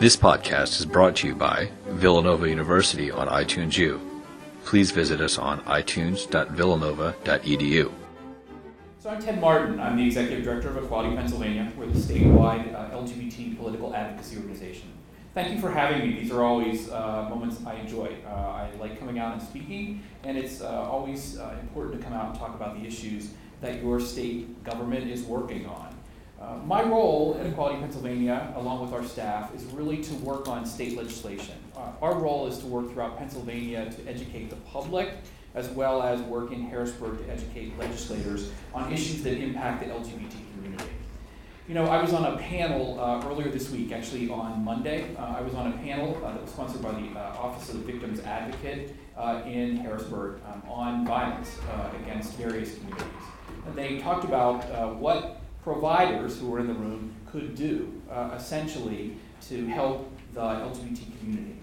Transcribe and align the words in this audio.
This 0.00 0.16
podcast 0.16 0.80
is 0.80 0.86
brought 0.86 1.16
to 1.16 1.26
you 1.26 1.34
by 1.34 1.68
Villanova 1.88 2.48
University 2.48 3.10
on 3.10 3.28
iTunes 3.28 3.76
U. 3.76 4.00
Please 4.64 4.92
visit 4.92 5.20
us 5.20 5.36
on 5.36 5.60
itunes.villanova.edu. 5.64 7.92
So 8.98 9.10
I'm 9.10 9.20
Ted 9.20 9.38
Martin. 9.42 9.78
I'm 9.78 9.98
the 9.98 10.06
Executive 10.06 10.42
Director 10.42 10.70
of 10.70 10.78
Equality 10.78 11.14
Pennsylvania. 11.16 11.70
We're 11.76 11.84
the 11.84 11.98
statewide 11.98 12.74
uh, 12.74 12.96
LGBT 12.96 13.58
political 13.58 13.94
advocacy 13.94 14.36
organization. 14.36 14.88
Thank 15.34 15.52
you 15.52 15.60
for 15.60 15.70
having 15.70 16.08
me. 16.08 16.14
These 16.18 16.32
are 16.32 16.44
always 16.44 16.90
uh, 16.90 17.28
moments 17.28 17.58
I 17.66 17.74
enjoy. 17.74 18.16
Uh, 18.26 18.30
I 18.30 18.70
like 18.80 18.98
coming 18.98 19.18
out 19.18 19.34
and 19.34 19.42
speaking, 19.42 20.02
and 20.24 20.38
it's 20.38 20.62
uh, 20.62 20.88
always 20.90 21.38
uh, 21.38 21.56
important 21.60 22.00
to 22.00 22.02
come 22.02 22.14
out 22.14 22.30
and 22.30 22.38
talk 22.38 22.54
about 22.54 22.80
the 22.80 22.86
issues 22.86 23.32
that 23.60 23.82
your 23.82 24.00
state 24.00 24.64
government 24.64 25.10
is 25.10 25.24
working 25.24 25.66
on. 25.66 25.89
Uh, 26.40 26.56
my 26.64 26.82
role 26.82 27.36
at 27.38 27.44
Equality 27.44 27.78
Pennsylvania, 27.80 28.50
along 28.56 28.80
with 28.80 28.94
our 28.94 29.04
staff, 29.04 29.54
is 29.54 29.62
really 29.66 30.02
to 30.02 30.14
work 30.14 30.48
on 30.48 30.64
state 30.64 30.96
legislation. 30.96 31.54
Uh, 31.76 31.90
our 32.00 32.14
role 32.14 32.46
is 32.46 32.56
to 32.58 32.66
work 32.66 32.90
throughout 32.90 33.18
Pennsylvania 33.18 33.92
to 33.92 34.08
educate 34.08 34.48
the 34.48 34.56
public, 34.56 35.10
as 35.54 35.68
well 35.70 36.02
as 36.02 36.18
work 36.22 36.50
in 36.50 36.62
Harrisburg 36.62 37.18
to 37.18 37.30
educate 37.30 37.78
legislators 37.78 38.50
on 38.72 38.90
issues 38.90 39.22
that 39.22 39.36
impact 39.36 39.84
the 39.84 39.92
LGBT 39.92 40.32
community. 40.54 40.88
You 41.68 41.74
know, 41.74 41.84
I 41.84 42.00
was 42.00 42.14
on 42.14 42.24
a 42.24 42.38
panel 42.38 42.98
uh, 42.98 43.22
earlier 43.28 43.50
this 43.50 43.68
week, 43.68 43.92
actually 43.92 44.30
on 44.30 44.64
Monday. 44.64 45.14
Uh, 45.16 45.36
I 45.38 45.42
was 45.42 45.52
on 45.52 45.70
a 45.74 45.76
panel 45.76 46.16
uh, 46.24 46.32
that 46.32 46.40
was 46.40 46.50
sponsored 46.50 46.80
by 46.80 46.92
the 46.92 47.20
uh, 47.20 47.36
Office 47.38 47.68
of 47.68 47.84
the 47.86 47.92
Victims 47.92 48.18
Advocate 48.20 48.96
in 49.44 49.76
Harrisburg 49.76 50.40
um, 50.46 50.62
on 50.66 51.06
violence 51.06 51.58
against 52.02 52.32
various 52.36 52.76
communities. 52.76 53.06
And 53.66 53.76
they 53.76 53.98
talked 53.98 54.24
about 54.24 54.96
what 54.96 55.39
providers 55.62 56.38
who 56.38 56.48
were 56.48 56.60
in 56.60 56.66
the 56.66 56.74
room 56.74 57.14
could 57.30 57.54
do, 57.54 58.00
uh, 58.10 58.30
essentially, 58.36 59.16
to 59.48 59.66
help 59.66 60.10
the 60.32 60.40
LGBT 60.40 61.18
community. 61.18 61.56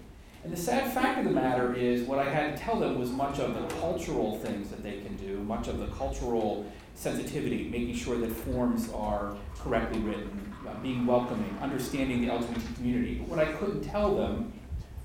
And 0.44 0.52
the 0.52 0.56
sad 0.56 0.92
fact 0.92 1.18
of 1.18 1.24
the 1.24 1.30
matter 1.30 1.74
is, 1.74 2.02
what 2.02 2.18
I 2.18 2.30
had 2.30 2.56
to 2.56 2.62
tell 2.62 2.78
them 2.78 2.98
was 2.98 3.10
much 3.10 3.38
of 3.38 3.54
the 3.54 3.74
cultural 3.76 4.38
things 4.38 4.70
that 4.70 4.82
they 4.82 5.00
can 5.00 5.16
do, 5.16 5.38
much 5.40 5.68
of 5.68 5.78
the 5.78 5.86
cultural 5.88 6.64
sensitivity, 6.94 7.68
making 7.68 7.94
sure 7.94 8.16
that 8.18 8.30
forms 8.30 8.90
are 8.92 9.36
correctly 9.56 10.00
written, 10.00 10.52
uh, 10.66 10.74
being 10.80 11.06
welcoming, 11.06 11.56
understanding 11.60 12.20
the 12.20 12.28
LGBT 12.28 12.76
community. 12.76 13.14
But 13.16 13.28
what 13.28 13.38
I 13.40 13.52
couldn't 13.52 13.82
tell 13.82 14.16
them 14.16 14.52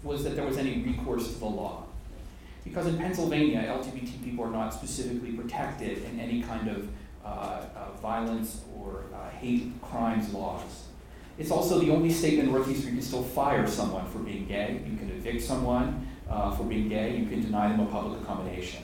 was 0.03 0.23
that 0.23 0.35
there 0.35 0.45
was 0.45 0.57
any 0.57 0.81
recourse 0.81 1.33
to 1.33 1.39
the 1.39 1.45
law. 1.45 1.85
Because 2.63 2.87
in 2.87 2.97
Pennsylvania, 2.97 3.61
LGBT 3.67 4.23
people 4.23 4.45
are 4.45 4.51
not 4.51 4.73
specifically 4.73 5.31
protected 5.31 6.03
in 6.05 6.19
any 6.19 6.41
kind 6.41 6.67
of 6.69 6.87
uh, 7.25 7.27
uh, 7.27 7.91
violence 8.01 8.61
or 8.83 9.05
uh, 9.13 9.29
hate 9.29 9.81
crimes 9.81 10.33
laws. 10.33 10.87
It's 11.37 11.51
also 11.51 11.79
the 11.79 11.89
only 11.89 12.11
state 12.11 12.37
in 12.37 12.45
the 12.45 12.51
Northeast 12.51 12.81
where 12.81 12.89
you 12.89 12.97
can 12.97 13.05
still 13.05 13.23
fire 13.23 13.65
someone 13.65 14.05
for 14.07 14.19
being 14.19 14.45
gay. 14.45 14.81
You 14.87 14.97
can 14.97 15.09
evict 15.09 15.41
someone 15.41 16.07
uh, 16.29 16.51
for 16.51 16.63
being 16.63 16.89
gay. 16.89 17.15
You 17.17 17.25
can 17.25 17.41
deny 17.41 17.69
them 17.69 17.79
a 17.79 17.85
public 17.85 18.21
accommodation. 18.21 18.83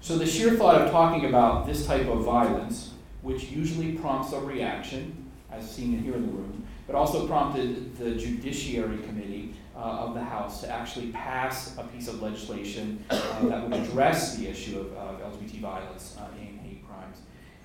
So 0.00 0.18
the 0.18 0.26
sheer 0.26 0.52
thought 0.52 0.82
of 0.82 0.90
talking 0.90 1.26
about 1.26 1.66
this 1.66 1.86
type 1.86 2.06
of 2.06 2.22
violence, 2.22 2.92
which 3.22 3.44
usually 3.44 3.92
prompts 3.92 4.32
a 4.32 4.40
reaction, 4.40 5.30
as 5.50 5.70
seen 5.70 5.98
here 6.02 6.14
in 6.14 6.26
the 6.26 6.32
room, 6.32 6.66
but 6.86 6.94
also 6.94 7.26
prompted 7.26 7.96
the 7.96 8.14
Judiciary 8.14 8.98
Committee 8.98 9.54
uh, 9.74 9.80
of 9.80 10.14
the 10.14 10.22
House 10.22 10.60
to 10.60 10.70
actually 10.70 11.08
pass 11.08 11.76
a 11.78 11.82
piece 11.84 12.08
of 12.08 12.22
legislation 12.22 13.04
uh, 13.10 13.46
that 13.46 13.62
would 13.62 13.72
address 13.72 14.36
the 14.36 14.46
issue 14.48 14.80
of, 14.80 14.92
of 14.94 15.38
LGBT 15.38 15.60
violence 15.60 16.16
uh, 16.18 16.26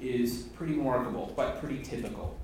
is 0.02 0.44
pretty 0.55 0.73
remarkable, 0.73 1.31
but 1.35 1.59
pretty 1.59 1.81
typical, 1.81 2.38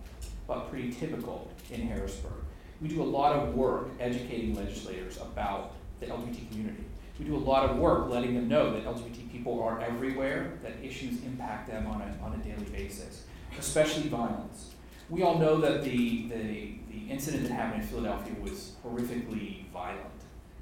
but 0.48 0.70
pretty 0.70 0.92
typical 0.92 1.52
in 1.72 1.82
Harrisburg. 1.82 2.34
We 2.82 2.88
do 2.88 3.02
a 3.02 3.04
lot 3.04 3.36
of 3.36 3.56
work 3.56 3.90
educating 4.00 4.56
legislators 4.56 5.18
about 5.18 5.74
the 6.00 6.06
LGBT 6.06 6.50
community. 6.52 6.84
We 7.20 7.26
do 7.26 7.36
a 7.36 7.38
lot 7.38 7.70
of 7.70 7.78
work 7.78 8.10
letting 8.10 8.36
them 8.36 8.48
know 8.48 8.72
that 8.74 8.86
LGBT 8.86 9.32
people 9.32 9.62
are 9.64 9.82
everywhere, 9.82 10.54
that 10.62 10.74
issues 10.84 11.24
impact 11.24 11.68
them 11.68 11.88
on 11.88 12.02
a, 12.02 12.24
on 12.24 12.40
a 12.40 12.44
daily 12.44 12.70
basis, 12.72 13.24
especially 13.58 14.08
violence. 14.10 14.72
We 15.10 15.24
all 15.24 15.40
know 15.40 15.60
that 15.62 15.84
the, 15.84 16.28
the, 16.28 16.76
the 16.92 17.10
incident 17.10 17.44
that 17.44 17.54
happened 17.54 17.82
in 17.82 17.88
Philadelphia 17.88 18.36
was 18.42 18.74
horrifically 18.86 19.68
violent. 19.70 20.06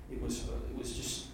It 0.10 0.22
was, 0.22 0.44
it 0.70 0.78
was 0.78 0.96
just 0.96 1.26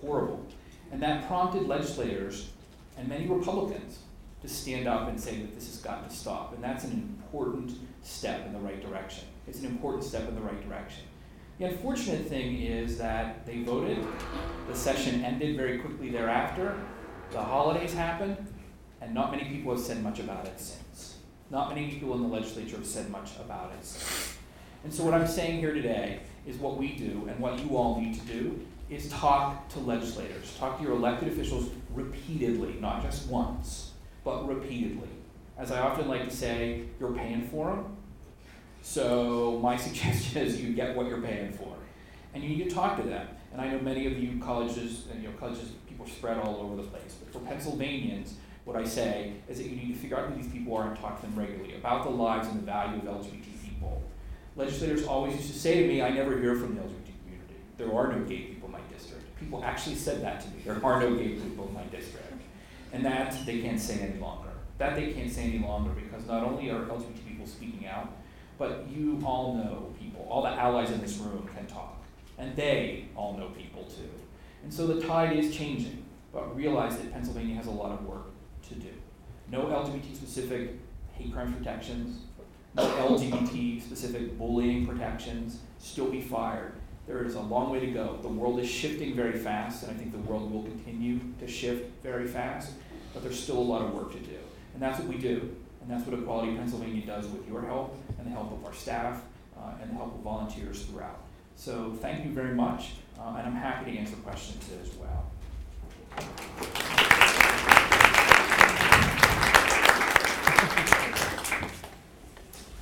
horrible. 0.00 0.46
And 0.90 1.02
that 1.02 1.26
prompted 1.26 1.66
legislators 1.66 2.48
and 2.96 3.08
many 3.08 3.26
Republicans 3.26 3.98
to 4.46 4.52
stand 4.52 4.86
up 4.86 5.08
and 5.08 5.20
say 5.20 5.40
that 5.40 5.54
this 5.54 5.66
has 5.66 5.78
got 5.78 6.08
to 6.08 6.14
stop. 6.14 6.54
And 6.54 6.62
that's 6.62 6.84
an 6.84 6.92
important 6.92 7.72
step 8.02 8.46
in 8.46 8.52
the 8.52 8.58
right 8.58 8.80
direction. 8.80 9.24
It's 9.46 9.60
an 9.60 9.66
important 9.66 10.04
step 10.04 10.28
in 10.28 10.34
the 10.34 10.40
right 10.40 10.68
direction. 10.68 11.04
The 11.58 11.66
unfortunate 11.66 12.26
thing 12.26 12.60
is 12.60 12.98
that 12.98 13.46
they 13.46 13.62
voted, 13.62 13.98
the 14.68 14.76
session 14.76 15.24
ended 15.24 15.56
very 15.56 15.78
quickly 15.78 16.10
thereafter, 16.10 16.78
the 17.30 17.42
holidays 17.42 17.94
happened, 17.94 18.36
and 19.00 19.14
not 19.14 19.30
many 19.30 19.44
people 19.44 19.72
have 19.74 19.82
said 19.82 20.02
much 20.02 20.20
about 20.20 20.46
it 20.46 20.60
since. 20.60 21.16
Not 21.50 21.74
many 21.74 21.88
people 21.88 22.14
in 22.14 22.22
the 22.22 22.28
legislature 22.28 22.76
have 22.76 22.86
said 22.86 23.08
much 23.10 23.30
about 23.40 23.72
it 23.72 23.84
since. 23.84 24.36
And 24.84 24.92
so, 24.92 25.04
what 25.04 25.14
I'm 25.14 25.26
saying 25.26 25.58
here 25.58 25.72
today 25.72 26.20
is 26.46 26.56
what 26.58 26.76
we 26.76 26.92
do 26.92 27.26
and 27.28 27.40
what 27.40 27.58
you 27.64 27.76
all 27.76 28.00
need 28.00 28.14
to 28.14 28.26
do 28.26 28.60
is 28.90 29.08
talk 29.08 29.68
to 29.70 29.80
legislators, 29.80 30.54
talk 30.58 30.78
to 30.78 30.84
your 30.84 30.92
elected 30.92 31.28
officials 31.28 31.70
repeatedly, 31.94 32.76
not 32.80 33.02
just 33.02 33.26
once 33.28 33.92
but 34.26 34.48
repeatedly. 34.48 35.08
As 35.56 35.70
I 35.70 35.78
often 35.78 36.08
like 36.08 36.24
to 36.28 36.34
say, 36.34 36.82
you're 36.98 37.12
paying 37.12 37.46
for 37.46 37.68
them. 37.70 37.96
So 38.82 39.60
my 39.62 39.76
suggestion 39.86 40.42
is 40.42 40.60
you 40.60 40.72
get 40.74 40.96
what 40.96 41.06
you're 41.06 41.22
paying 41.22 41.52
for. 41.52 41.74
And 42.34 42.42
you 42.42 42.50
need 42.50 42.68
to 42.68 42.74
talk 42.74 42.96
to 42.96 43.04
them. 43.04 43.28
And 43.52 43.60
I 43.60 43.68
know 43.68 43.78
many 43.78 44.06
of 44.06 44.18
you 44.18 44.38
colleges, 44.40 45.04
and 45.10 45.22
you 45.22 45.28
know, 45.28 45.34
colleges, 45.38 45.70
people 45.88 46.06
spread 46.06 46.38
all 46.38 46.56
over 46.56 46.76
the 46.76 46.88
place. 46.88 47.14
But 47.22 47.32
for 47.32 47.38
Pennsylvanians, 47.48 48.34
what 48.64 48.76
I 48.76 48.84
say 48.84 49.34
is 49.48 49.58
that 49.58 49.64
you 49.68 49.76
need 49.76 49.94
to 49.94 49.98
figure 49.98 50.18
out 50.18 50.28
who 50.28 50.42
these 50.42 50.50
people 50.50 50.76
are 50.76 50.88
and 50.88 50.98
talk 50.98 51.20
to 51.20 51.26
them 51.26 51.38
regularly 51.38 51.76
about 51.76 52.02
the 52.02 52.10
lives 52.10 52.48
and 52.48 52.58
the 52.58 52.66
value 52.66 52.98
of 52.98 53.04
LGBT 53.04 53.44
people. 53.64 54.02
Legislators 54.56 55.06
always 55.06 55.36
used 55.36 55.52
to 55.52 55.58
say 55.58 55.82
to 55.82 55.88
me, 55.88 56.02
I 56.02 56.10
never 56.10 56.36
hear 56.40 56.56
from 56.56 56.74
the 56.74 56.80
LGBT 56.80 57.12
community. 57.22 57.54
There 57.78 57.94
are 57.94 58.12
no 58.12 58.24
gay 58.24 58.38
people 58.38 58.66
in 58.66 58.72
my 58.72 58.80
district. 58.92 59.22
People 59.38 59.64
actually 59.64 59.94
said 59.94 60.20
that 60.22 60.40
to 60.40 60.48
me. 60.48 60.62
There 60.64 60.84
are 60.84 61.00
no 61.00 61.14
gay 61.14 61.28
people 61.28 61.68
in 61.68 61.74
my 61.74 61.84
district. 61.84 62.26
And 62.96 63.04
that 63.04 63.36
they 63.44 63.58
can't 63.58 63.78
say 63.78 64.00
any 64.00 64.18
longer. 64.18 64.48
That 64.78 64.96
they 64.96 65.12
can't 65.12 65.30
say 65.30 65.42
any 65.42 65.58
longer 65.58 65.90
because 65.90 66.26
not 66.26 66.42
only 66.42 66.70
are 66.70 66.80
LGBT 66.80 67.28
people 67.28 67.46
speaking 67.46 67.86
out, 67.86 68.10
but 68.56 68.86
you 68.88 69.20
all 69.22 69.54
know 69.54 69.92
people. 70.00 70.26
All 70.30 70.42
the 70.42 70.48
allies 70.48 70.90
in 70.90 71.02
this 71.02 71.18
room 71.18 71.46
can 71.54 71.66
talk. 71.66 72.02
And 72.38 72.56
they 72.56 73.08
all 73.14 73.36
know 73.36 73.48
people 73.48 73.84
too. 73.84 74.08
And 74.62 74.72
so 74.72 74.86
the 74.86 75.06
tide 75.06 75.36
is 75.36 75.54
changing, 75.54 76.04
but 76.32 76.56
realize 76.56 76.96
that 76.96 77.12
Pennsylvania 77.12 77.54
has 77.56 77.66
a 77.66 77.70
lot 77.70 77.92
of 77.92 78.06
work 78.06 78.28
to 78.68 78.74
do. 78.76 78.88
No 79.50 79.66
LGBT 79.66 80.16
specific 80.16 80.70
hate 81.12 81.34
crime 81.34 81.52
protections, 81.52 82.20
no 82.74 82.82
LGBT 82.82 83.82
specific 83.82 84.38
bullying 84.38 84.86
protections, 84.86 85.58
still 85.78 86.10
be 86.10 86.22
fired. 86.22 86.72
There 87.06 87.24
is 87.24 87.34
a 87.34 87.40
long 87.40 87.70
way 87.70 87.80
to 87.80 87.86
go. 87.88 88.18
The 88.22 88.28
world 88.28 88.58
is 88.58 88.68
shifting 88.68 89.14
very 89.14 89.38
fast, 89.38 89.82
and 89.82 89.92
I 89.92 89.94
think 89.94 90.12
the 90.12 90.30
world 90.30 90.50
will 90.50 90.62
continue 90.62 91.20
to 91.40 91.46
shift 91.46 92.02
very 92.02 92.26
fast 92.26 92.72
but 93.16 93.22
there's 93.22 93.42
still 93.42 93.56
a 93.56 93.58
lot 93.58 93.80
of 93.80 93.94
work 93.94 94.12
to 94.12 94.18
do. 94.18 94.36
And 94.74 94.82
that's 94.82 94.98
what 94.98 95.08
we 95.08 95.16
do. 95.16 95.56
And 95.80 95.90
that's 95.90 96.06
what 96.06 96.18
Equality 96.18 96.54
Pennsylvania 96.54 97.06
does 97.06 97.26
with 97.28 97.48
your 97.48 97.62
help 97.62 97.96
and 98.18 98.26
the 98.26 98.30
help 98.30 98.52
of 98.52 98.62
our 98.62 98.74
staff 98.74 99.22
uh, 99.56 99.72
and 99.80 99.90
the 99.90 99.94
help 99.94 100.14
of 100.16 100.20
volunteers 100.20 100.84
throughout. 100.84 101.20
So 101.54 101.96
thank 102.02 102.26
you 102.26 102.32
very 102.32 102.54
much, 102.54 102.90
uh, 103.18 103.36
and 103.38 103.46
I'm 103.46 103.54
happy 103.54 103.92
to 103.92 103.98
answer 103.98 104.16
questions 104.16 104.68
as 104.82 104.94
well. 104.96 105.30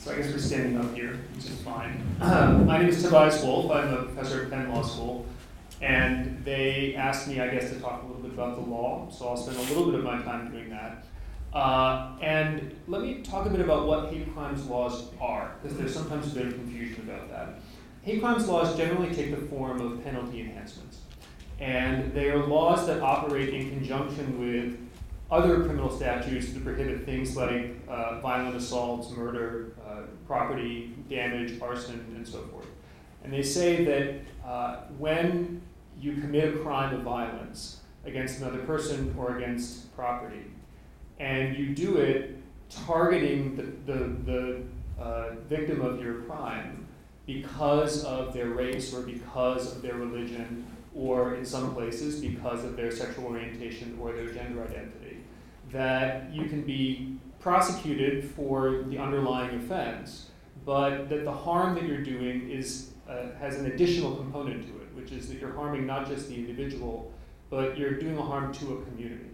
So 0.01 0.13
I 0.13 0.17
guess 0.17 0.33
we're 0.33 0.39
standing 0.39 0.81
up 0.81 0.93
here, 0.97 1.21
which 1.37 1.45
is 1.45 1.61
fine. 1.63 2.05
my 2.19 2.79
name 2.79 2.89
is 2.89 3.01
Tobias 3.01 3.41
Wolff. 3.45 3.71
I'm 3.71 3.95
a 3.95 4.03
professor 4.03 4.43
at 4.43 4.51
Penn 4.51 4.75
Law 4.75 4.83
School. 4.83 5.27
And 5.81 6.45
they 6.45 6.95
asked 6.95 7.29
me, 7.29 7.41
I 7.41 7.49
guess, 7.49 7.71
to 7.71 7.81
talk 7.81 8.03
a 8.03 8.07
little 8.07 8.23
bit 8.23 8.33
about 8.33 8.55
the 8.55 8.63
law, 8.63 9.09
so 9.11 9.29
I'll 9.29 9.37
spend 9.37 9.59
a 9.59 9.63
little 9.63 9.87
bit 9.87 9.95
of 9.97 10.05
my 10.05 10.23
time 10.23 10.51
doing 10.51 10.71
that. 10.71 11.05
Uh, 11.53 12.17
and 12.21 12.75
let 12.89 13.03
me 13.03 13.23
talk 13.23 13.47
a 13.47 13.51
bit 13.51 13.61
about 13.61 13.87
what 13.87 14.13
hate 14.13 14.33
crimes 14.35 14.65
laws 14.67 15.11
are, 15.21 15.55
because 15.63 15.77
there's 15.77 15.95
sometimes 15.95 16.33
a 16.33 16.35
bit 16.35 16.47
of 16.47 16.55
confusion 16.55 17.09
about 17.09 17.29
that. 17.29 17.61
Hate 18.03 18.21
crimes 18.21 18.49
laws 18.49 18.77
generally 18.77 19.15
take 19.15 19.31
the 19.31 19.47
form 19.47 19.81
of 19.81 20.03
penalty 20.05 20.41
enhancements. 20.41 20.99
And 21.61 22.13
they 22.13 22.31
are 22.31 22.45
laws 22.45 22.87
that 22.87 23.01
operate 23.01 23.55
in 23.55 23.71
conjunction 23.71 24.41
with 24.41 24.79
other 25.31 25.63
criminal 25.63 25.91
statutes 25.91 26.53
that 26.53 26.65
prohibit 26.65 27.05
things 27.05 27.37
like 27.37 27.77
uh, 27.89 28.21
violent 28.21 28.57
assaults, 28.57 29.11
murder, 29.11 29.75
uh, 29.87 30.03
property 30.27 30.95
damage, 31.09 31.61
arson, 31.61 32.05
and 32.17 32.27
so 32.27 32.43
forth. 32.43 32.67
And 33.23 33.33
they 33.33 33.43
say 33.43 33.85
that 33.85 34.17
uh, 34.45 34.77
when 34.99 35.63
you 36.01 36.15
commit 36.15 36.55
a 36.55 36.59
crime 36.59 36.95
of 36.95 37.03
violence 37.03 37.81
against 38.05 38.41
another 38.41 38.59
person 38.59 39.15
or 39.19 39.37
against 39.37 39.95
property, 39.97 40.45
and 41.19 41.57
you 41.57 41.75
do 41.75 41.97
it 41.97 42.37
targeting 42.69 43.57
the, 43.57 43.93
the, 43.93 44.05
the 44.25 44.63
uh, 45.03 45.35
victim 45.49 45.81
of 45.81 46.03
your 46.03 46.23
crime, 46.23 46.85
because 47.27 48.05
of 48.05 48.35
their 48.35 48.49
race 48.49 48.93
or 48.93 49.01
because 49.01 49.75
of 49.75 49.83
their 49.83 49.95
religion 49.95 50.67
or 50.95 51.35
in 51.35 51.45
some 51.45 51.75
places 51.75 52.21
because 52.21 52.65
of 52.65 52.77
their 52.77 52.91
sexual 52.91 53.25
orientation 53.25 53.99
or 54.01 54.13
their 54.13 54.29
gender 54.29 54.63
identity. 54.63 55.19
That 55.73 56.33
you 56.33 56.45
can 56.45 56.63
be 56.63 57.17
prosecuted 57.41 58.31
for 58.31 58.85
the 58.89 58.99
underlying 58.99 59.59
offense, 59.59 60.31
but 60.65 61.09
that 61.09 61.25
the 61.25 61.33
harm 61.33 61.75
that 61.75 61.85
you're 61.85 62.03
doing 62.03 62.51
is, 62.51 62.91
uh, 63.09 63.33
has 63.39 63.57
an 63.59 63.67
additional 63.67 64.17
component 64.17 64.63
to 64.63 64.83
it, 64.83 64.95
which 64.95 65.13
is 65.13 65.29
that 65.29 65.39
you're 65.39 65.53
harming 65.53 65.87
not 65.87 66.07
just 66.07 66.29
the 66.29 66.35
individual, 66.35 67.13
but 67.51 67.77
you're 67.77 67.99
doing 67.99 68.17
a 68.19 68.23
harm 68.23 68.53
to 68.53 68.75
a 68.75 68.83
community. 68.83 69.31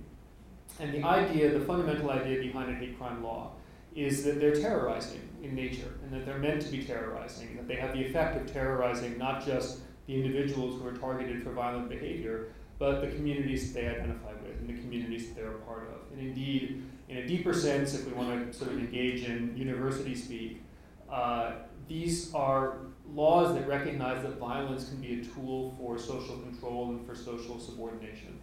And 0.78 0.92
the 0.94 1.02
idea, 1.04 1.50
the 1.56 1.64
fundamental 1.64 2.10
idea 2.10 2.40
behind 2.40 2.70
a 2.70 2.74
hate 2.74 2.98
crime 2.98 3.22
law 3.22 3.52
is 3.94 4.24
that 4.24 4.40
they're 4.40 4.54
terrorizing 4.54 5.20
in 5.42 5.54
nature, 5.54 5.94
and 6.02 6.12
that 6.12 6.26
they're 6.26 6.38
meant 6.38 6.62
to 6.62 6.68
be 6.68 6.84
terrorizing, 6.84 7.48
and 7.48 7.58
that 7.58 7.68
they 7.68 7.76
have 7.76 7.92
the 7.92 8.04
effect 8.04 8.36
of 8.36 8.52
terrorizing 8.52 9.18
not 9.18 9.44
just 9.44 9.80
the 10.06 10.14
individuals 10.14 10.80
who 10.80 10.86
are 10.86 10.92
targeted 10.92 11.42
for 11.42 11.52
violent 11.52 11.88
behavior, 11.88 12.52
but 12.78 13.00
the 13.00 13.08
communities 13.08 13.72
that 13.72 13.80
they 13.80 13.88
identify 13.88 14.32
with 14.42 14.58
and 14.58 14.68
the 14.68 14.80
communities 14.80 15.28
that 15.28 15.36
they're 15.36 15.52
a 15.52 15.60
part 15.60 15.88
of. 15.88 16.16
And 16.16 16.26
indeed, 16.26 16.82
in 17.08 17.18
a 17.18 17.26
deeper 17.26 17.52
sense, 17.52 17.94
if 17.94 18.06
we 18.06 18.12
want 18.12 18.52
to 18.52 18.58
sort 18.58 18.72
of 18.72 18.78
engage 18.78 19.24
in 19.24 19.56
university 19.56 20.14
speak, 20.14 20.62
uh, 21.10 21.52
these 21.88 22.32
are 22.34 22.76
laws 23.14 23.54
that 23.54 23.66
recognize 23.66 24.22
that 24.22 24.38
violence 24.38 24.88
can 24.88 24.98
be 25.00 25.20
a 25.20 25.24
tool 25.24 25.74
for 25.78 25.98
social 25.98 26.38
control 26.38 26.90
and 26.90 27.06
for 27.06 27.14
social 27.14 27.58
subordination. 27.58 28.38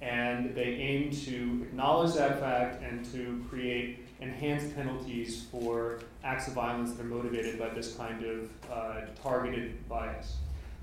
And 0.00 0.54
they 0.54 0.62
aim 0.62 1.10
to 1.10 1.60
acknowledge 1.62 2.14
that 2.14 2.38
fact 2.38 2.82
and 2.82 3.04
to 3.12 3.44
create 3.48 4.06
enhanced 4.20 4.74
penalties 4.74 5.46
for 5.50 6.00
acts 6.24 6.48
of 6.48 6.54
violence 6.54 6.92
that 6.94 7.04
are 7.04 7.08
motivated 7.08 7.58
by 7.58 7.68
this 7.70 7.94
kind 7.94 8.24
of 8.24 8.50
uh, 8.70 9.00
targeted 9.22 9.88
bias. 9.88 10.36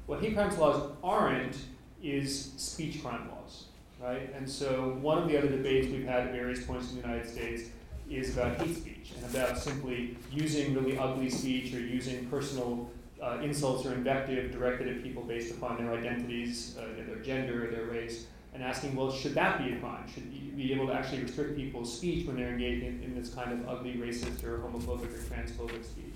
What 0.05 0.21
hate 0.21 0.35
crimes 0.35 0.57
laws 0.57 0.91
aren't 1.03 1.57
is 2.03 2.51
speech 2.57 3.01
crime 3.01 3.29
laws, 3.31 3.65
right? 4.01 4.33
And 4.35 4.49
so 4.49 4.97
one 5.01 5.17
of 5.17 5.27
the 5.27 5.37
other 5.37 5.49
debates 5.49 5.87
we've 5.87 6.05
had 6.05 6.27
at 6.27 6.31
various 6.31 6.63
points 6.63 6.91
in 6.91 6.97
the 6.97 7.07
United 7.07 7.29
States 7.29 7.69
is 8.09 8.37
about 8.37 8.57
hate 8.57 8.75
speech 8.75 9.13
and 9.15 9.35
about 9.35 9.57
simply 9.57 10.15
using 10.31 10.75
really 10.75 10.97
ugly 10.97 11.29
speech 11.29 11.73
or 11.73 11.79
using 11.79 12.25
personal 12.27 12.89
uh, 13.25 13.39
insults 13.41 13.85
or 13.85 13.93
invective 13.93 14.51
directed 14.51 14.87
at 14.87 15.03
people 15.03 15.23
based 15.23 15.55
upon 15.55 15.77
their 15.77 15.93
identities, 15.93 16.77
uh, 16.79 16.85
their 17.07 17.17
gender, 17.17 17.71
their 17.71 17.85
race, 17.85 18.27
and 18.53 18.63
asking, 18.63 18.95
well, 18.95 19.11
should 19.11 19.33
that 19.33 19.57
be 19.57 19.73
a 19.73 19.79
crime? 19.79 20.07
Should 20.13 20.31
you 20.31 20.51
be 20.51 20.71
able 20.71 20.87
to 20.87 20.93
actually 20.93 21.23
restrict 21.23 21.57
people's 21.57 21.97
speech 21.97 22.25
when 22.27 22.37
they're 22.37 22.49
engaged 22.49 22.85
in, 22.85 23.03
in 23.03 23.15
this 23.19 23.33
kind 23.33 23.51
of 23.51 23.67
ugly 23.67 23.95
racist 23.95 24.43
or 24.43 24.59
homophobic 24.59 25.13
or 25.13 25.17
transphobic 25.17 25.83
speech? 25.83 26.13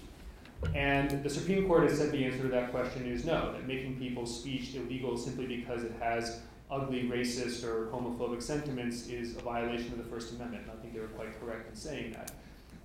And 0.76 1.24
the 1.24 1.30
Supreme 1.30 1.68
Court 1.68 1.90
has 1.90 1.98
said 1.98 2.12
the 2.12 2.24
answer 2.24 2.44
to 2.44 2.50
that 2.50 2.72
question 2.72 3.06
is 3.06 3.26
no, 3.26 3.54
that 3.54 3.66
making 3.68 3.98
people's 3.98 4.40
speech 4.40 4.76
illegal 4.76 5.18
simply 5.18 5.48
because 5.48 5.84
it 5.84 5.94
has 6.00 6.42
ugly 6.70 7.04
racist 7.04 7.64
or 7.64 7.88
homophobic 7.88 8.42
sentiments 8.42 9.08
is 9.08 9.36
a 9.36 9.40
violation 9.40 9.92
of 9.94 9.98
the 9.98 10.04
First 10.04 10.34
Amendment. 10.34 10.64
And 10.64 10.72
I 10.78 10.82
think 10.82 10.94
they 10.94 11.00
were 11.00 11.08
quite 11.08 11.40
correct 11.40 11.70
in 11.70 11.76
saying 11.76 12.12
that. 12.12 12.32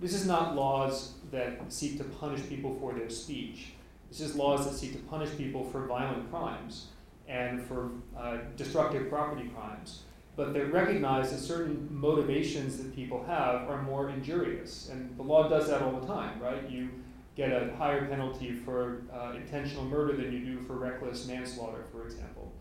This 0.01 0.15
is 0.15 0.27
not 0.27 0.57
laws 0.57 1.15
that 1.31 1.61
seek 1.73 1.99
to 1.99 2.05
punish 2.05 2.49
people 2.49 2.77
for 2.81 2.95
their 2.95 3.11
speech. 3.11 3.75
This 4.15 4.29
just 4.29 4.37
laws 4.37 4.65
that 4.65 4.77
seek 4.77 4.93
to 4.93 4.99
punish 4.99 5.37
people 5.37 5.65
for 5.65 5.87
violent 5.87 6.31
crimes 6.31 6.87
and 7.27 7.61
for 7.61 7.91
uh, 8.17 8.37
destructive 8.57 9.09
property 9.09 9.49
crimes. 9.49 10.03
But 10.37 10.55
they 10.55 10.61
recognize 10.61 11.33
that 11.33 11.39
certain 11.39 11.89
motivations 11.91 12.77
that 12.77 12.95
people 12.95 13.25
have 13.25 13.69
are 13.69 13.83
more 13.83 14.11
injurious. 14.11 14.89
And 14.89 15.17
the 15.17 15.25
law 15.25 15.49
does 15.49 15.67
that 15.67 15.83
all 15.83 15.99
the 15.99 16.07
time, 16.07 16.41
right? 16.41 16.71
You 16.71 16.91
get 17.35 17.51
a 17.51 17.75
higher 17.75 18.07
penalty 18.07 18.53
for 18.53 19.03
uh, 19.13 19.33
intentional 19.35 19.85
murder 19.85 20.17
than 20.17 20.33
you 20.33 20.45
do 20.45 20.61
for 20.61 20.75
reckless 20.75 21.27
manslaughter, 21.27 21.87
for 21.91 22.05
example. 22.05 22.53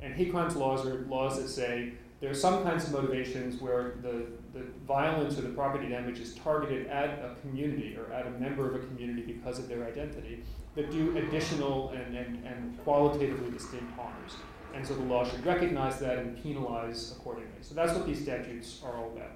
And 0.00 0.14
hate 0.14 0.30
crimes 0.30 0.54
laws 0.54 0.86
are 0.86 1.06
laws 1.08 1.42
that 1.42 1.48
say 1.48 1.94
there 2.20 2.30
are 2.30 2.34
some 2.34 2.62
kinds 2.62 2.84
of 2.84 2.92
motivations 2.92 3.60
where 3.60 3.94
the, 4.02 4.26
the 4.52 4.64
violence 4.86 5.36
or 5.38 5.42
the 5.42 5.48
property 5.48 5.88
damage 5.88 6.20
is 6.20 6.36
targeted 6.36 6.86
at 6.86 7.08
a 7.18 7.34
community 7.40 7.96
or 7.96 8.12
at 8.12 8.28
a 8.28 8.30
member 8.30 8.68
of 8.68 8.76
a 8.76 8.86
community 8.86 9.22
because 9.22 9.58
of 9.58 9.68
their 9.68 9.84
identity 9.84 10.44
that 10.74 10.90
do 10.90 11.16
additional 11.16 11.90
and, 11.90 12.16
and, 12.16 12.44
and 12.44 12.78
qualitatively 12.84 13.50
distinct 13.50 13.92
harms. 13.96 14.36
And 14.74 14.86
so 14.86 14.94
the 14.94 15.02
law 15.02 15.28
should 15.28 15.44
recognize 15.44 15.98
that 15.98 16.18
and 16.18 16.40
penalize 16.42 17.12
accordingly. 17.12 17.50
So 17.60 17.74
that's 17.74 17.92
what 17.92 18.06
these 18.06 18.22
statutes 18.22 18.80
are 18.84 18.96
all 18.96 19.12
about. 19.16 19.32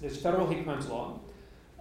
There's 0.00 0.20
federal 0.20 0.48
hate 0.48 0.64
crimes 0.64 0.88
law, 0.88 1.20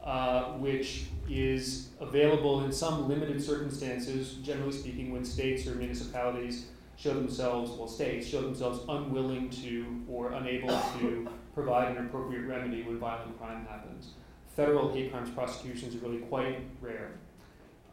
uh, 0.04 0.54
which 0.54 1.06
is 1.28 1.90
available 2.00 2.64
in 2.64 2.72
some 2.72 3.10
limited 3.10 3.44
circumstances, 3.44 4.36
generally 4.44 4.72
speaking, 4.72 5.12
when 5.12 5.26
states 5.26 5.66
or 5.68 5.76
municipalities 5.76 6.68
show 6.96 7.14
themselves, 7.14 7.72
well, 7.72 7.88
states 7.88 8.28
show 8.28 8.42
themselves 8.42 8.80
unwilling 8.88 9.50
to 9.50 10.04
or 10.10 10.32
unable 10.34 10.70
to 11.00 11.28
provide 11.54 11.96
an 11.98 12.06
appropriate 12.06 12.46
remedy 12.46 12.84
when 12.84 13.00
violent 13.00 13.38
crime 13.40 13.66
happens. 13.68 14.12
Federal 14.56 14.94
hate 14.94 15.12
crimes 15.12 15.30
prosecutions 15.32 15.96
are 15.96 16.08
really 16.08 16.20
quite 16.20 16.60
rare. 16.82 17.12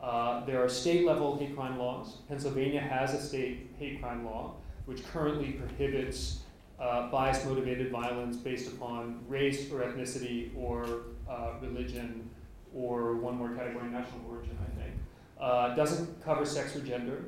Uh, 0.02 0.44
there 0.44 0.62
are 0.62 0.68
state 0.68 1.06
level 1.06 1.38
hate 1.38 1.54
crime 1.54 1.78
laws. 1.78 2.16
Pennsylvania 2.28 2.80
has 2.80 3.14
a 3.14 3.22
state 3.22 3.70
hate 3.78 4.00
crime 4.00 4.24
law, 4.24 4.54
which 4.86 5.06
currently 5.06 5.52
prohibits 5.52 6.40
uh, 6.80 7.08
bias 7.10 7.44
motivated 7.44 7.92
violence 7.92 8.36
based 8.36 8.66
upon 8.72 9.20
race 9.28 9.70
or 9.70 9.80
ethnicity 9.80 10.50
or 10.56 10.84
uh, 11.30 11.52
religion 11.60 12.28
or 12.74 13.14
one 13.16 13.36
more 13.36 13.50
category, 13.50 13.88
national 13.88 14.20
origin, 14.28 14.58
I 14.60 14.80
think. 14.80 14.94
Uh, 15.40 15.74
doesn't 15.76 16.22
cover 16.24 16.44
sex 16.44 16.74
or 16.74 16.80
gender, 16.80 17.24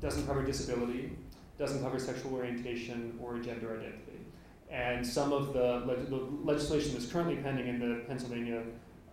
doesn't 0.00 0.26
cover 0.26 0.44
disability, 0.44 1.12
doesn't 1.58 1.82
cover 1.82 1.98
sexual 1.98 2.34
orientation 2.34 3.18
or 3.22 3.38
gender 3.38 3.78
identity. 3.78 4.20
And 4.70 5.06
some 5.06 5.32
of 5.32 5.52
the, 5.52 6.06
the 6.08 6.16
legislation 6.44 6.92
that's 6.92 7.06
currently 7.06 7.36
pending 7.36 7.68
in 7.68 7.78
the 7.78 8.02
Pennsylvania 8.06 8.62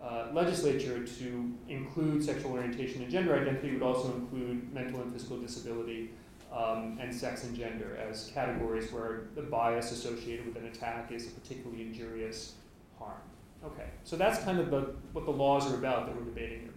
uh, 0.04 0.28
legislature 0.34 1.06
to 1.06 1.54
include 1.68 2.24
sexual 2.24 2.54
orientation 2.54 3.02
and 3.02 3.12
gender 3.12 3.36
identity 3.36 3.74
would 3.74 3.84
also 3.84 4.14
include 4.14 4.74
mental 4.74 5.02
and 5.02 5.12
physical 5.12 5.38
disability 5.38 6.12
um, 6.56 6.98
and 7.02 7.14
sex 7.14 7.44
and 7.44 7.56
gender 7.56 7.98
as 7.98 8.32
categories 8.34 8.92
where 8.92 9.28
the 9.36 9.42
bias 9.42 9.92
associated 9.92 10.46
with 10.46 10.56
an 10.56 10.66
attack 10.66 11.12
is 11.12 11.28
a 11.28 11.32
particularly 11.32 11.82
injurious 11.82 12.54
harm. 12.98 13.20
Okay, 13.64 13.88
so 14.04 14.16
that's 14.16 14.42
kind 14.44 14.60
of 14.60 14.72
the, 14.72 14.94
what 15.12 15.26
the 15.26 15.32
laws 15.32 15.72
are 15.72 15.76
about 15.76 16.06
that 16.06 16.16
we're 16.16 16.24
debating 16.24 16.62
here. 16.62 16.74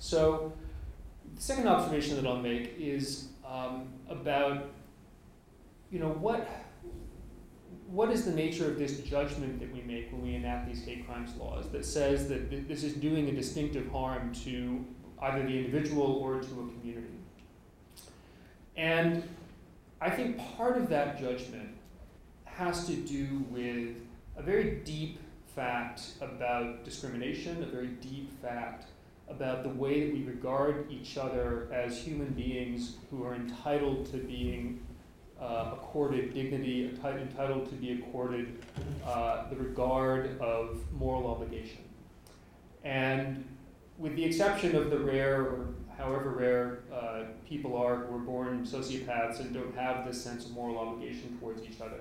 So, 0.00 0.52
the 1.34 1.40
second 1.40 1.66
observation 1.66 2.16
that 2.16 2.26
I'll 2.26 2.36
make 2.36 2.74
is 2.78 3.28
um, 3.48 3.88
about, 4.08 4.70
you 5.90 5.98
know, 5.98 6.10
what, 6.10 6.46
what 7.86 8.10
is 8.10 8.24
the 8.24 8.32
nature 8.32 8.70
of 8.70 8.78
this 8.78 9.00
judgment 9.00 9.60
that 9.60 9.72
we 9.72 9.82
make 9.82 10.10
when 10.12 10.22
we 10.22 10.34
enact 10.34 10.68
these 10.68 10.84
hate 10.84 11.06
crimes 11.06 11.34
laws 11.36 11.68
that 11.70 11.84
says 11.84 12.28
that 12.28 12.50
th- 12.50 12.66
this 12.68 12.82
is 12.82 12.94
doing 12.94 13.28
a 13.28 13.32
distinctive 13.32 13.90
harm 13.90 14.32
to 14.44 14.84
either 15.22 15.46
the 15.46 15.56
individual 15.56 16.06
or 16.06 16.40
to 16.40 16.46
a 16.46 16.80
community? 16.80 17.08
And 18.76 19.22
I 20.00 20.10
think 20.10 20.38
part 20.56 20.76
of 20.76 20.88
that 20.88 21.20
judgment 21.20 21.70
has 22.44 22.86
to 22.86 22.94
do 22.94 23.44
with 23.50 23.96
a 24.36 24.42
very 24.42 24.82
deep 24.84 25.18
fact 25.54 26.02
about 26.20 26.84
discrimination, 26.84 27.62
a 27.62 27.66
very 27.66 27.88
deep 27.88 28.30
fact 28.42 28.86
about 29.28 29.62
the 29.62 29.68
way 29.68 30.06
that 30.06 30.14
we 30.14 30.24
regard 30.24 30.90
each 30.90 31.16
other 31.16 31.68
as 31.72 31.98
human 31.98 32.28
beings 32.32 32.96
who 33.10 33.24
are 33.24 33.34
entitled 33.34 34.06
to 34.06 34.18
being 34.18 34.83
uh, 35.44 35.70
accorded 35.74 36.32
dignity, 36.32 36.88
entitled 36.88 37.68
to 37.68 37.74
be 37.74 37.92
accorded 37.92 38.64
uh, 39.06 39.48
the 39.50 39.56
regard 39.56 40.40
of 40.40 40.80
moral 40.92 41.26
obligation. 41.26 41.82
And 42.82 43.44
with 43.98 44.16
the 44.16 44.24
exception 44.24 44.74
of 44.74 44.90
the 44.90 44.98
rare, 44.98 45.42
or 45.42 45.74
however 45.98 46.30
rare, 46.30 46.80
uh, 46.92 47.24
people 47.46 47.76
are 47.76 47.96
who 47.96 48.16
are 48.16 48.20
born 48.20 48.64
sociopaths 48.64 49.40
and 49.40 49.52
don't 49.52 49.74
have 49.76 50.06
this 50.06 50.22
sense 50.22 50.46
of 50.46 50.52
moral 50.52 50.78
obligation 50.78 51.36
towards 51.38 51.62
each 51.62 51.80
other, 51.80 52.00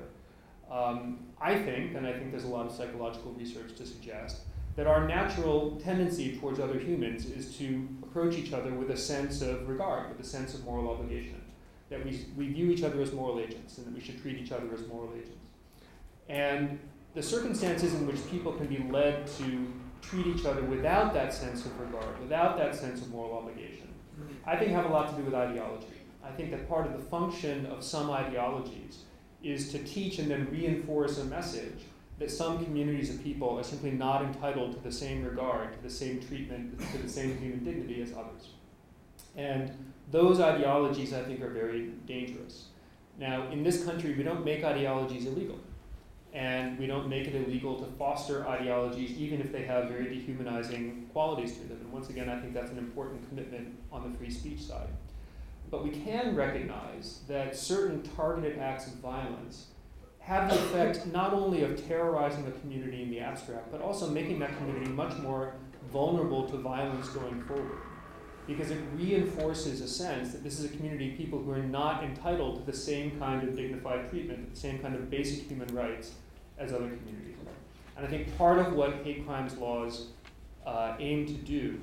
um, 0.72 1.20
I 1.40 1.56
think, 1.56 1.96
and 1.96 2.08
I 2.08 2.14
think 2.14 2.32
there's 2.32 2.46
a 2.46 2.48
lot 2.48 2.66
of 2.66 2.72
psychological 2.72 3.34
research 3.34 3.76
to 3.76 3.86
suggest, 3.86 4.42
that 4.76 4.88
our 4.88 5.08
natural 5.08 5.80
tendency 5.84 6.38
towards 6.38 6.60
other 6.60 6.80
humans 6.80 7.26
is 7.26 7.56
to 7.58 7.88
approach 8.02 8.36
each 8.36 8.54
other 8.54 8.72
with 8.72 8.90
a 8.90 8.98
sense 8.98 9.42
of 9.42 9.68
regard, 9.68 10.10
with 10.10 10.26
a 10.26 10.28
sense 10.28 10.56
of 10.56 10.64
moral 10.64 10.90
obligation. 10.90 11.43
That 11.94 12.04
we, 12.04 12.26
we 12.36 12.48
view 12.48 12.72
each 12.72 12.82
other 12.82 13.00
as 13.02 13.14
moral 13.14 13.40
agents 13.40 13.78
and 13.78 13.86
that 13.86 13.94
we 13.94 14.00
should 14.00 14.20
treat 14.20 14.38
each 14.38 14.52
other 14.52 14.66
as 14.74 14.88
moral 14.88 15.12
agents. 15.14 15.38
And 16.28 16.80
the 17.14 17.22
circumstances 17.22 17.94
in 17.94 18.08
which 18.08 18.18
people 18.32 18.54
can 18.54 18.66
be 18.66 18.80
led 18.90 19.28
to 19.38 19.72
treat 20.02 20.26
each 20.26 20.44
other 20.44 20.64
without 20.64 21.14
that 21.14 21.32
sense 21.36 21.68
of 21.68 21.80
regard, 21.80 22.20
without 22.20 22.58
that 22.58 22.76
sense 22.76 23.04
of 23.04 23.12
moral 23.12 23.38
obligation, 23.38 23.88
I 24.44 24.56
think 24.58 24.72
have 24.72 24.86
a 24.86 24.90
lot 24.90 25.12
to 25.12 25.16
do 25.16 25.24
with 25.24 25.36
ideology. 25.36 25.86
I 26.26 26.32
think 26.32 26.50
that 26.50 26.68
part 26.68 26.88
of 26.88 26.94
the 26.94 27.06
function 27.10 27.68
of 27.68 27.84
some 27.84 28.10
ideologies 28.10 29.04
is 29.44 29.72
to 29.72 29.80
teach 29.84 30.18
and 30.18 30.32
then 30.32 30.50
reinforce 30.50 31.20
a 31.20 31.26
message 31.26 31.84
that 32.18 32.32
some 32.32 32.64
communities 32.64 33.10
of 33.12 33.24
people 33.24 33.60
are 33.60 33.64
simply 33.64 33.92
not 33.92 34.24
entitled 34.24 34.74
to 34.74 34.80
the 34.80 34.92
same 34.92 35.24
regard, 35.24 35.74
to 35.74 35.84
the 35.84 35.90
same 35.90 36.20
treatment, 36.22 36.80
to 36.92 36.98
the 36.98 37.10
same 37.10 37.38
human 37.38 37.64
dignity 37.64 38.02
as 38.02 38.14
others. 38.14 38.50
And 39.36 39.93
those 40.14 40.40
ideologies, 40.40 41.12
I 41.12 41.24
think, 41.24 41.42
are 41.42 41.50
very 41.50 41.88
dangerous. 42.06 42.68
Now, 43.18 43.50
in 43.52 43.64
this 43.64 43.84
country, 43.84 44.14
we 44.14 44.22
don't 44.22 44.46
make 44.46 44.64
ideologies 44.64 45.26
illegal. 45.26 45.60
And 46.34 46.78
we 46.78 46.86
don't 46.86 47.10
make 47.10 47.28
it 47.28 47.36
illegal 47.36 47.80
to 47.80 47.86
foster 47.98 48.48
ideologies, 48.48 49.18
even 49.18 49.42
if 49.42 49.52
they 49.52 49.64
have 49.64 49.90
very 49.90 50.06
dehumanizing 50.06 51.10
qualities 51.14 51.54
to 51.58 51.64
them. 51.68 51.80
And 51.82 51.92
once 51.92 52.10
again, 52.10 52.30
I 52.30 52.40
think 52.40 52.54
that's 52.54 52.72
an 52.72 52.78
important 52.78 53.28
commitment 53.28 53.76
on 53.92 54.10
the 54.10 54.18
free 54.18 54.30
speech 54.30 54.62
side. 54.62 54.90
But 55.72 55.84
we 55.84 55.90
can 55.90 56.36
recognize 56.36 57.22
that 57.28 57.56
certain 57.56 58.04
targeted 58.16 58.60
acts 58.60 58.86
of 58.86 58.94
violence 58.94 59.68
have 60.20 60.50
the 60.50 60.56
effect 60.56 61.08
not 61.08 61.34
only 61.34 61.64
of 61.64 61.88
terrorizing 61.88 62.46
the 62.46 62.52
community 62.52 63.02
in 63.02 63.10
the 63.10 63.20
abstract, 63.20 63.72
but 63.72 63.82
also 63.82 64.08
making 64.10 64.38
that 64.40 64.56
community 64.58 64.92
much 64.92 65.18
more 65.18 65.56
vulnerable 65.92 66.48
to 66.50 66.58
violence 66.58 67.10
going 67.10 67.42
forward. 67.44 67.80
Because 68.48 68.72
it 68.72 68.80
reinforces 68.96 69.80
a 69.82 69.88
sense 69.88 70.32
that 70.34 70.44
this 70.44 70.60
is 70.60 70.66
a 70.66 70.76
community 70.76 71.12
of 71.12 71.18
people 71.18 71.40
who 71.40 71.52
are 71.52 71.64
not 71.64 72.04
entitled 72.04 72.60
to 72.60 72.72
the 72.72 72.78
same 72.78 73.18
kind 73.18 73.48
of 73.48 73.56
dignified 73.56 74.10
treatment, 74.10 74.54
the 74.54 74.60
same 74.60 74.80
kind 74.80 74.96
of 74.96 75.10
basic 75.10 75.48
human 75.48 75.74
rights 75.74 76.12
as 76.58 76.74
other 76.74 76.90
communities. 76.90 77.38
And 77.96 78.06
I 78.06 78.10
think 78.10 78.38
part 78.38 78.60
of 78.60 78.74
what 78.74 78.96
hate 79.04 79.26
crimes 79.26 79.56
laws 79.58 80.08
uh, 80.66 80.96
aim 81.00 81.26
to 81.28 81.34
do 81.34 81.80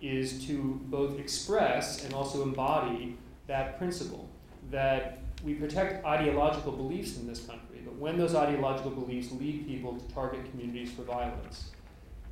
is 0.00 0.46
to 0.46 0.80
both 0.84 1.18
express 1.18 2.04
and 2.04 2.14
also 2.14 2.42
embody 2.42 3.16
that 3.46 3.78
principle 3.78 4.28
that 4.70 5.18
we 5.44 5.54
protect 5.54 6.04
ideological 6.04 6.72
beliefs 6.72 7.16
in 7.16 7.26
this 7.26 7.40
country, 7.40 7.80
but 7.84 7.94
when 7.96 8.18
those 8.18 8.34
ideological 8.34 8.90
beliefs 8.90 9.30
lead 9.32 9.66
people 9.66 9.96
to 9.96 10.14
target 10.14 10.48
communities 10.50 10.90
for 10.92 11.02
violence, 11.02 11.70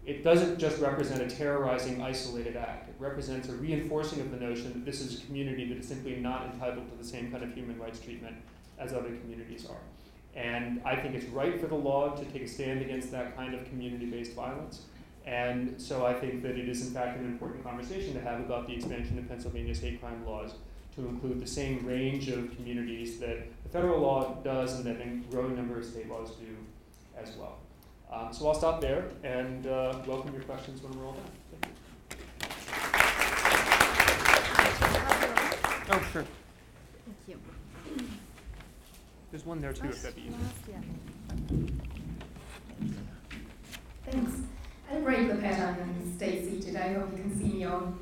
it 0.06 0.22
doesn't 0.22 0.58
just 0.58 0.80
represent 0.80 1.20
a 1.20 1.34
terrorizing, 1.34 2.00
isolated 2.00 2.56
act. 2.56 2.88
It 2.88 2.94
represents 3.00 3.48
a 3.48 3.52
reinforcing 3.52 4.20
of 4.20 4.30
the 4.30 4.36
notion 4.36 4.72
that 4.72 4.84
this 4.84 5.00
is 5.00 5.20
a 5.20 5.26
community 5.26 5.68
that 5.68 5.78
is 5.78 5.88
simply 5.88 6.14
not 6.14 6.46
entitled 6.46 6.88
to 6.90 6.96
the 6.96 7.04
same 7.04 7.32
kind 7.32 7.42
of 7.42 7.52
human 7.52 7.76
rights 7.76 7.98
treatment 7.98 8.36
as 8.78 8.92
other 8.92 9.16
communities 9.16 9.66
are. 9.66 9.80
And 10.36 10.80
I 10.84 10.94
think 10.94 11.16
it's 11.16 11.26
right 11.26 11.60
for 11.60 11.66
the 11.66 11.74
law 11.74 12.14
to 12.14 12.24
take 12.26 12.42
a 12.42 12.46
stand 12.46 12.82
against 12.82 13.10
that 13.10 13.36
kind 13.36 13.52
of 13.52 13.64
community 13.64 14.06
based 14.06 14.34
violence. 14.34 14.82
And 15.24 15.74
so 15.80 16.06
I 16.06 16.14
think 16.14 16.42
that 16.42 16.56
it 16.56 16.68
is, 16.68 16.86
in 16.86 16.94
fact, 16.94 17.18
an 17.18 17.24
important 17.24 17.64
conversation 17.64 18.14
to 18.14 18.20
have 18.20 18.38
about 18.38 18.68
the 18.68 18.74
expansion 18.74 19.18
of 19.18 19.28
Pennsylvania's 19.28 19.80
hate 19.80 20.00
crime 20.00 20.24
laws 20.24 20.52
to 20.94 21.08
include 21.08 21.40
the 21.40 21.48
same 21.48 21.84
range 21.84 22.28
of 22.28 22.54
communities 22.54 23.18
that 23.18 23.38
the 23.64 23.68
federal 23.70 24.00
law 24.00 24.36
does 24.44 24.76
and 24.76 24.84
that 24.84 25.04
a 25.04 25.34
growing 25.34 25.56
number 25.56 25.78
of 25.78 25.84
state 25.84 26.08
laws 26.08 26.30
do 26.36 26.56
as 27.20 27.34
well. 27.36 27.58
Um, 28.12 28.32
so 28.32 28.48
I'll 28.48 28.54
stop 28.54 28.80
there 28.80 29.04
and 29.24 29.66
uh, 29.66 29.98
welcome 30.06 30.32
your 30.32 30.42
questions 30.42 30.82
when 30.82 30.98
we're 30.98 31.06
all 31.06 31.14
done. 31.14 31.24
Thank 31.50 31.66
you. 31.66 31.72
Oh, 35.88 36.02
sure. 36.12 36.24
Thank 37.04 37.18
you. 37.28 37.38
There's 39.30 39.44
one 39.44 39.60
there 39.60 39.72
too, 39.72 39.88
if 39.88 40.02
that'd 40.02 40.16
be 40.16 40.22
easier. 40.22 40.80
Thanks. 44.08 44.32
I'll 44.90 45.00
break 45.00 45.28
the 45.28 45.34
pattern 45.34 45.80
and 45.80 46.16
stay 46.16 46.44
seated. 46.44 46.76
I 46.76 46.94
hope 46.94 47.10
you 47.16 47.22
can 47.24 47.38
see 47.38 47.58
me 47.58 47.64
all. 47.64 47.92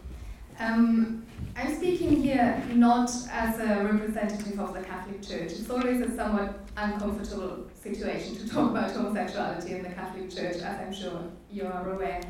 Um, 0.59 1.27
I'm 1.57 1.73
speaking 1.77 2.21
here 2.21 2.61
not 2.73 3.11
as 3.31 3.61
a 3.61 3.85
representative 3.85 4.59
of 4.59 4.75
the 4.75 4.81
Catholic 4.83 5.23
Church. 5.23 5.53
It's 5.53 5.71
always 5.71 6.01
a 6.01 6.15
somewhat 6.17 6.59
uncomfortable 6.77 7.67
situation 7.81 8.37
to 8.37 8.49
talk 8.49 8.71
about 8.71 8.91
homosexuality 8.91 9.75
in 9.75 9.85
the 9.85 9.91
Catholic 9.91 10.31
Church, 10.31 10.57
as 10.57 10.81
I'm 10.81 10.93
sure 10.93 11.23
you 11.53 11.67
are 11.67 11.93
aware. 11.93 12.21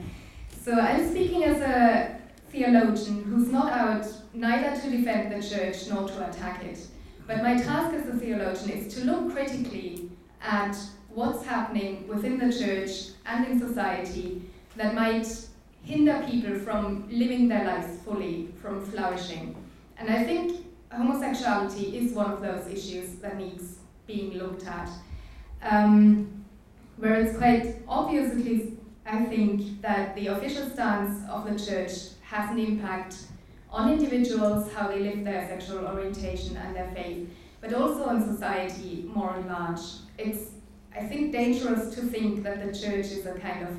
So 0.63 0.79
I'm 0.79 1.11
speaking 1.11 1.45
as 1.45 1.61
a 1.63 2.21
theologian 2.51 3.25
who's 3.25 3.49
not 3.49 3.73
out 3.73 4.07
neither 4.35 4.79
to 4.79 4.91
defend 4.91 5.33
the 5.33 5.47
church 5.47 5.89
nor 5.89 6.07
to 6.07 6.29
attack 6.29 6.63
it. 6.65 6.87
But 7.27 7.43
my 7.43 7.57
task 7.57 7.95
as 7.95 8.07
a 8.07 8.19
theologian 8.19 8.79
is 8.79 8.95
to 8.97 9.05
look 9.07 9.33
critically 9.33 10.11
at 10.43 10.77
what's 11.09 11.47
happening 11.47 12.07
within 12.09 12.39
the 12.39 12.53
church 12.53 13.15
and 13.25 13.47
in 13.47 13.59
society 13.59 14.43
that 14.77 14.95
might 14.95 15.27
hinder 15.85 16.25
people 16.29 16.59
from 16.59 17.07
living 17.11 17.49
their 17.49 17.65
lives 17.65 17.99
fully, 18.05 18.49
from 18.61 18.85
flourishing. 18.85 19.55
And 19.99 20.11
I 20.11 20.25
think 20.25 20.67
homosexuality 20.91 21.97
is 21.97 22.13
one 22.13 22.31
of 22.31 22.41
those 22.41 22.67
issues 22.67 23.17
that 23.17 23.37
needs 23.37 23.77
being 24.07 24.35
looked 24.39 24.67
at. 24.67 24.89
Um, 25.63 26.45
where 26.97 27.15
it's 27.15 27.37
quite 27.37 27.83
obvious, 27.89 28.31
at 28.31 28.39
least 28.39 28.75
I 29.07 29.25
think, 29.25 29.83
that 29.83 30.15
the 30.15 30.29
official 30.29 30.69
stance 30.71 31.29
of 31.29 31.45
the 31.45 31.59
church 31.59 31.93
has 32.23 32.51
an 32.51 32.59
impact 32.59 33.17
on 33.71 33.93
individuals, 33.93 34.73
how 34.73 34.89
they 34.89 35.01
live 35.01 35.25
their 35.25 35.47
sexual 35.49 35.87
orientation 35.87 36.57
and 36.57 36.75
their 36.75 36.91
faith, 36.95 37.29
but 37.61 37.75
also 37.75 38.05
on 38.05 38.25
society 38.25 39.11
more 39.13 39.35
at 39.35 39.49
large. 39.49 39.81
It's, 40.17 40.53
I 40.95 41.05
think, 41.05 41.33
dangerous 41.33 41.95
to 41.97 42.03
think 42.03 42.45
that 42.45 42.65
the 42.65 42.79
church 42.79 43.07
is 43.07 43.27
a 43.27 43.35
kind 43.35 43.67
of 43.67 43.77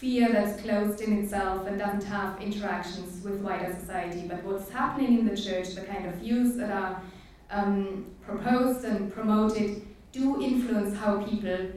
sphere 0.00 0.32
that's 0.32 0.62
closed 0.62 1.02
in 1.02 1.12
itself 1.18 1.66
and 1.66 1.78
doesn't 1.78 2.04
have 2.04 2.40
interactions 2.40 3.22
with 3.22 3.38
wider 3.40 3.76
society. 3.78 4.26
But 4.26 4.42
what's 4.44 4.70
happening 4.70 5.18
in 5.18 5.26
the 5.26 5.36
church, 5.36 5.74
the 5.74 5.82
kind 5.82 6.06
of 6.06 6.14
views 6.14 6.56
that 6.56 6.70
are 6.70 7.02
um, 7.50 8.06
proposed 8.24 8.86
and 8.86 9.12
promoted, 9.12 9.86
do 10.10 10.42
influence 10.42 10.96
how 10.96 11.22
people, 11.22 11.68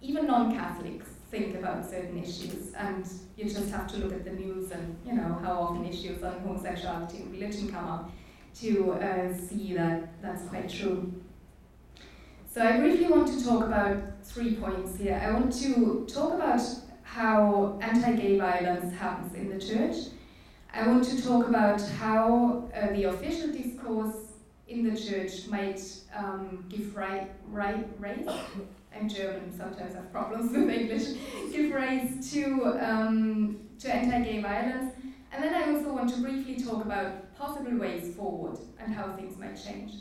even 0.00 0.28
non-Catholics, 0.28 1.08
think 1.32 1.56
about 1.56 1.90
certain 1.90 2.22
issues. 2.22 2.72
And 2.74 3.04
you 3.36 3.50
just 3.50 3.70
have 3.70 3.88
to 3.88 3.96
look 3.96 4.12
at 4.12 4.24
the 4.24 4.30
news 4.30 4.70
and 4.70 4.96
you 5.04 5.14
know 5.14 5.36
how 5.42 5.54
often 5.54 5.84
issues 5.86 6.22
on 6.22 6.38
homosexuality 6.42 7.16
and 7.16 7.32
religion 7.32 7.68
come 7.68 7.88
up 7.88 8.12
to 8.60 8.92
uh, 8.92 9.36
see 9.36 9.74
that 9.74 10.22
that's 10.22 10.44
quite 10.44 10.68
true. 10.70 11.12
So 12.48 12.62
I 12.62 12.78
briefly 12.78 13.08
want 13.08 13.26
to 13.26 13.44
talk 13.44 13.64
about 13.64 13.96
three 14.22 14.54
points 14.54 14.96
here. 14.96 15.20
I 15.20 15.32
want 15.32 15.52
to 15.62 16.06
talk 16.08 16.34
about 16.34 16.60
how 17.06 17.78
anti-gay 17.80 18.38
violence 18.38 18.92
happens 18.94 19.34
in 19.34 19.48
the 19.48 19.64
church. 19.64 20.12
I 20.74 20.86
want 20.86 21.04
to 21.04 21.22
talk 21.22 21.48
about 21.48 21.80
how 22.00 22.68
uh, 22.74 22.88
the 22.92 23.04
official 23.04 23.52
discourse 23.52 24.32
in 24.68 24.82
the 24.82 25.00
church 25.00 25.46
might 25.46 25.80
um, 26.14 26.64
give 26.68 26.94
right, 26.96 27.30
right, 27.48 27.88
raise. 27.98 28.28
I'm 28.94 29.08
German, 29.08 29.56
sometimes 29.56 29.94
I 29.94 29.98
have 29.98 30.12
problems 30.12 30.50
with 30.52 30.68
English. 30.68 31.16
give 31.52 31.72
rise 31.72 32.32
to 32.32 32.76
um, 32.80 33.58
to 33.78 33.94
anti-gay 33.94 34.42
violence, 34.42 34.94
and 35.32 35.44
then 35.44 35.54
I 35.54 35.72
also 35.72 35.92
want 35.92 36.12
to 36.14 36.20
briefly 36.20 36.56
talk 36.56 36.84
about 36.84 37.34
possible 37.36 37.78
ways 37.78 38.14
forward 38.16 38.58
and 38.80 38.92
how 38.92 39.12
things 39.12 39.38
might 39.38 39.54
change. 39.54 39.92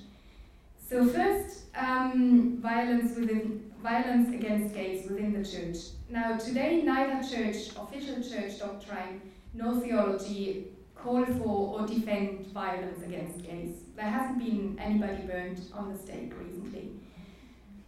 So 0.89 1.05
first, 1.07 1.65
um, 1.75 2.57
violence 2.61 3.17
within 3.17 3.71
violence 3.83 4.33
against 4.33 4.73
gays 4.73 5.07
within 5.07 5.33
the 5.33 5.47
church. 5.47 5.77
Now 6.07 6.37
today, 6.37 6.83
neither 6.83 7.27
church, 7.27 7.69
official 7.75 8.21
church 8.21 8.59
doctrine, 8.59 9.21
nor 9.53 9.81
theology 9.81 10.67
call 10.93 11.25
for 11.25 11.79
or 11.79 11.87
defend 11.87 12.45
violence 12.47 13.03
against 13.03 13.43
gays. 13.43 13.77
There 13.95 14.05
hasn't 14.05 14.37
been 14.37 14.77
anybody 14.79 15.23
burned 15.23 15.61
on 15.73 15.91
the 15.91 15.97
stake 15.97 16.33
recently. 16.39 16.91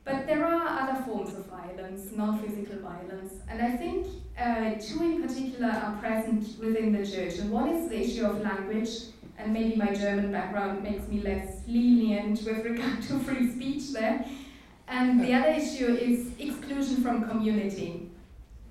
But 0.03 0.25
there 0.25 0.43
are 0.45 0.79
other 0.79 1.03
forms 1.03 1.35
of 1.37 1.45
violence, 1.45 2.11
non-physical 2.11 2.79
violence, 2.79 3.33
and 3.49 3.61
I 3.61 3.75
think 3.75 4.07
uh, 4.39 4.71
two 4.79 5.03
in 5.03 5.21
particular 5.21 5.69
are 5.69 5.97
present 5.97 6.57
within 6.59 6.93
the 6.93 7.05
church. 7.05 7.37
And 7.39 7.51
one 7.51 7.69
is 7.69 7.89
the 7.89 7.99
issue 7.99 8.25
of 8.25 8.41
language, 8.41 8.89
and 9.37 9.53
maybe 9.53 9.75
my 9.75 9.93
German 9.93 10.31
background 10.31 10.81
makes 10.81 11.07
me 11.07 11.21
less 11.21 11.61
lenient 11.67 12.41
with 12.43 12.63
regard 12.65 13.01
to 13.03 13.19
free 13.19 13.51
speech 13.51 13.91
there. 13.93 14.25
And 14.87 15.19
the 15.19 15.33
other 15.33 15.49
issue 15.49 15.93
is 15.93 16.31
exclusion 16.39 17.03
from 17.03 17.27
community 17.29 18.06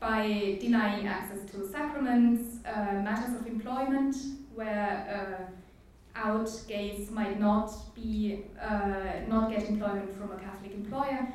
by 0.00 0.58
denying 0.60 1.06
access 1.06 1.48
to 1.50 1.66
sacraments, 1.68 2.58
uh, 2.66 3.00
matters 3.02 3.34
of 3.34 3.46
employment, 3.46 4.16
where 4.54 5.48
uh, 5.48 6.18
out 6.18 6.50
gays 6.66 7.10
might 7.10 7.38
not 7.38 7.72
be 7.94 8.44
uh, 8.60 9.20
not 9.28 9.50
get 9.50 9.68
employment 9.68 10.16
from 10.16 10.32
a 10.32 10.38
Catholic 10.38 10.72
employer, 10.72 11.28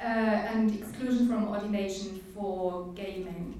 uh, 0.00 0.02
and 0.02 0.74
exclusion 0.74 1.28
from 1.28 1.48
ordination 1.48 2.20
for 2.34 2.92
gay 2.94 3.22
men. 3.24 3.54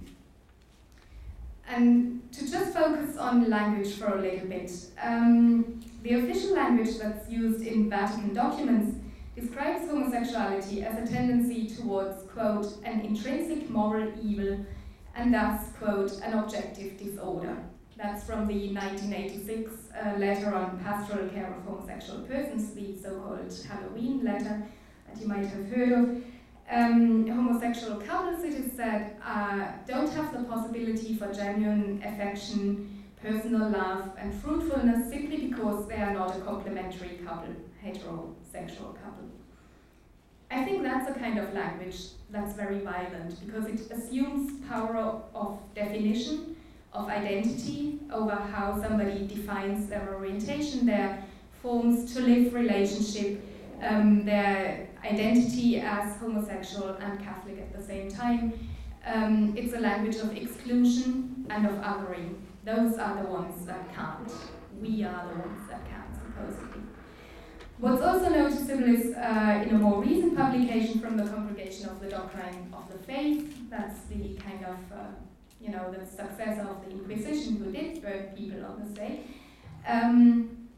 And 1.68 2.20
to 2.32 2.50
just 2.50 2.72
focus 2.72 3.16
on 3.16 3.48
language 3.48 3.94
for 3.94 4.18
a 4.18 4.20
little 4.20 4.48
bit, 4.48 4.72
um, 5.00 5.80
the 6.02 6.14
official 6.14 6.54
language 6.54 6.98
that's 6.98 7.30
used 7.30 7.64
in 7.64 7.88
Vatican 7.88 8.34
documents 8.34 8.96
describes 9.36 9.88
homosexuality 9.88 10.82
as 10.82 11.08
a 11.08 11.12
tendency 11.12 11.68
towards, 11.68 12.22
quote, 12.24 12.66
an 12.84 13.00
intrinsic 13.00 13.70
moral 13.70 14.12
evil 14.22 14.64
and 15.14 15.34
thus, 15.34 15.68
quote, 15.78 16.12
an 16.22 16.38
objective 16.38 16.96
disorder. 16.98 17.56
That's 17.96 18.24
from 18.24 18.46
the 18.46 18.72
1986 18.72 19.72
uh, 19.92 20.18
letter 20.18 20.54
on 20.54 20.78
pastoral 20.80 21.28
care 21.28 21.52
of 21.52 21.62
homosexual 21.64 22.20
persons, 22.22 22.72
the 22.72 22.96
so-called 22.96 23.54
Halloween 23.68 24.24
letter 24.24 24.62
that 25.06 25.20
you 25.20 25.28
might 25.28 25.44
have 25.44 25.68
heard 25.68 25.92
of. 25.92 26.22
Um, 26.70 27.26
homosexual 27.26 28.00
couples, 28.00 28.44
it 28.44 28.54
is 28.54 28.72
said, 28.72 29.16
uh, 29.24 29.72
don't 29.86 30.08
have 30.12 30.32
the 30.32 30.44
possibility 30.44 31.16
for 31.16 31.32
genuine 31.32 32.00
affection, 32.04 33.04
personal 33.20 33.68
love, 33.68 34.12
and 34.16 34.32
fruitfulness 34.32 35.10
simply 35.10 35.48
because 35.48 35.86
they 35.88 35.96
are 35.96 36.14
not 36.14 36.36
a 36.36 36.40
complementary 36.40 37.20
couple, 37.24 37.54
heterosexual 37.84 38.94
couple. 39.02 39.30
I 40.50 40.64
think 40.64 40.82
that's 40.82 41.08
a 41.08 41.14
kind 41.14 41.38
of 41.38 41.54
language 41.54 42.00
that's 42.30 42.54
very 42.54 42.80
violent 42.80 43.38
because 43.44 43.66
it 43.66 43.90
assumes 43.90 44.64
power 44.68 44.96
of 45.34 45.58
definition, 45.74 46.56
of 46.92 47.08
identity, 47.08 48.00
over 48.12 48.34
how 48.34 48.80
somebody 48.82 49.26
defines 49.26 49.88
their 49.88 50.12
orientation, 50.12 50.86
their 50.86 51.22
forms 51.62 52.12
to 52.14 52.20
live 52.20 52.52
relationship, 52.52 53.40
um, 53.82 54.24
their 54.24 54.88
identity 55.04 55.80
as 55.80 56.16
homosexual 56.16 56.90
and 57.00 57.20
Catholic 57.22 57.58
at 57.58 57.72
the 57.76 57.82
same 57.82 58.10
time. 58.10 58.52
Um, 59.06 59.54
it's 59.56 59.72
a 59.72 59.80
language 59.80 60.16
of 60.16 60.36
exclusion 60.36 61.46
and 61.48 61.66
of 61.66 61.74
othering. 61.76 62.34
Those 62.64 62.98
are 62.98 63.22
the 63.22 63.28
ones 63.28 63.64
that 63.66 63.94
count. 63.94 64.32
We 64.80 65.04
are 65.04 65.28
the 65.28 65.38
ones 65.38 65.68
that 65.70 65.80
count, 65.88 66.14
supposedly. 66.22 66.79
What's 67.80 68.02
also 68.02 68.28
noticeable 68.28 68.94
is 68.94 69.16
uh, 69.16 69.64
in 69.66 69.74
a 69.74 69.78
more 69.78 70.02
recent 70.02 70.36
publication 70.36 71.00
from 71.00 71.16
the 71.16 71.24
Congregation 71.24 71.88
of 71.88 71.98
the 71.98 72.10
Doctrine 72.10 72.70
of 72.74 72.92
the 72.92 72.98
Faith, 73.06 73.70
that's 73.70 74.00
the 74.00 74.34
kind 74.34 74.66
of, 74.66 74.76
uh, 74.92 75.06
you 75.62 75.70
know, 75.70 75.90
the 75.90 76.04
successor 76.04 76.68
of 76.68 76.84
the 76.84 76.90
Inquisition 76.90 77.56
who 77.56 77.72
did 77.72 78.02
burn 78.02 78.24
people 78.36 78.62
on 78.66 78.82
the 78.84 78.94
stake, 78.94 79.20
um, 79.88 80.68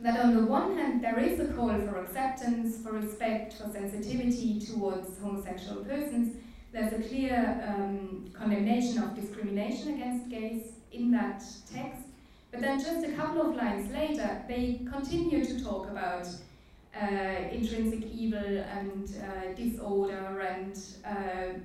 that 0.00 0.18
on 0.18 0.34
the 0.34 0.42
one 0.42 0.76
hand 0.76 1.00
there 1.00 1.20
is 1.20 1.38
a 1.38 1.46
call 1.52 1.68
for 1.68 2.00
acceptance, 2.00 2.82
for 2.82 2.90
respect, 2.90 3.54
for 3.54 3.70
sensitivity 3.70 4.58
towards 4.58 5.16
homosexual 5.20 5.84
persons, 5.84 6.38
there's 6.72 6.92
a 6.92 7.08
clear 7.08 7.62
um, 7.68 8.32
condemnation 8.36 9.00
of 9.00 9.14
discrimination 9.14 9.94
against 9.94 10.28
gays 10.28 10.72
in 10.90 11.12
that 11.12 11.40
text. 11.72 12.02
But 12.50 12.62
then 12.62 12.80
just 12.80 13.06
a 13.06 13.12
couple 13.12 13.42
of 13.42 13.54
lines 13.54 13.92
later, 13.92 14.42
they 14.48 14.80
continue 14.90 15.44
to 15.44 15.62
talk 15.62 15.88
about 15.88 16.26
intrinsic 17.52 18.04
evil 18.12 18.38
and 18.38 19.14
uh, 19.22 19.54
disorder 19.54 20.40
and 20.40 20.80
uh, 21.04 21.58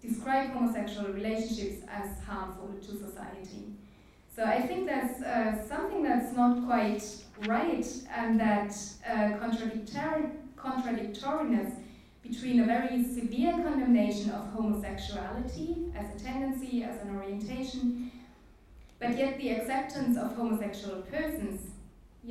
describe 0.00 0.50
homosexual 0.50 1.08
relationships 1.12 1.82
as 1.88 2.22
harmful 2.24 2.74
to 2.80 2.96
society. 2.96 3.74
So 4.34 4.44
I 4.44 4.62
think 4.62 4.86
that's 4.86 5.22
uh, 5.22 5.66
something 5.68 6.02
that's 6.02 6.34
not 6.34 6.64
quite 6.66 7.04
right 7.46 7.86
and 8.16 8.38
that 8.40 8.74
uh, 9.06 9.36
contradictory, 9.38 10.30
contradictoriness 10.56 11.74
between 12.22 12.60
a 12.60 12.64
very 12.64 13.02
severe 13.02 13.52
condemnation 13.52 14.30
of 14.30 14.52
homosexuality 14.52 15.92
as 15.96 16.14
a 16.14 16.24
tendency, 16.24 16.84
as 16.84 17.00
an 17.02 17.16
orientation, 17.16 18.10
but 18.98 19.16
yet 19.18 19.38
the 19.38 19.50
acceptance 19.50 20.16
of 20.16 20.36
homosexual 20.36 21.02
persons, 21.02 21.69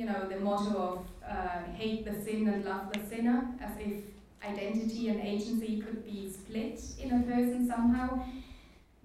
you 0.00 0.06
know, 0.06 0.26
the 0.30 0.40
motto 0.40 0.74
of 0.92 1.06
uh, 1.30 1.62
hate 1.74 2.06
the 2.06 2.14
sin 2.24 2.48
and 2.48 2.64
love 2.64 2.90
the 2.90 3.00
sinner, 3.06 3.46
as 3.60 3.72
if 3.78 3.96
identity 4.42 5.10
and 5.10 5.20
agency 5.20 5.78
could 5.82 6.02
be 6.06 6.32
split 6.32 6.80
in 6.98 7.12
a 7.12 7.22
person 7.24 7.68
somehow. 7.68 8.24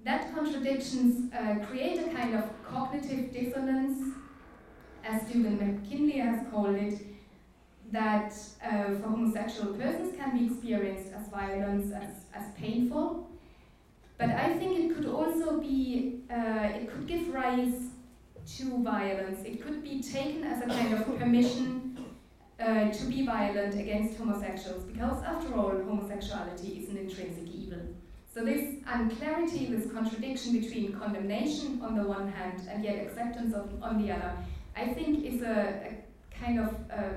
That 0.06 0.34
contradictions 0.34 1.34
uh, 1.34 1.56
create 1.66 2.00
a 2.00 2.10
kind 2.14 2.34
of 2.34 2.44
cognitive 2.64 3.34
dissonance, 3.34 4.16
as 5.04 5.24
Stephen 5.24 5.58
McKinley 5.58 6.20
has 6.20 6.48
called 6.50 6.76
it, 6.76 7.06
that 7.92 8.34
uh, 8.64 8.96
for 8.96 9.10
homosexual 9.10 9.74
persons 9.74 10.16
can 10.16 10.38
be 10.38 10.46
experienced 10.46 11.12
as 11.12 11.28
violence, 11.28 11.92
as, 11.92 12.24
as 12.34 12.54
painful. 12.56 13.30
But 14.18 14.30
I 14.30 14.54
think 14.58 14.80
it 14.80 14.96
could 14.96 15.08
also 15.08 15.60
be, 15.60 16.22
uh, 16.32 16.70
it 16.80 16.90
could 16.90 17.06
give 17.06 17.34
rise 17.34 17.90
to 18.46 18.84
violence. 18.84 19.44
It 19.46 19.64
could 19.64 19.84
be 19.84 20.02
taken 20.02 20.44
as 20.44 20.62
a 20.62 20.68
kind 20.68 20.94
of 20.94 21.18
permission 21.18 22.06
uh, 22.60 22.90
to 22.92 23.06
be 23.06 23.26
violent 23.26 23.80
against 23.80 24.18
homosexuals, 24.18 24.84
because 24.84 25.24
after 25.24 25.54
all, 25.56 25.72
homosexuality 25.72 26.80
is 26.80 26.90
an 26.90 26.98
intrinsic 26.98 27.48
evil. 27.54 27.80
So 28.34 28.44
this 28.44 28.76
unclarity, 28.86 29.68
this 29.68 29.92
contradiction 29.92 30.60
between 30.60 30.94
condemnation 31.00 31.82
on 31.82 31.96
the 31.96 32.04
one 32.04 32.32
hand 32.32 32.68
and 32.70 32.84
yet 32.84 33.06
acceptance 33.06 33.54
of, 33.54 33.82
on 33.82 34.02
the 34.02 34.12
other, 34.12 34.34
I 34.76 34.88
think 34.88 35.24
is 35.26 35.42
a, 35.42 35.90
a 35.90 36.38
kind 36.38 36.60
of 36.60 36.76
uh, 36.92 37.14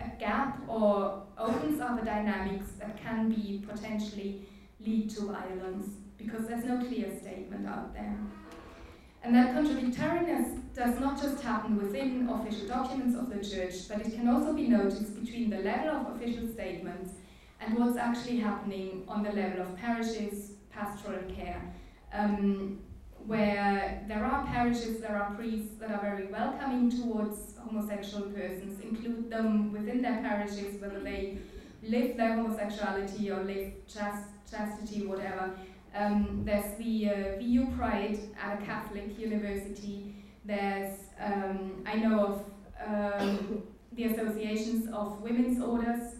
a 0.00 0.18
gap 0.18 0.60
or 0.68 1.22
opens 1.38 1.80
up 1.80 2.02
a 2.02 2.04
dynamics 2.04 2.72
that 2.78 3.00
can 3.00 3.28
be 3.30 3.64
potentially 3.68 4.46
lead 4.80 5.10
to 5.10 5.26
violence 5.26 5.86
because 6.18 6.46
there's 6.46 6.64
no 6.64 6.78
clear 6.78 7.16
statement 7.20 7.66
out 7.66 7.94
there. 7.94 8.16
And 9.24 9.34
that 9.34 9.54
contradictoriness 9.54 10.58
does 10.74 10.98
not 10.98 11.20
just 11.20 11.42
happen 11.42 11.76
within 11.76 12.28
official 12.28 12.66
documents 12.66 13.16
of 13.16 13.30
the 13.30 13.36
church, 13.36 13.88
but 13.88 14.00
it 14.00 14.14
can 14.14 14.28
also 14.28 14.52
be 14.52 14.66
noticed 14.66 15.20
between 15.20 15.50
the 15.50 15.58
level 15.58 15.90
of 15.90 16.16
official 16.16 16.48
statements 16.48 17.12
and 17.60 17.78
what's 17.78 17.96
actually 17.96 18.38
happening 18.38 19.04
on 19.06 19.22
the 19.22 19.30
level 19.30 19.62
of 19.62 19.76
parishes, 19.76 20.52
pastoral 20.70 21.22
care. 21.34 21.62
Um, 22.12 22.80
where 23.26 24.04
there 24.08 24.24
are 24.24 24.44
parishes, 24.46 25.00
there 25.00 25.16
are 25.16 25.34
priests 25.34 25.78
that 25.78 25.92
are 25.92 26.00
very 26.00 26.26
welcoming 26.26 26.90
towards 26.90 27.56
homosexual 27.58 28.24
persons, 28.30 28.80
include 28.80 29.30
them 29.30 29.72
within 29.72 30.02
their 30.02 30.20
parishes, 30.20 30.80
whether 30.80 30.98
they 30.98 31.38
live 31.84 32.16
their 32.16 32.34
homosexuality 32.34 33.30
or 33.30 33.44
live 33.44 33.72
chast 33.88 34.24
chastity, 34.50 35.06
whatever. 35.06 35.54
Um, 35.94 36.42
there's 36.44 36.76
the 36.78 37.10
uh, 37.10 37.38
VU 37.38 37.66
Pride 37.76 38.18
at 38.42 38.62
a 38.62 38.64
Catholic 38.64 39.18
university. 39.18 40.14
There's, 40.44 40.98
um, 41.20 41.82
I 41.86 41.96
know 41.96 42.26
of 42.26 42.44
um, 42.86 43.62
the 43.92 44.04
associations 44.04 44.88
of 44.92 45.20
women's 45.20 45.62
orders 45.62 46.14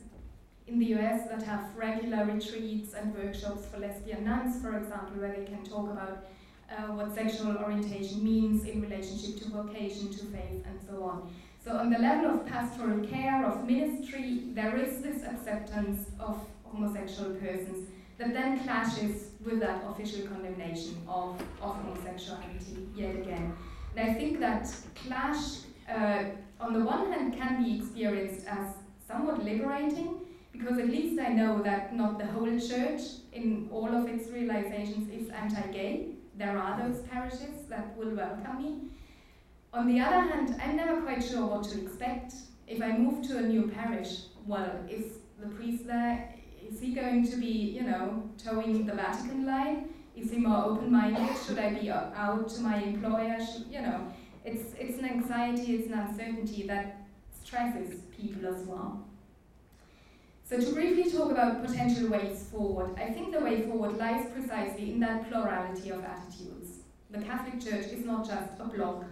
in 0.67 0.79
the 0.79 0.87
US 0.97 1.29
that 1.29 1.43
have 1.43 1.75
regular 1.77 2.25
retreats 2.25 2.95
and 2.95 3.15
workshops 3.15 3.67
for 3.67 3.79
lesbian 3.79 4.25
nuns, 4.25 4.61
for 4.61 4.77
example, 4.77 5.21
where 5.21 5.35
they 5.37 5.45
can 5.45 5.65
talk 5.65 5.91
about 5.91 6.27
uh, 6.71 6.93
what 6.93 7.15
sexual 7.15 7.57
orientation 7.57 8.23
means 8.23 8.65
in 8.65 8.81
relationship 8.81 9.39
to 9.43 9.51
vocation, 9.51 10.11
to 10.11 10.25
faith, 10.27 10.65
and 10.67 10.79
so 10.89 11.03
on. 11.05 11.31
So, 11.65 11.77
on 11.77 11.91
the 11.91 11.99
level 11.99 12.31
of 12.31 12.47
pastoral 12.47 13.07
care, 13.07 13.47
of 13.47 13.67
ministry, 13.67 14.45
there 14.53 14.77
is 14.77 15.03
this 15.03 15.23
acceptance 15.23 16.11
of 16.19 16.41
homosexual 16.65 17.35
persons 17.35 17.89
that 18.19 18.33
then 18.33 18.59
clashes 18.61 19.32
with 19.44 19.61
that 19.61 19.85
official 19.88 20.26
condemnation 20.26 20.96
of, 21.09 21.40
of 21.61 21.76
homosexuality 21.76 22.88
yet 22.94 23.14
again. 23.14 23.55
And 23.96 24.11
I 24.11 24.14
think 24.14 24.40
that 24.40 24.74
clash, 24.94 25.59
uh, 25.88 26.24
on 26.61 26.72
the 26.72 26.85
one 26.85 27.12
hand, 27.12 27.35
can 27.35 27.62
be 27.62 27.78
experienced 27.78 28.46
as 28.46 28.74
somewhat 29.07 29.44
liberating, 29.44 30.20
because 30.52 30.78
at 30.78 30.88
least 30.88 31.20
I 31.20 31.28
know 31.28 31.62
that 31.62 31.94
not 31.94 32.18
the 32.18 32.26
whole 32.26 32.59
church, 32.59 33.02
in 33.33 33.68
all 33.72 33.88
of 33.88 34.09
its 34.09 34.31
realizations, 34.31 35.11
is 35.11 35.28
anti 35.31 35.66
gay 35.72 36.12
there 36.37 36.59
are 36.59 36.81
those 36.81 37.02
parishes 37.02 37.66
that 37.68 37.96
will 37.96 38.14
welcome 38.14 38.59
me. 38.59 38.76
On 39.72 39.87
the 39.87 40.00
other 40.00 40.20
hand, 40.20 40.61
I'm 40.62 40.76
never 40.76 41.00
quite 41.02 41.22
sure 41.22 41.46
what 41.46 41.64
to 41.64 41.81
expect. 41.83 42.35
If 42.66 42.83
I 42.83 42.96
move 42.96 43.26
to 43.28 43.38
a 43.38 43.42
new 43.42 43.68
parish, 43.68 44.22
well, 44.46 44.72
is 44.88 45.18
the 45.40 45.48
priest 45.48 45.87
there? 45.87 46.35
Is 46.73 46.81
he 46.81 46.95
going 46.95 47.29
to 47.31 47.37
be, 47.37 47.51
you 47.77 47.83
know, 47.83 48.31
toeing 48.43 48.87
the 48.87 48.95
Vatican 48.95 49.45
line? 49.45 49.91
Is 50.17 50.31
he 50.31 50.39
more 50.39 50.65
open-minded? 50.65 51.37
Should 51.47 51.59
I 51.59 51.75
be 51.75 51.91
out 51.91 52.49
to 52.49 52.61
my 52.63 52.83
employer? 52.83 53.37
Should, 53.39 53.67
you 53.71 53.83
know, 53.83 54.07
it's 54.43 54.73
it's 54.79 54.99
an 54.99 55.05
anxiety, 55.05 55.75
it's 55.77 55.89
an 55.89 55.99
uncertainty 55.99 56.67
that 56.69 57.07
stresses 57.45 58.01
people 58.17 58.47
as 58.47 58.63
well. 58.67 59.05
So 60.49 60.59
to 60.59 60.73
briefly 60.73 61.11
talk 61.11 61.31
about 61.31 61.63
potential 61.63 62.09
ways 62.09 62.49
forward, 62.51 62.99
I 62.99 63.11
think 63.11 63.33
the 63.33 63.41
way 63.41 63.67
forward 63.67 63.99
lies 63.99 64.31
precisely 64.33 64.93
in 64.93 65.01
that 65.01 65.31
plurality 65.31 65.91
of 65.91 66.03
attitudes. 66.03 66.79
The 67.11 67.21
Catholic 67.21 67.61
Church 67.61 67.93
is 67.93 68.07
not 68.07 68.27
just 68.27 68.59
a 68.59 68.65
bloc, 68.65 69.05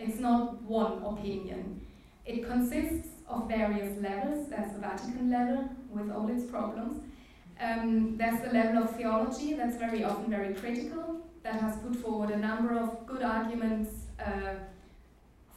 it's 0.00 0.18
not 0.18 0.60
one 0.62 1.04
opinion. 1.04 1.80
It 2.24 2.44
consists 2.48 3.15
of 3.28 3.48
various 3.48 4.00
levels. 4.00 4.48
There's 4.48 4.72
the 4.72 4.78
Vatican 4.78 5.30
level 5.30 5.68
with 5.90 6.10
all 6.10 6.28
its 6.28 6.44
problems. 6.44 7.02
Um, 7.60 8.16
there's 8.16 8.40
the 8.40 8.52
level 8.52 8.82
of 8.82 8.96
theology 8.96 9.54
that's 9.54 9.76
very 9.76 10.04
often 10.04 10.30
very 10.30 10.54
critical, 10.54 11.26
that 11.42 11.60
has 11.60 11.76
put 11.76 11.96
forward 11.96 12.30
a 12.30 12.36
number 12.36 12.76
of 12.76 13.06
good 13.06 13.22
arguments 13.22 13.90
uh, 14.18 14.54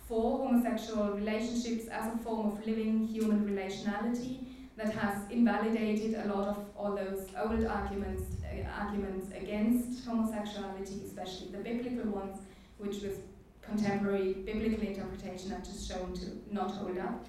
for 0.08 0.40
homosexual 0.40 1.12
relationships 1.12 1.88
as 1.88 2.14
a 2.14 2.18
form 2.20 2.52
of 2.52 2.66
living 2.66 3.08
human 3.08 3.46
relationality 3.46 4.46
that 4.78 4.94
has 4.94 5.30
invalidated 5.30 6.14
a 6.16 6.28
lot 6.34 6.48
of 6.48 6.66
all 6.78 6.96
those 6.96 7.28
old 7.44 7.66
arguments, 7.66 8.24
uh, 8.46 8.68
arguments 8.80 9.28
against 9.36 10.06
homosexuality, 10.06 11.04
especially 11.06 11.48
the 11.52 11.58
biblical 11.58 12.10
ones, 12.12 12.40
which 12.78 13.02
with 13.02 13.22
contemporary 13.62 14.34
biblical 14.34 14.88
interpretation 14.88 15.52
are 15.52 15.60
just 15.60 15.88
shown 15.88 16.14
to 16.14 16.26
not 16.52 16.72
hold 16.72 16.98
up. 16.98 17.26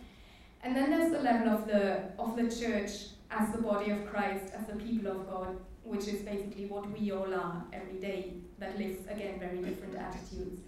And 0.63 0.77
then 0.77 0.91
there's 0.91 1.13
the 1.13 1.21
level 1.21 1.49
of 1.49 1.67
the 1.67 2.03
of 2.19 2.37
the 2.37 2.51
church 2.51 2.91
as 3.31 3.51
the 3.53 3.63
body 3.63 3.91
of 3.91 4.07
Christ, 4.11 4.53
as 4.55 4.67
the 4.67 4.77
people 4.77 5.11
of 5.11 5.31
God, 5.31 5.57
which 5.85 6.07
is 6.09 6.23
basically 6.23 6.67
what 6.67 6.91
we 6.91 7.13
all 7.13 7.33
are 7.33 7.65
every 7.73 7.99
day, 7.99 8.35
that 8.59 8.79
lives 8.79 9.07
again 9.09 9.39
very 9.39 9.59
different 9.59 9.97
attitudes. 9.97 10.61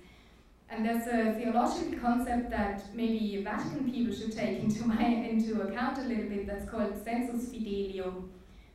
And 0.70 0.86
there's 0.86 1.06
a 1.06 1.34
theological 1.38 1.98
concept 1.98 2.50
that 2.50 2.94
maybe 2.94 3.42
Vatican 3.44 3.90
people 3.90 4.14
should 4.14 4.32
take 4.32 4.60
into, 4.60 4.84
my, 4.86 5.04
into 5.04 5.60
account 5.60 5.98
a 5.98 6.02
little 6.02 6.28
bit 6.28 6.46
that's 6.46 6.68
called 6.70 6.94
sensus 7.04 7.50
fidelium, 7.50 8.28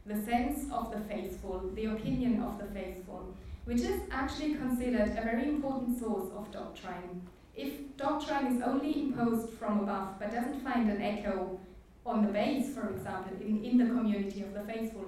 the 0.06 0.22
sense 0.24 0.72
of 0.72 0.92
the 0.92 1.00
faithful, 1.02 1.72
the 1.74 1.86
opinion 1.86 2.44
of 2.44 2.60
the 2.60 2.66
faithful, 2.66 3.34
which 3.66 3.82
is 3.82 4.00
actually 4.12 4.54
considered 4.56 5.10
a 5.18 5.22
very 5.24 5.50
important 5.50 6.00
source 6.00 6.30
of 6.36 6.52
doctrine. 6.52 7.22
If 7.58 7.98
doctrine 7.98 8.56
is 8.56 8.62
only 8.62 9.02
imposed 9.02 9.50
from 9.54 9.80
above 9.80 10.20
but 10.20 10.32
doesn't 10.32 10.64
find 10.64 10.92
an 10.92 11.02
echo 11.02 11.60
on 12.06 12.26
the 12.26 12.32
base, 12.32 12.74
for 12.74 12.90
example, 12.92 13.36
in, 13.42 13.66
in 13.66 13.78
the 13.78 13.86
community 13.86 14.44
of 14.44 14.54
the 14.54 14.62
faithful, 14.62 15.06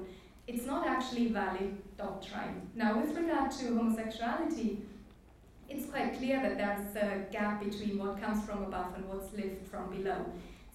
it's 0.48 0.66
not 0.66 0.88
actually 0.88 1.28
valid 1.28 1.78
doctrine. 1.96 2.68
Now, 2.74 3.00
with 3.00 3.16
regard 3.16 3.52
to 3.52 3.76
homosexuality, 3.76 4.80
it's 5.70 5.86
quite 5.86 6.18
clear 6.18 6.42
that 6.42 6.58
there's 6.58 6.96
a 6.96 7.32
gap 7.32 7.64
between 7.64 8.00
what 8.00 8.20
comes 8.20 8.44
from 8.44 8.64
above 8.64 8.96
and 8.96 9.08
what's 9.08 9.32
lived 9.34 9.68
from 9.68 9.92
below. 9.92 10.26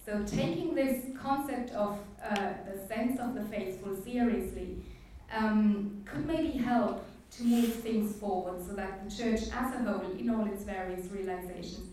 So, 0.05 0.23
taking 0.25 0.75
this 0.75 1.03
concept 1.21 1.71
of 1.71 1.99
uh, 2.23 2.53
the 2.71 2.87
sense 2.87 3.19
of 3.19 3.35
the 3.35 3.43
faithful 3.43 3.97
seriously 4.01 4.77
um, 5.33 6.03
could 6.05 6.25
maybe 6.25 6.51
help 6.51 7.05
to 7.37 7.43
move 7.43 7.73
things 7.75 8.15
forward 8.15 8.65
so 8.65 8.73
that 8.73 9.03
the 9.03 9.15
church 9.15 9.41
as 9.53 9.75
a 9.75 9.79
whole, 9.79 10.11
in 10.17 10.29
all 10.29 10.45
its 10.45 10.63
various 10.63 11.11
realizations, 11.11 11.91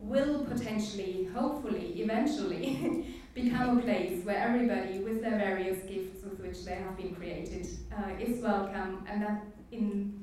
will 0.00 0.44
potentially, 0.44 1.28
hopefully, 1.32 1.94
eventually, 1.96 3.06
become 3.34 3.78
a 3.78 3.82
place 3.82 4.24
where 4.24 4.36
everybody, 4.36 4.98
with 4.98 5.22
their 5.22 5.38
various 5.38 5.82
gifts 5.84 6.24
with 6.24 6.40
which 6.40 6.64
they 6.64 6.74
have 6.74 6.96
been 6.96 7.14
created, 7.14 7.66
uh, 7.96 8.10
is 8.20 8.42
welcome, 8.42 9.04
and 9.08 9.22
that 9.22 9.42
in 9.70 10.18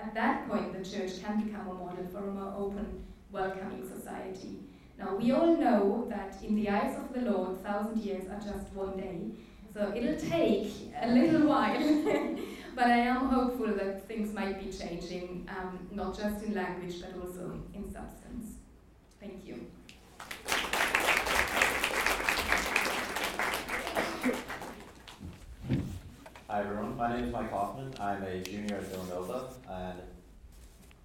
at 0.00 0.14
that 0.14 0.48
point 0.48 0.72
the 0.72 0.88
church 0.88 1.22
can 1.22 1.42
become 1.42 1.68
a 1.68 1.74
model 1.74 2.06
for 2.12 2.18
a 2.18 2.30
more 2.30 2.54
open, 2.56 3.04
welcoming 3.32 3.88
society. 3.88 4.60
Now 4.98 5.16
we 5.16 5.32
all 5.32 5.56
know 5.56 6.06
that 6.08 6.36
in 6.42 6.54
the 6.54 6.68
eyes 6.68 6.96
of 6.96 7.12
the 7.12 7.30
Lord, 7.30 7.62
thousand 7.62 7.98
years 7.98 8.24
are 8.28 8.40
just 8.40 8.72
one 8.72 8.96
day, 8.96 9.20
so 9.74 9.92
it'll 9.94 10.16
take 10.16 10.72
a 11.00 11.08
little 11.08 11.48
while. 11.48 12.36
but 12.76 12.88
I 12.88 12.98
am 12.98 13.30
hopeful 13.30 13.68
that 13.68 14.06
things 14.06 14.34
might 14.34 14.62
be 14.62 14.70
changing, 14.70 15.48
um, 15.48 15.88
not 15.90 16.14
just 16.14 16.44
in 16.44 16.54
language 16.54 16.96
but 17.00 17.18
also 17.18 17.58
in 17.72 17.90
substance. 17.90 18.56
Thank 19.18 19.46
you. 19.46 19.66
Hi 26.48 26.60
everyone, 26.60 26.98
my 26.98 27.16
name 27.16 27.24
is 27.24 27.32
Mike 27.32 27.50
Kaufman. 27.50 27.94
I'm 27.98 28.22
a 28.22 28.42
junior 28.42 28.76
at 28.76 28.82
Villanova 28.88 29.48
and 29.70 30.00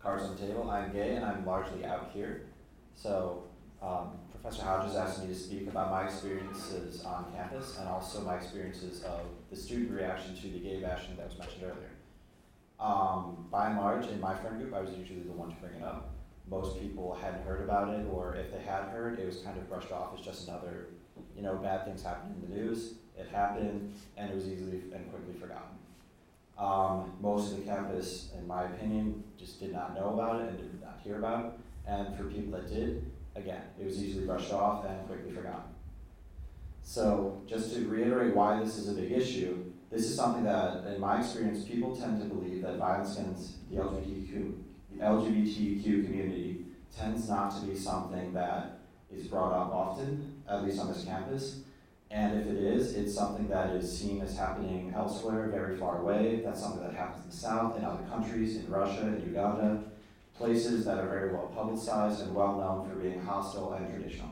cards 0.02 0.24
on 0.24 0.36
the 0.36 0.46
table. 0.46 0.70
I'm 0.70 0.92
gay 0.92 1.16
and 1.16 1.24
I'm 1.24 1.46
largely 1.46 1.86
out 1.86 2.12
here. 2.14 2.48
So 2.96 3.44
um, 3.82 4.12
Professor 4.32 4.64
Hodges 4.64 4.96
asked 4.96 5.22
me 5.22 5.28
to 5.28 5.40
speak 5.40 5.68
about 5.68 5.92
my 5.92 6.06
experiences 6.06 7.04
on 7.04 7.32
campus 7.36 7.78
and 7.78 7.88
also 7.88 8.22
my 8.22 8.36
experiences 8.36 9.04
of 9.04 9.22
the 9.50 9.56
student 9.56 9.92
reaction 9.92 10.36
to 10.36 10.48
the 10.50 10.60
gay 10.60 10.82
bashing 10.82 11.16
that 11.18 11.28
was 11.28 11.38
mentioned 11.38 11.64
earlier. 11.64 11.92
Um, 12.80 13.46
by 13.52 13.70
and 13.70 13.78
large, 13.78 14.08
in 14.08 14.20
my 14.20 14.34
friend 14.36 14.60
group, 14.60 14.74
I 14.74 14.82
was 14.82 14.92
usually 14.98 15.22
the 15.22 15.32
one 15.32 15.50
to 15.50 15.56
bring 15.58 15.76
it 15.76 15.84
up. 15.84 16.10
Most 16.50 16.80
people 16.80 17.16
hadn't 17.22 17.44
heard 17.46 17.62
about 17.62 17.90
it, 17.90 18.06
or 18.12 18.36
if 18.36 18.52
they 18.52 18.60
had 18.60 18.86
heard, 18.86 19.20
it 19.20 19.26
was 19.26 19.38
kind 19.38 19.58
of 19.58 19.70
brushed 19.70 19.92
off 19.92 20.18
as 20.18 20.26
just 20.26 20.48
another, 20.48 20.88
you 21.36 21.44
know, 21.44 21.56
bad 21.56 21.86
things 21.86 22.02
happening 22.02 22.42
in 22.42 22.50
the 22.50 22.56
news. 22.56 22.96
It 23.16 23.28
happened, 23.32 23.94
and 24.18 24.32
it 24.32 24.36
was 24.36 24.48
easily 24.48 24.82
and 24.94 25.10
quickly 25.12 25.36
forgotten. 25.40 25.78
Um, 26.58 27.14
most 27.22 27.52
of 27.52 27.60
the 27.60 27.64
campus, 27.64 28.30
in 28.38 28.48
my 28.48 28.64
opinion, 28.64 29.24
just 29.38 29.60
did 29.60 29.72
not 29.72 29.96
know 29.96 30.14
about 30.14 30.42
it 30.42 30.50
and 30.50 30.58
did 30.58 30.82
not 30.82 31.00
hear 31.04 31.18
about 31.18 31.46
it. 31.46 31.52
And 31.88 32.16
for 32.16 32.24
people 32.24 32.52
that 32.54 32.68
did, 32.68 33.06
again, 33.36 33.62
it 33.80 33.86
was 33.86 34.04
easily 34.04 34.26
brushed 34.26 34.54
off 34.54 34.86
and 34.86 35.08
quickly 35.08 35.32
forgotten. 35.32 35.72
So, 36.84 37.42
just 37.48 37.74
to 37.74 37.88
reiterate 37.88 38.36
why 38.36 38.60
this 38.60 38.78
is 38.78 38.90
a 38.90 38.94
big 38.94 39.12
issue, 39.12 39.72
this 39.92 40.04
is 40.04 40.16
something 40.16 40.44
that, 40.46 40.86
in 40.86 41.00
my 41.00 41.20
experience, 41.20 41.64
people 41.64 41.96
tend 41.96 42.22
to 42.22 42.28
believe 42.28 42.62
that 42.64 42.78
violence 42.78 43.18
against 43.18 43.70
the 43.70 43.78
LGBTQ, 43.78 44.54
LGBTQ 45.00 46.06
community 46.06 46.66
tends 46.96 47.30
not 47.30 47.50
to 47.60 47.66
be 47.66 47.76
something 47.76 48.34
that 48.34 48.80
is 49.14 49.28
brought 49.28 49.54
up 49.54 49.74
often, 49.74 50.42
at 50.48 50.64
least 50.64 50.80
on 50.80 50.88
this 50.88 51.04
campus. 51.04 51.62
And 52.10 52.40
if 52.42 52.48
it 52.48 52.58
is, 52.58 52.96
it's 52.96 53.14
something 53.14 53.48
that 53.48 53.70
is 53.72 53.98
seen 53.98 54.22
as 54.22 54.38
happening 54.38 54.94
elsewhere, 54.96 55.48
very 55.48 55.78
far 55.78 56.02
away. 56.02 56.42
That's 56.44 56.62
something 56.62 56.84
that 56.84 56.94
happens 56.94 57.24
in 57.24 57.30
the 57.32 57.36
South, 57.36 57.78
in 57.78 57.86
other 57.86 58.04
countries, 58.10 58.58
in 58.58 58.70
Russia, 58.70 59.08
in 59.08 59.24
Uganda, 59.26 59.84
places 60.42 60.86
that 60.86 60.98
are 60.98 61.08
very 61.08 61.32
well 61.32 61.52
publicized 61.56 62.22
and 62.22 62.34
well 62.34 62.58
known 62.58 62.90
for 62.90 62.96
being 62.96 63.22
hostile 63.22 63.74
and 63.74 63.88
traditional. 63.94 64.32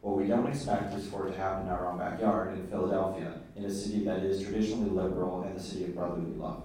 What 0.00 0.16
we 0.16 0.28
don't 0.28 0.46
expect 0.46 0.94
is 0.94 1.08
for 1.08 1.26
it 1.26 1.32
to 1.32 1.38
happen 1.38 1.66
in 1.66 1.72
our 1.72 1.90
own 1.90 1.98
backyard 1.98 2.56
in 2.56 2.68
Philadelphia, 2.68 3.40
in 3.56 3.64
a 3.64 3.70
city 3.70 4.04
that 4.04 4.22
is 4.22 4.42
traditionally 4.42 4.90
liberal 4.90 5.42
and 5.42 5.58
the 5.58 5.62
city 5.62 5.86
of 5.86 5.96
brotherly 5.96 6.30
love. 6.36 6.62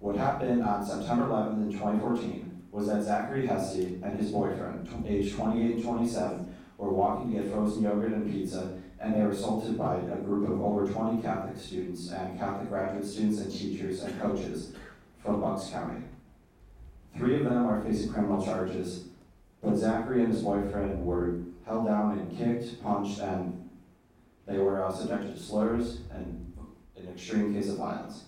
What 0.00 0.16
happened 0.16 0.64
on 0.64 0.84
September 0.84 1.26
11th 1.26 1.66
in 1.66 1.72
2014 1.72 2.62
was 2.72 2.86
that 2.86 3.02
Zachary 3.02 3.46
Hesse 3.46 4.00
and 4.02 4.18
his 4.18 4.30
boyfriend, 4.30 4.88
aged 5.06 5.36
28 5.36 5.74
and 5.74 5.84
27, 5.84 6.54
were 6.78 6.92
walking 6.92 7.32
to 7.32 7.42
get 7.42 7.52
frozen 7.52 7.82
yogurt 7.82 8.12
and 8.12 8.32
pizza, 8.32 8.80
and 9.00 9.14
they 9.14 9.20
were 9.20 9.32
assaulted 9.32 9.76
by 9.76 9.96
a 9.96 10.16
group 10.16 10.48
of 10.48 10.62
over 10.62 10.90
20 10.90 11.20
Catholic 11.20 11.58
students 11.58 12.10
and 12.10 12.38
Catholic 12.38 12.70
graduate 12.70 13.04
students 13.04 13.40
and 13.40 13.52
teachers 13.52 14.02
and 14.02 14.18
coaches 14.18 14.72
from 15.22 15.42
Bucks 15.42 15.68
County. 15.68 16.02
Three 17.16 17.36
of 17.36 17.44
them 17.44 17.66
are 17.66 17.82
facing 17.82 18.12
criminal 18.12 18.44
charges, 18.44 19.08
but 19.62 19.76
Zachary 19.76 20.22
and 20.22 20.32
his 20.32 20.42
boyfriend 20.42 21.04
were 21.04 21.40
held 21.66 21.86
down 21.86 22.18
and 22.18 22.38
kicked, 22.38 22.82
punched, 22.82 23.20
and 23.20 23.68
they 24.46 24.58
were 24.58 24.84
uh, 24.84 24.92
subjected 24.92 25.36
to 25.36 25.42
slurs 25.42 26.00
and 26.12 26.52
an 26.96 27.08
extreme 27.08 27.52
case 27.54 27.68
of 27.68 27.76
violence. 27.76 28.24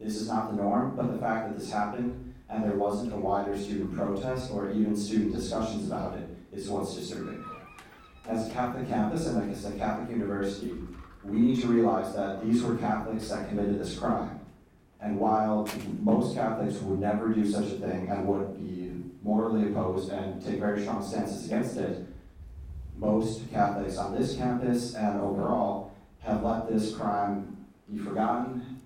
This 0.00 0.16
is 0.16 0.28
not 0.28 0.50
the 0.50 0.56
norm, 0.56 0.96
but 0.96 1.12
the 1.12 1.18
fact 1.18 1.48
that 1.48 1.58
this 1.58 1.70
happened 1.70 2.34
and 2.48 2.64
there 2.64 2.76
wasn't 2.76 3.12
a 3.12 3.16
wider 3.16 3.56
student 3.56 3.94
protest 3.96 4.50
or 4.50 4.70
even 4.72 4.96
student 4.96 5.32
discussions 5.32 5.86
about 5.86 6.18
it 6.18 6.28
is 6.52 6.68
what's 6.68 6.94
disturbing. 6.94 7.42
As 8.28 8.48
a 8.48 8.50
Catholic 8.52 8.88
campus 8.88 9.26
and 9.26 9.38
like 9.38 9.50
as 9.50 9.64
a 9.64 9.72
Catholic 9.72 10.10
university, 10.10 10.74
we 11.24 11.38
need 11.38 11.60
to 11.60 11.68
realize 11.68 12.14
that 12.14 12.44
these 12.44 12.62
were 12.62 12.76
Catholics 12.76 13.28
that 13.28 13.48
committed 13.48 13.80
this 13.80 13.98
crime. 13.98 14.40
And 15.02 15.18
while 15.18 15.68
most 16.00 16.36
Catholics 16.36 16.80
would 16.80 17.00
never 17.00 17.28
do 17.34 17.44
such 17.44 17.66
a 17.66 17.78
thing 17.78 18.08
and 18.08 18.26
would 18.26 18.56
be 18.56 18.92
morally 19.22 19.68
opposed 19.68 20.10
and 20.10 20.40
take 20.44 20.60
very 20.60 20.80
strong 20.80 21.04
stances 21.04 21.46
against 21.46 21.76
it, 21.76 22.06
most 22.96 23.50
Catholics 23.50 23.98
on 23.98 24.14
this 24.14 24.36
campus 24.36 24.94
and 24.94 25.20
overall 25.20 25.92
have 26.20 26.44
let 26.44 26.70
this 26.70 26.94
crime 26.94 27.66
be 27.92 27.98
forgotten 27.98 28.80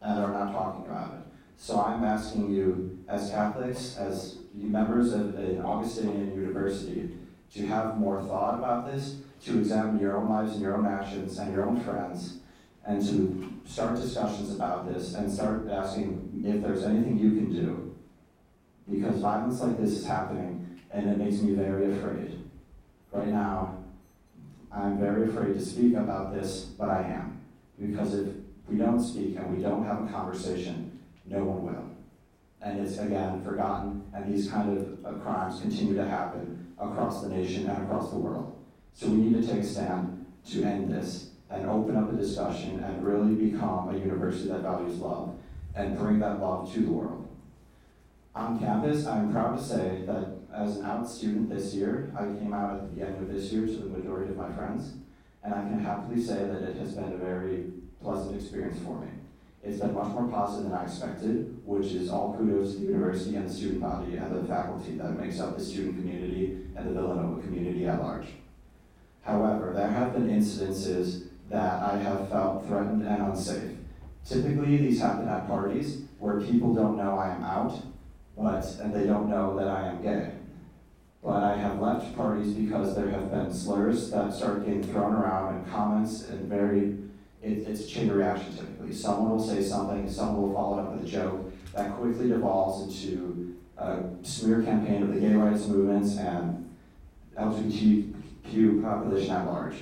and 0.00 0.18
are 0.18 0.32
not 0.32 0.52
talking 0.52 0.86
about 0.86 1.14
it. 1.14 1.20
So 1.58 1.78
I'm 1.80 2.02
asking 2.02 2.50
you, 2.50 2.98
as 3.06 3.30
Catholics, 3.30 3.98
as 3.98 4.38
members 4.54 5.12
of 5.12 5.34
an 5.34 5.60
Augustinian 5.60 6.34
university, 6.34 7.10
to 7.54 7.66
have 7.66 7.98
more 7.98 8.22
thought 8.22 8.54
about 8.58 8.90
this, 8.90 9.16
to 9.44 9.58
examine 9.58 10.00
your 10.00 10.16
own 10.16 10.30
lives 10.30 10.52
and 10.52 10.62
your 10.62 10.76
own 10.76 10.86
actions 10.86 11.38
and 11.38 11.52
your 11.52 11.66
own 11.66 11.80
friends, 11.80 12.38
and 12.88 13.06
to 13.06 13.52
start 13.66 13.96
discussions 13.96 14.54
about 14.54 14.90
this 14.90 15.14
and 15.14 15.30
start 15.30 15.68
asking 15.70 16.42
if 16.42 16.62
there's 16.62 16.84
anything 16.84 17.18
you 17.18 17.32
can 17.32 17.52
do. 17.52 17.94
Because 18.90 19.20
violence 19.20 19.60
like 19.60 19.78
this 19.78 19.90
is 19.90 20.06
happening 20.06 20.80
and 20.90 21.10
it 21.10 21.18
makes 21.18 21.42
me 21.42 21.54
very 21.54 21.92
afraid. 21.92 22.42
Right 23.12 23.28
now, 23.28 23.84
I'm 24.72 24.98
very 24.98 25.28
afraid 25.28 25.52
to 25.52 25.60
speak 25.60 25.94
about 25.94 26.34
this, 26.34 26.62
but 26.78 26.88
I 26.88 27.02
am. 27.02 27.42
Because 27.78 28.14
if 28.14 28.28
we 28.66 28.78
don't 28.78 29.00
speak 29.00 29.36
and 29.36 29.54
we 29.54 29.62
don't 29.62 29.84
have 29.84 30.02
a 30.02 30.06
conversation, 30.06 30.98
no 31.26 31.44
one 31.44 31.66
will. 31.66 31.84
And 32.62 32.80
it's 32.80 32.96
again 32.96 33.44
forgotten, 33.44 34.02
and 34.14 34.34
these 34.34 34.50
kind 34.50 34.76
of 34.76 35.04
uh, 35.04 35.18
crimes 35.18 35.60
continue 35.60 35.94
to 35.94 36.04
happen 36.04 36.74
across 36.78 37.22
the 37.22 37.28
nation 37.28 37.68
and 37.68 37.84
across 37.84 38.10
the 38.10 38.16
world. 38.16 38.56
So 38.94 39.08
we 39.08 39.16
need 39.16 39.42
to 39.42 39.46
take 39.46 39.62
a 39.62 39.66
stand 39.66 40.26
to 40.50 40.64
end 40.64 40.90
this 40.90 41.27
and 41.50 41.66
open 41.68 41.96
up 41.96 42.12
a 42.12 42.16
discussion 42.16 42.82
and 42.84 43.04
really 43.04 43.34
become 43.50 43.94
a 43.94 43.98
university 43.98 44.48
that 44.48 44.60
values 44.60 44.98
love 44.98 45.34
and 45.74 45.96
bring 45.96 46.18
that 46.18 46.40
love 46.40 46.72
to 46.72 46.80
the 46.80 46.90
world. 46.90 47.28
On 48.34 48.58
campus, 48.58 49.06
I'm 49.06 49.32
proud 49.32 49.58
to 49.58 49.62
say 49.62 50.02
that 50.06 50.38
as 50.54 50.78
an 50.78 50.86
out 50.86 51.08
student 51.08 51.50
this 51.50 51.74
year, 51.74 52.12
I 52.16 52.24
came 52.24 52.52
out 52.52 52.74
at 52.74 52.94
the 52.94 53.06
end 53.06 53.16
of 53.16 53.32
this 53.32 53.52
year 53.52 53.66
to 53.66 53.72
the 53.72 53.98
majority 53.98 54.30
of 54.30 54.36
my 54.36 54.50
friends, 54.52 54.94
and 55.42 55.54
I 55.54 55.62
can 55.62 55.80
happily 55.80 56.22
say 56.22 56.44
that 56.44 56.62
it 56.62 56.76
has 56.76 56.92
been 56.92 57.12
a 57.12 57.16
very 57.16 57.64
pleasant 58.02 58.40
experience 58.40 58.78
for 58.84 59.00
me. 59.00 59.08
It's 59.62 59.80
been 59.80 59.94
much 59.94 60.08
more 60.08 60.28
positive 60.28 60.70
than 60.70 60.78
I 60.78 60.84
expected, 60.84 61.60
which 61.64 61.92
is 61.92 62.10
all 62.10 62.36
kudos 62.38 62.74
to 62.74 62.80
the 62.80 62.86
university 62.86 63.36
and 63.36 63.48
the 63.48 63.52
student 63.52 63.80
body 63.80 64.16
and 64.16 64.34
the 64.34 64.46
faculty 64.46 64.92
that 64.92 65.18
makes 65.18 65.40
up 65.40 65.58
the 65.58 65.64
student 65.64 65.96
community 65.96 66.58
and 66.76 66.86
the 66.86 66.92
Villanova 66.92 67.42
community 67.42 67.86
at 67.86 68.00
large. 68.00 68.26
However, 69.22 69.72
there 69.74 69.90
have 69.90 70.12
been 70.12 70.28
incidences 70.28 71.27
that 71.50 71.82
I 71.82 71.96
have 71.98 72.28
felt 72.28 72.66
threatened 72.66 73.06
and 73.06 73.22
unsafe. 73.22 73.76
Typically, 74.24 74.76
these 74.76 75.00
happen 75.00 75.28
at 75.28 75.46
parties 75.46 76.02
where 76.18 76.40
people 76.40 76.74
don't 76.74 76.96
know 76.96 77.16
I 77.18 77.34
am 77.34 77.42
out, 77.42 77.80
but 78.36 78.64
and 78.80 78.92
they 78.94 79.06
don't 79.06 79.30
know 79.30 79.56
that 79.56 79.68
I 79.68 79.88
am 79.88 80.02
gay. 80.02 80.32
but 81.22 81.42
I 81.42 81.56
have 81.56 81.80
left 81.80 82.14
parties 82.16 82.52
because 82.54 82.94
there 82.94 83.10
have 83.10 83.30
been 83.30 83.52
slurs 83.52 84.10
that 84.10 84.32
start 84.32 84.64
getting 84.64 84.82
thrown 84.82 85.14
around 85.14 85.56
and 85.56 85.70
comments 85.70 86.28
and 86.28 86.48
very, 86.48 86.96
it, 87.42 87.66
it's 87.68 87.84
a 87.84 87.88
chain 87.88 88.08
reaction 88.10 88.56
typically. 88.56 88.92
Someone 88.92 89.30
will 89.30 89.42
say 89.42 89.62
something, 89.62 90.08
someone 90.08 90.42
will 90.42 90.54
follow 90.54 90.78
it 90.78 90.82
up 90.82 90.92
with 90.94 91.04
a 91.04 91.08
joke, 91.08 91.52
that 91.74 91.96
quickly 91.96 92.28
devolves 92.28 92.82
into 93.02 93.56
a 93.76 93.98
smear 94.22 94.62
campaign 94.62 95.02
of 95.02 95.14
the 95.14 95.20
gay 95.20 95.34
rights 95.34 95.66
movements 95.66 96.16
and 96.18 96.68
LGBTQ 97.36 98.82
population 98.82 99.30
at 99.32 99.46
large. 99.46 99.76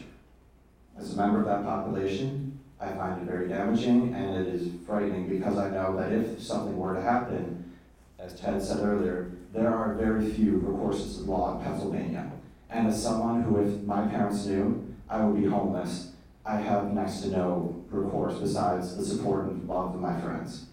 As 0.98 1.12
a 1.12 1.16
member 1.16 1.40
of 1.40 1.46
that 1.46 1.64
population, 1.64 2.58
I 2.80 2.88
find 2.88 3.20
it 3.20 3.30
very 3.30 3.48
damaging 3.48 4.14
and 4.14 4.36
it 4.36 4.54
is 4.54 4.68
frightening 4.86 5.28
because 5.28 5.58
I 5.58 5.70
know 5.70 5.96
that 5.96 6.12
if 6.12 6.42
something 6.42 6.76
were 6.76 6.94
to 6.94 7.00
happen, 7.00 7.72
as 8.18 8.38
Ted 8.38 8.62
said 8.62 8.80
earlier, 8.80 9.30
there 9.52 9.74
are 9.74 9.94
very 9.94 10.30
few 10.30 10.58
recourses 10.58 11.20
of 11.20 11.28
law 11.28 11.58
in 11.58 11.64
Pennsylvania. 11.64 12.30
And 12.70 12.88
as 12.88 13.02
someone 13.02 13.42
who, 13.42 13.58
if 13.58 13.82
my 13.82 14.06
parents 14.06 14.46
knew 14.46 14.94
I 15.08 15.24
would 15.24 15.40
be 15.40 15.48
homeless, 15.48 16.12
I 16.44 16.56
have 16.56 16.92
next 16.92 17.20
to 17.22 17.28
no 17.30 17.84
recourse 17.90 18.38
besides 18.38 18.96
the 18.96 19.04
support 19.04 19.46
and 19.46 19.68
love 19.68 19.94
of 19.94 20.00
my 20.00 20.20
friends. 20.20 20.66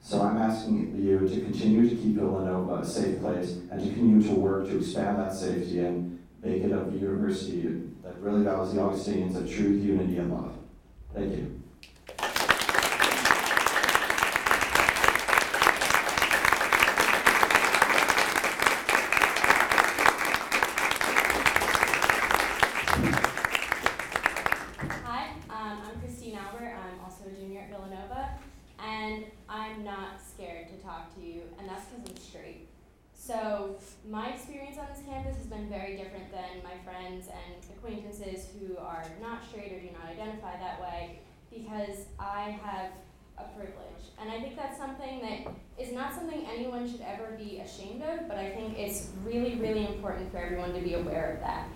So 0.00 0.22
I'm 0.22 0.36
asking 0.36 1.02
you 1.02 1.18
to 1.20 1.40
continue 1.40 1.88
to 1.88 1.96
keep 1.96 2.14
Villanova 2.14 2.76
a 2.76 2.84
safe 2.84 3.20
place 3.20 3.58
and 3.70 3.80
to 3.80 3.86
continue 3.86 4.22
to 4.22 4.34
work 4.34 4.66
to 4.66 4.78
expand 4.78 5.18
that 5.18 5.34
safety 5.34 5.80
and 5.80 6.18
make 6.42 6.62
it 6.62 6.70
a 6.70 6.90
university 6.96 7.66
that 8.06 8.16
really 8.20 8.44
values 8.44 8.72
the 8.72 8.80
Augustinians 8.80 9.34
of 9.34 9.50
truth, 9.52 9.84
unity, 9.84 10.18
and 10.18 10.32
love. 10.32 10.52
Thank 11.12 11.32
you. 11.32 11.60
Hi, 25.02 25.30
um, 25.50 25.80
I'm 25.84 26.00
Christine 26.00 26.36
Albert. 26.36 26.76
I'm 26.78 27.00
also 27.04 27.24
a 27.26 27.30
junior 27.30 27.62
at 27.62 27.70
Villanova, 27.70 28.38
and 28.78 29.24
I'm 29.48 29.82
not 29.82 30.20
scared 30.22 30.68
to 30.68 30.76
talk 30.76 31.12
to 31.16 31.20
you, 31.20 31.42
and 31.58 31.68
that's 31.68 31.86
because 31.86 32.08
I'm 32.08 32.16
straight. 32.16 32.68
So, 33.26 33.74
my 34.08 34.28
experience 34.28 34.78
on 34.78 34.86
this 34.94 35.02
campus 35.04 35.36
has 35.36 35.46
been 35.46 35.68
very 35.68 35.96
different 35.96 36.30
than 36.30 36.62
my 36.62 36.78
friends 36.84 37.26
and 37.26 37.56
acquaintances 37.76 38.46
who 38.54 38.76
are 39.16 39.28
not 39.28 39.44
straight 39.44 39.72
or 39.72 39.80
do 39.80 39.88
not 39.92 40.10
identify 40.10 40.58
that 40.58 40.80
way 40.80 41.18
because 41.52 42.06
I 42.18 42.58
have 42.62 42.90
a 43.38 43.44
privilege. 43.56 43.82
And 44.20 44.30
I 44.30 44.40
think 44.40 44.56
that's 44.56 44.78
something 44.78 45.20
that 45.20 45.52
is 45.82 45.92
not 45.92 46.14
something 46.14 46.46
anyone 46.46 46.90
should 46.90 47.02
ever 47.02 47.36
be 47.38 47.58
ashamed 47.58 48.02
of, 48.02 48.28
but 48.28 48.38
I 48.38 48.50
think 48.50 48.78
it's 48.78 49.10
really, 49.24 49.56
really 49.56 49.86
important 49.86 50.30
for 50.30 50.38
everyone 50.38 50.72
to 50.74 50.80
be 50.80 50.94
aware 50.94 51.34
of 51.34 51.40
that. 51.40 51.68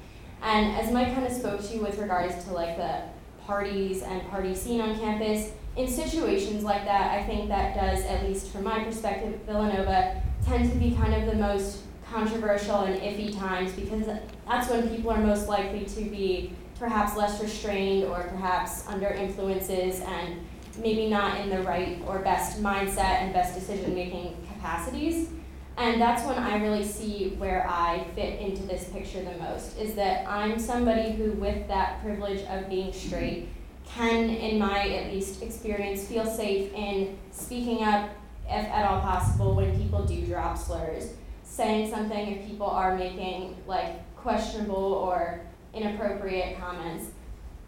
And 0.42 0.74
as 0.76 0.90
Mike 0.92 1.14
kind 1.14 1.26
of 1.26 1.33
spoke 1.33 1.62
to 1.62 1.74
you 1.74 1.83
with 1.83 1.98
regards 1.98 2.44
to 2.44 2.53
like 2.53 2.76
the 2.76 3.03
parties 3.44 4.03
and 4.03 4.26
party 4.31 4.55
scene 4.55 4.81
on 4.81 4.98
campus, 4.98 5.50
in 5.76 5.87
situations 5.87 6.64
like 6.64 6.85
that, 6.85 7.18
I 7.18 7.24
think 7.24 7.48
that 7.48 7.74
does, 7.74 8.05
at 8.05 8.24
least 8.24 8.48
from 8.48 8.64
my 8.64 8.83
perspective, 8.83 9.38
Villanova 9.46 10.22
tend 10.44 10.70
to 10.72 10.79
be 10.79 10.94
kind 10.94 11.14
of 11.14 11.26
the 11.26 11.37
most 11.37 11.83
controversial 12.11 12.81
and 12.81 13.00
iffy 13.00 13.38
times 13.38 13.72
because 13.72 14.07
that's 14.48 14.68
when 14.68 14.88
people 14.88 15.11
are 15.11 15.20
most 15.20 15.46
likely 15.46 15.85
to 15.85 16.00
be 16.03 16.53
perhaps 16.81 17.14
less 17.14 17.40
restrained 17.43 18.05
or 18.05 18.23
perhaps 18.25 18.88
under 18.88 19.09
influences 19.09 20.01
and 20.01 20.40
maybe 20.79 21.09
not 21.09 21.38
in 21.40 21.51
the 21.51 21.62
right 21.62 22.01
or 22.07 22.21
best 22.21 22.62
mindset 22.62 23.21
and 23.21 23.35
best 23.35 23.55
decision 23.55 23.95
making 23.95 24.35
capacities. 24.49 25.29
And 25.77 26.01
that's 26.01 26.25
when 26.25 26.37
I 26.37 26.61
really 26.62 26.85
see 26.85 27.35
where 27.38 27.66
I 27.69 28.05
fit 28.14 28.40
into 28.40 28.62
this 28.62 28.88
picture 28.88 29.23
the 29.23 29.38
most 29.38 29.79
is 29.79 29.95
that 29.95 30.27
I'm 30.27 30.59
somebody 30.59 31.12
who, 31.12 31.33
with 31.33 31.69
that 31.69 32.03
privilege 32.03 32.43
of 32.47 32.69
being 32.69 32.93
straight, 32.93 33.49
can, 33.87 34.31
in 34.31 34.59
my 34.59 34.88
at 34.88 35.12
least 35.12 35.43
experience, 35.43 36.07
feel 36.07 36.25
safe 36.25 36.73
in 36.73 37.19
speaking 37.31 37.83
up 37.83 38.11
if 38.47 38.66
at 38.66 38.90
all 38.90 39.01
possible 39.01 39.55
when 39.55 39.79
people 39.79 40.05
do 40.05 40.21
drop 40.27 40.57
slurs, 40.57 41.12
saying 41.45 41.90
something 41.90 42.37
if 42.37 42.47
people 42.47 42.66
are 42.66 42.97
making 42.97 43.57
like 43.66 44.16
questionable 44.16 44.75
or 44.75 45.40
inappropriate 45.74 46.59
comments. 46.59 47.11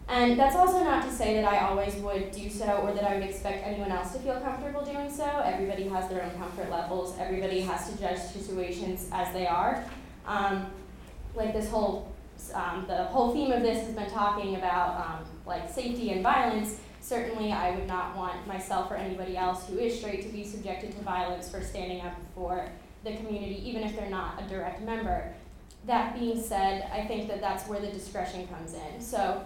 And 0.07 0.37
that's 0.37 0.55
also 0.55 0.83
not 0.83 1.03
to 1.05 1.11
say 1.11 1.35
that 1.35 1.45
I 1.45 1.67
always 1.67 1.95
would 1.95 2.31
do 2.31 2.49
so 2.49 2.65
or 2.65 2.93
that 2.93 3.03
I 3.03 3.15
would 3.15 3.23
expect 3.23 3.65
anyone 3.65 3.91
else 3.91 4.11
to 4.13 4.19
feel 4.19 4.39
comfortable 4.41 4.83
doing 4.83 5.09
so. 5.09 5.41
Everybody 5.45 5.87
has 5.87 6.09
their 6.09 6.23
own 6.23 6.31
comfort 6.31 6.69
levels. 6.69 7.15
Everybody 7.17 7.61
has 7.61 7.89
to 7.89 7.97
judge 7.97 8.19
situations 8.19 9.09
as 9.13 9.33
they 9.33 9.47
are. 9.47 9.83
Um, 10.27 10.67
like 11.35 11.53
this 11.53 11.69
whole, 11.69 12.11
um, 12.53 12.85
the 12.87 13.05
whole 13.05 13.33
theme 13.33 13.51
of 13.51 13.61
this 13.61 13.85
has 13.85 13.95
been 13.95 14.09
talking 14.09 14.55
about 14.55 14.97
um, 14.97 15.25
like 15.45 15.69
safety 15.69 16.11
and 16.11 16.21
violence. 16.21 16.79
Certainly, 16.99 17.51
I 17.51 17.71
would 17.71 17.87
not 17.87 18.15
want 18.15 18.45
myself 18.47 18.91
or 18.91 18.95
anybody 18.95 19.35
else 19.35 19.67
who 19.67 19.77
is 19.77 19.97
straight 19.97 20.21
to 20.23 20.29
be 20.29 20.43
subjected 20.43 20.91
to 20.91 21.01
violence 21.03 21.49
for 21.49 21.61
standing 21.61 22.01
up 22.01 22.15
for 22.35 22.65
the 23.03 23.15
community, 23.15 23.61
even 23.67 23.83
if 23.83 23.95
they're 23.95 24.09
not 24.09 24.41
a 24.41 24.47
direct 24.47 24.81
member. 24.81 25.33
That 25.85 26.17
being 26.17 26.41
said, 26.41 26.89
I 26.93 27.05
think 27.05 27.27
that 27.27 27.41
that's 27.41 27.67
where 27.67 27.79
the 27.79 27.87
discretion 27.87 28.47
comes 28.47 28.73
in. 28.73 29.01
So 29.01 29.43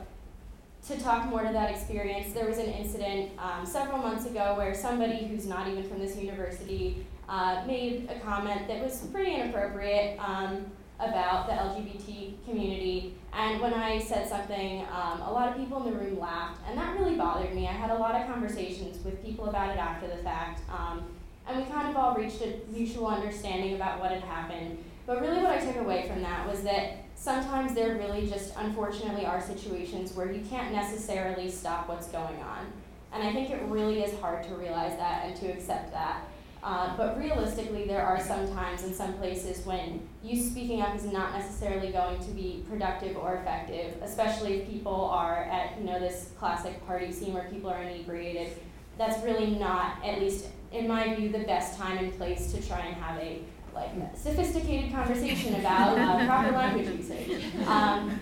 to 0.87 0.99
talk 0.99 1.25
more 1.25 1.43
to 1.43 1.51
that 1.51 1.71
experience, 1.71 2.33
there 2.33 2.47
was 2.47 2.59
an 2.59 2.67
incident 2.67 3.31
um, 3.39 3.65
several 3.65 3.97
months 3.97 4.25
ago 4.25 4.55
where 4.55 4.73
somebody 4.73 5.25
who's 5.25 5.45
not 5.45 5.67
even 5.67 5.83
from 5.83 5.99
this 5.99 6.15
university 6.15 7.05
uh, 7.27 7.63
made 7.65 8.09
a 8.09 8.19
comment 8.19 8.67
that 8.67 8.81
was 8.81 9.01
pretty 9.11 9.33
inappropriate 9.33 10.17
um, 10.19 10.65
about 10.99 11.47
the 11.47 11.53
LGBT 11.53 12.33
community. 12.45 13.15
And 13.33 13.61
when 13.61 13.73
I 13.73 13.99
said 13.99 14.27
something, 14.27 14.85
um, 14.91 15.21
a 15.21 15.31
lot 15.31 15.49
of 15.49 15.57
people 15.57 15.85
in 15.85 15.91
the 15.91 15.99
room 15.99 16.19
laughed, 16.19 16.61
and 16.67 16.77
that 16.77 16.97
really 16.97 17.15
bothered 17.15 17.53
me. 17.53 17.67
I 17.67 17.71
had 17.71 17.91
a 17.91 17.97
lot 17.97 18.15
of 18.15 18.27
conversations 18.27 19.03
with 19.03 19.23
people 19.23 19.49
about 19.49 19.69
it 19.71 19.77
after 19.77 20.07
the 20.07 20.23
fact, 20.23 20.61
um, 20.71 21.03
and 21.47 21.57
we 21.57 21.69
kind 21.69 21.89
of 21.89 21.97
all 21.97 22.15
reached 22.15 22.41
a 22.41 22.59
mutual 22.71 23.07
understanding 23.07 23.75
about 23.75 23.99
what 23.99 24.11
had 24.11 24.23
happened. 24.23 24.83
But 25.07 25.21
really, 25.21 25.41
what 25.41 25.51
I 25.51 25.65
took 25.65 25.77
away 25.77 26.05
from 26.05 26.21
that 26.21 26.45
was 26.47 26.63
that 26.63 26.97
sometimes 27.15 27.73
there 27.73 27.95
really 27.95 28.27
just 28.27 28.53
unfortunately 28.57 29.25
are 29.25 29.41
situations 29.41 30.13
where 30.13 30.29
you 30.29 30.43
can't 30.49 30.73
necessarily 30.73 31.49
stop 31.49 31.87
what's 31.87 32.07
going 32.07 32.41
on. 32.41 32.67
And 33.13 33.23
I 33.23 33.31
think 33.31 33.49
it 33.49 33.61
really 33.63 34.03
is 34.03 34.19
hard 34.19 34.43
to 34.43 34.55
realize 34.55 34.97
that 34.97 35.25
and 35.25 35.35
to 35.37 35.47
accept 35.47 35.93
that. 35.93 36.25
Uh, 36.61 36.97
but 36.97 37.17
realistically, 37.17 37.85
there 37.85 38.05
are 38.05 38.19
some 38.19 38.51
times 38.53 38.83
in 38.83 38.93
some 38.93 39.13
places 39.13 39.65
when 39.65 40.05
you 40.21 40.43
speaking 40.43 40.81
up 40.81 40.93
is 40.93 41.05
not 41.05 41.31
necessarily 41.31 41.89
going 41.93 42.19
to 42.19 42.31
be 42.31 42.65
productive 42.67 43.15
or 43.15 43.35
effective, 43.35 43.95
especially 44.01 44.59
if 44.59 44.69
people 44.69 45.05
are 45.05 45.45
at 45.45 45.77
you 45.79 45.85
know 45.85 45.99
this 46.01 46.31
classic 46.37 46.85
party 46.85 47.13
scene 47.13 47.33
where 47.33 47.47
people 47.49 47.69
are 47.69 47.81
inebriated. 47.81 48.49
That's 48.97 49.23
really 49.23 49.51
not, 49.51 50.03
at 50.03 50.19
least 50.19 50.47
in 50.73 50.87
my 50.87 51.15
view, 51.15 51.29
the 51.29 51.45
best 51.45 51.77
time 51.77 51.97
and 51.97 52.17
place 52.17 52.51
to 52.51 52.67
try 52.67 52.79
and 52.79 52.95
have 52.95 53.17
a 53.19 53.41
like 53.77 54.17
sophisticated 54.17 54.91
conversation 54.91 55.55
about 55.55 55.97
uh, 55.97 56.25
proper 56.25 56.51
language 56.51 56.87
usage. 56.97 57.43
Um, 57.67 58.19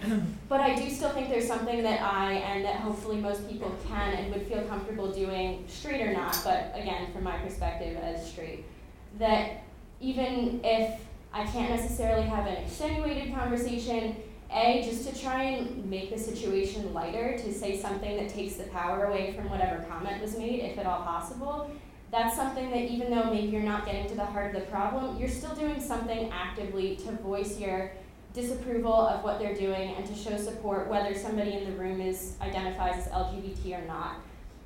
but 0.50 0.60
I 0.60 0.76
do 0.76 0.90
still 0.90 1.10
think 1.10 1.30
there's 1.30 1.48
something 1.48 1.82
that 1.84 2.02
I 2.02 2.34
and 2.34 2.66
that 2.66 2.78
hopefully 2.78 3.18
most 3.18 3.50
people 3.50 3.74
can 3.88 4.14
and 4.14 4.34
would 4.34 4.44
feel 4.48 4.64
comfortable 4.64 5.12
doing, 5.12 5.64
straight 5.68 6.02
or 6.02 6.14
not, 6.14 6.40
but 6.44 6.74
again, 6.76 7.12
from 7.14 7.24
my 7.24 7.38
perspective 7.38 7.98
as 7.98 8.30
straight, 8.30 8.66
that 9.18 9.64
even 10.02 10.60
if 10.64 11.00
I 11.34 11.46
can't 11.46 11.70
necessarily 11.70 12.24
have 12.24 12.48
an 12.48 12.56
extenuated 12.64 13.34
conversation, 13.34 14.16
A, 14.52 14.84
just 14.84 15.08
to 15.08 15.20
try 15.20 15.44
and 15.44 15.86
make 15.90 16.14
the 16.14 16.20
situation 16.20 16.94
lighter, 16.94 17.38
to 17.38 17.54
say 17.54 17.80
something 17.80 18.18
that 18.18 18.30
takes 18.30 18.56
the 18.56 18.66
power 18.66 19.06
away 19.06 19.34
from 19.34 19.50
whatever 19.50 19.84
comment 19.90 20.22
was 20.22 20.38
made, 20.38 20.60
if 20.60 20.78
at 20.78 20.86
all 20.86 21.04
possible, 21.04 21.70
that's 22.12 22.36
something 22.36 22.70
that 22.72 22.84
even 22.84 23.10
though 23.10 23.26
maybe 23.26 23.48
you're 23.48 23.62
not 23.62 23.86
getting 23.86 24.08
to 24.08 24.16
the 24.16 24.26
heart 24.26 24.56
of 24.56 24.62
the 24.62 24.68
problem, 24.68 25.18
you're 25.20 25.30
still 25.30 25.54
doing 25.56 25.82
something 25.82 26.32
actively 26.32 26.96
to 26.98 27.12
voice 27.14 27.60
your 27.60 27.92
disapproval 28.34 28.94
of 28.94 29.24
what 29.24 29.40
they're 29.40 29.56
doing 29.56 29.96
and 29.96 30.06
to 30.06 30.14
show 30.14 30.38
support 30.38 30.88
whether 30.88 31.16
somebody 31.16 31.54
in 31.54 31.66
the 31.66 31.72
room 31.78 32.02
is 32.02 32.36
identifies 32.42 33.06
as 33.06 33.12
LGBT 33.12 33.82
or 33.82 33.88
not. 33.88 34.18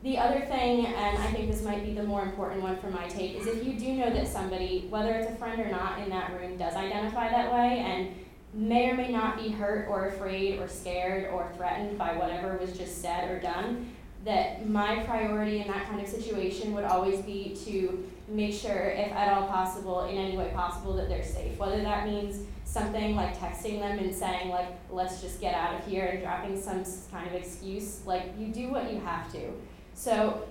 The 0.01 0.17
other 0.17 0.39
thing, 0.45 0.85
and 0.85 1.17
I 1.17 1.31
think 1.31 1.51
this 1.51 1.61
might 1.61 1.85
be 1.85 1.93
the 1.93 2.03
more 2.03 2.23
important 2.23 2.61
one 2.61 2.77
for 2.77 2.89
my 2.89 3.07
take, 3.07 3.35
is 3.35 3.47
if 3.47 3.65
you 3.65 3.73
do 3.73 3.93
know 3.93 4.09
that 4.13 4.27
somebody, 4.27 4.87
whether 4.89 5.11
it's 5.11 5.29
a 5.29 5.35
friend 5.35 5.59
or 5.59 5.69
not 5.69 5.99
in 5.99 6.09
that 6.09 6.33
room, 6.39 6.57
does 6.57 6.73
identify 6.73 7.29
that 7.29 7.51
way 7.51 7.79
and 7.79 8.15
may 8.53 8.89
or 8.89 8.95
may 8.95 9.11
not 9.11 9.37
be 9.37 9.49
hurt 9.49 9.87
or 9.89 10.07
afraid 10.07 10.59
or 10.59 10.67
scared 10.67 11.29
or 11.31 11.51
threatened 11.55 11.97
by 11.97 12.15
whatever 12.15 12.57
was 12.57 12.75
just 12.77 13.01
said 13.01 13.29
or 13.29 13.39
done, 13.39 13.93
that 14.25 14.67
my 14.69 15.03
priority 15.05 15.61
in 15.61 15.67
that 15.67 15.87
kind 15.87 16.01
of 16.01 16.07
situation 16.07 16.73
would 16.73 16.83
always 16.83 17.21
be 17.21 17.57
to 17.65 18.07
make 18.27 18.53
sure, 18.53 18.89
if 18.89 19.11
at 19.11 19.33
all 19.33 19.47
possible, 19.47 20.05
in 20.05 20.17
any 20.17 20.37
way 20.37 20.51
possible, 20.53 20.93
that 20.95 21.09
they're 21.09 21.23
safe. 21.23 21.57
Whether 21.57 21.81
that 21.81 22.05
means 22.05 22.45
something 22.65 23.15
like 23.15 23.37
texting 23.37 23.79
them 23.79 23.97
and 23.97 24.13
saying, 24.13 24.49
like, 24.49 24.67
let's 24.91 25.21
just 25.21 25.39
get 25.41 25.55
out 25.55 25.79
of 25.79 25.87
here 25.87 26.05
and 26.05 26.21
dropping 26.21 26.61
some 26.61 26.83
kind 27.11 27.27
of 27.27 27.33
excuse, 27.33 28.05
like, 28.05 28.33
you 28.37 28.47
do 28.47 28.69
what 28.69 28.91
you 28.91 28.99
have 28.99 29.31
to. 29.31 29.51
So, 29.95 30.47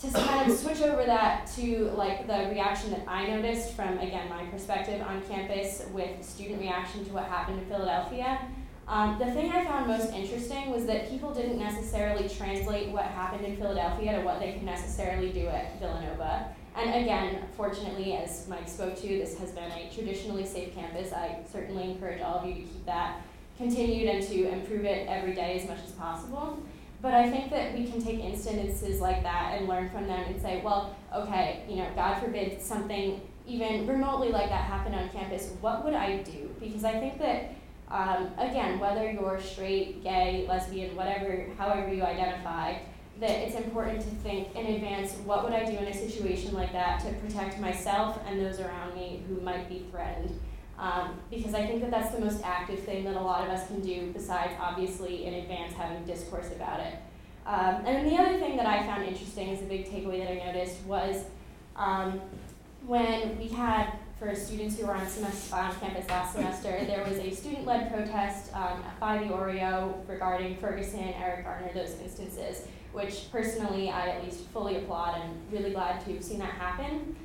to 0.00 0.10
kind 0.10 0.50
of 0.50 0.56
switch 0.56 0.80
over 0.80 1.04
that 1.04 1.46
to 1.54 1.90
like 1.96 2.26
the 2.26 2.50
reaction 2.50 2.90
that 2.90 3.04
I 3.06 3.28
noticed 3.28 3.74
from 3.74 3.98
again 3.98 4.28
my 4.28 4.44
perspective 4.46 5.00
on 5.02 5.22
campus 5.22 5.84
with 5.92 6.24
student 6.24 6.60
reaction 6.60 7.04
to 7.04 7.12
what 7.12 7.26
happened 7.26 7.60
in 7.60 7.66
Philadelphia. 7.66 8.40
Um, 8.86 9.18
the 9.18 9.30
thing 9.32 9.50
I 9.50 9.64
found 9.64 9.86
most 9.86 10.12
interesting 10.12 10.70
was 10.70 10.84
that 10.86 11.08
people 11.08 11.32
didn't 11.32 11.58
necessarily 11.58 12.28
translate 12.28 12.90
what 12.90 13.04
happened 13.04 13.44
in 13.46 13.56
Philadelphia 13.56 14.18
to 14.18 14.24
what 14.24 14.40
they 14.40 14.52
could 14.52 14.62
necessarily 14.62 15.32
do 15.32 15.46
at 15.48 15.78
Villanova. 15.80 16.48
And 16.76 17.02
again, 17.02 17.46
fortunately, 17.56 18.14
as 18.14 18.46
Mike 18.48 18.68
spoke 18.68 18.96
to, 18.96 19.08
this 19.08 19.38
has 19.38 19.52
been 19.52 19.70
a 19.70 19.90
traditionally 19.94 20.44
safe 20.44 20.74
campus. 20.74 21.12
I 21.12 21.38
certainly 21.50 21.92
encourage 21.92 22.20
all 22.20 22.40
of 22.40 22.46
you 22.46 22.54
to 22.54 22.60
keep 22.60 22.84
that 22.84 23.22
continued 23.56 24.08
and 24.08 24.26
to 24.26 24.48
improve 24.48 24.84
it 24.84 25.08
every 25.08 25.34
day 25.34 25.58
as 25.60 25.68
much 25.68 25.78
as 25.84 25.92
possible. 25.92 26.58
But 27.00 27.14
I 27.14 27.30
think 27.30 27.50
that 27.50 27.74
we 27.74 27.86
can 27.86 28.02
take 28.02 28.18
instances 28.18 29.00
like 29.00 29.22
that 29.22 29.58
and 29.58 29.68
learn 29.68 29.90
from 29.90 30.06
them 30.08 30.24
and 30.26 30.40
say, 30.40 30.62
well, 30.62 30.96
okay, 31.14 31.62
you 31.68 31.76
know, 31.76 31.88
God 31.94 32.20
forbid 32.20 32.60
something 32.60 33.20
even 33.46 33.86
remotely 33.86 34.30
like 34.30 34.48
that 34.48 34.64
happened 34.64 34.94
on 34.94 35.08
campus, 35.10 35.52
what 35.60 35.84
would 35.84 35.94
I 35.94 36.22
do? 36.22 36.54
Because 36.58 36.82
I 36.82 36.92
think 36.92 37.18
that, 37.18 37.54
um, 37.90 38.30
again, 38.38 38.78
whether 38.78 39.10
you're 39.10 39.40
straight, 39.40 40.02
gay, 40.02 40.46
lesbian, 40.48 40.96
whatever, 40.96 41.46
however 41.58 41.92
you 41.92 42.02
identify, 42.02 42.76
that 43.20 43.30
it's 43.30 43.54
important 43.54 44.00
to 44.00 44.08
think 44.08 44.54
in 44.56 44.66
advance 44.66 45.14
what 45.24 45.44
would 45.44 45.52
I 45.52 45.64
do 45.64 45.76
in 45.76 45.84
a 45.84 45.94
situation 45.94 46.52
like 46.52 46.72
that 46.72 47.00
to 47.00 47.12
protect 47.14 47.60
myself 47.60 48.18
and 48.26 48.40
those 48.40 48.58
around 48.58 48.94
me 48.94 49.22
who 49.28 49.40
might 49.40 49.68
be 49.68 49.86
threatened. 49.90 50.40
Um, 50.78 51.20
because 51.30 51.54
I 51.54 51.64
think 51.66 51.82
that 51.82 51.92
that's 51.92 52.12
the 52.12 52.20
most 52.20 52.42
active 52.42 52.80
thing 52.80 53.04
that 53.04 53.14
a 53.14 53.20
lot 53.20 53.44
of 53.44 53.50
us 53.50 53.68
can 53.68 53.80
do, 53.80 54.10
besides 54.12 54.52
obviously 54.60 55.24
in 55.26 55.34
advance 55.34 55.72
having 55.74 56.04
discourse 56.04 56.50
about 56.50 56.80
it. 56.80 56.94
Um, 57.46 57.84
and 57.84 57.86
then 57.86 58.08
the 58.08 58.16
other 58.16 58.38
thing 58.38 58.56
that 58.56 58.66
I 58.66 58.82
found 58.84 59.04
interesting 59.04 59.50
as 59.50 59.60
a 59.60 59.66
big 59.66 59.88
takeaway 59.88 60.18
that 60.18 60.30
I 60.30 60.52
noticed 60.52 60.82
was 60.84 61.24
um, 61.76 62.20
when 62.86 63.38
we 63.38 63.48
had, 63.48 63.92
for 64.18 64.34
students 64.34 64.78
who 64.78 64.86
were 64.86 64.94
on, 64.94 65.06
semester, 65.06 65.54
on 65.54 65.74
campus 65.76 66.08
last 66.08 66.34
semester, 66.34 66.84
there 66.86 67.04
was 67.08 67.18
a 67.18 67.30
student 67.30 67.66
led 67.66 67.92
protest 67.92 68.54
um, 68.54 68.82
by 69.00 69.18
the 69.18 69.26
Oreo 69.26 69.94
regarding 70.08 70.56
Ferguson, 70.56 71.12
Eric 71.20 71.44
Garner, 71.44 71.70
those 71.74 71.98
instances, 72.00 72.66
which 72.92 73.30
personally 73.32 73.90
I 73.90 74.08
at 74.10 74.24
least 74.24 74.46
fully 74.48 74.76
applaud 74.76 75.20
and 75.20 75.40
really 75.50 75.72
glad 75.72 76.04
to 76.04 76.14
have 76.14 76.22
seen 76.22 76.38
that 76.38 76.50
happen. 76.50 77.16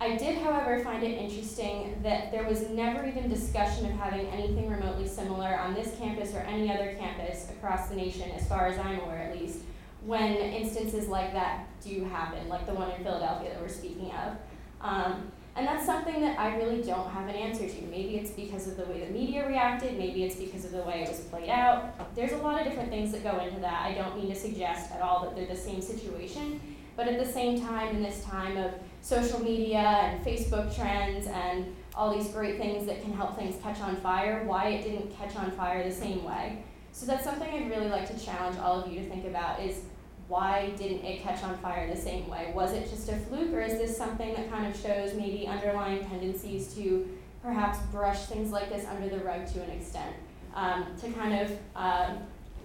I 0.00 0.16
did, 0.16 0.38
however, 0.38 0.82
find 0.84 1.02
it 1.02 1.18
interesting 1.18 1.98
that 2.02 2.30
there 2.30 2.44
was 2.44 2.68
never 2.68 3.06
even 3.06 3.30
discussion 3.30 3.86
of 3.86 3.92
having 3.92 4.26
anything 4.26 4.68
remotely 4.68 5.08
similar 5.08 5.58
on 5.58 5.72
this 5.72 5.96
campus 5.98 6.34
or 6.34 6.40
any 6.40 6.70
other 6.70 6.94
campus 6.98 7.48
across 7.50 7.88
the 7.88 7.96
nation, 7.96 8.30
as 8.32 8.46
far 8.46 8.66
as 8.66 8.78
I'm 8.78 9.00
aware 9.00 9.18
at 9.18 9.40
least, 9.40 9.60
when 10.04 10.34
instances 10.34 11.08
like 11.08 11.32
that 11.32 11.66
do 11.82 12.04
happen, 12.04 12.48
like 12.48 12.66
the 12.66 12.74
one 12.74 12.90
in 12.90 13.02
Philadelphia 13.02 13.50
that 13.50 13.62
we're 13.62 13.68
speaking 13.68 14.10
of. 14.10 14.36
Um, 14.82 15.32
and 15.56 15.66
that's 15.66 15.86
something 15.86 16.20
that 16.20 16.38
I 16.38 16.56
really 16.56 16.82
don't 16.82 17.08
have 17.10 17.28
an 17.28 17.36
answer 17.36 17.68
to. 17.68 17.82
Maybe 17.82 18.16
it's 18.16 18.30
because 18.30 18.66
of 18.66 18.76
the 18.76 18.84
way 18.84 19.04
the 19.04 19.12
media 19.12 19.46
reacted, 19.46 19.96
maybe 19.96 20.24
it's 20.24 20.36
because 20.36 20.64
of 20.64 20.72
the 20.72 20.82
way 20.82 21.02
it 21.02 21.08
was 21.08 21.20
played 21.20 21.48
out. 21.48 22.14
There's 22.16 22.32
a 22.32 22.38
lot 22.38 22.60
of 22.60 22.66
different 22.66 22.90
things 22.90 23.12
that 23.12 23.22
go 23.22 23.38
into 23.38 23.60
that. 23.60 23.82
I 23.82 23.94
don't 23.94 24.16
mean 24.16 24.28
to 24.28 24.34
suggest 24.34 24.90
at 24.92 25.00
all 25.00 25.22
that 25.24 25.36
they're 25.36 25.46
the 25.46 25.56
same 25.56 25.80
situation, 25.80 26.60
but 26.96 27.06
at 27.06 27.24
the 27.24 27.32
same 27.32 27.60
time, 27.60 27.94
in 27.94 28.02
this 28.02 28.24
time 28.24 28.56
of 28.56 28.72
social 29.00 29.40
media 29.40 29.78
and 29.78 30.24
Facebook 30.24 30.74
trends 30.74 31.26
and 31.26 31.74
all 31.94 32.16
these 32.16 32.28
great 32.32 32.58
things 32.58 32.86
that 32.86 33.02
can 33.02 33.12
help 33.12 33.36
things 33.36 33.60
catch 33.62 33.80
on 33.80 33.96
fire, 33.96 34.42
why 34.44 34.68
it 34.68 34.82
didn't 34.82 35.16
catch 35.16 35.36
on 35.36 35.50
fire 35.52 35.88
the 35.88 35.94
same 35.94 36.24
way. 36.24 36.64
So 36.92 37.06
that's 37.06 37.24
something 37.24 37.48
I'd 37.48 37.70
really 37.70 37.88
like 37.88 38.08
to 38.16 38.24
challenge 38.24 38.58
all 38.58 38.80
of 38.80 38.92
you 38.92 39.00
to 39.00 39.08
think 39.08 39.24
about 39.26 39.60
is 39.60 39.82
why 40.28 40.72
didn't 40.76 41.04
it 41.04 41.22
catch 41.22 41.42
on 41.42 41.56
fire 41.58 41.92
the 41.92 42.00
same 42.00 42.28
way? 42.28 42.52
Was 42.54 42.72
it 42.72 42.88
just 42.88 43.08
a 43.08 43.16
fluke 43.16 43.52
or 43.52 43.60
is 43.60 43.78
this 43.78 43.96
something 43.96 44.34
that 44.34 44.50
kind 44.50 44.66
of 44.66 44.80
shows 44.80 45.14
maybe 45.14 45.46
underlying 45.46 46.04
tendencies 46.04 46.74
to 46.74 47.08
perhaps 47.42 47.78
brush 47.92 48.26
things 48.26 48.50
like 48.50 48.70
this 48.70 48.86
under 48.86 49.08
the 49.08 49.22
rug 49.22 49.46
to 49.52 49.62
an 49.62 49.70
extent? 49.70 50.14
Um, 50.54 50.86
to 51.00 51.10
kind 51.12 51.40
of 51.40 51.58
um, 51.76 52.18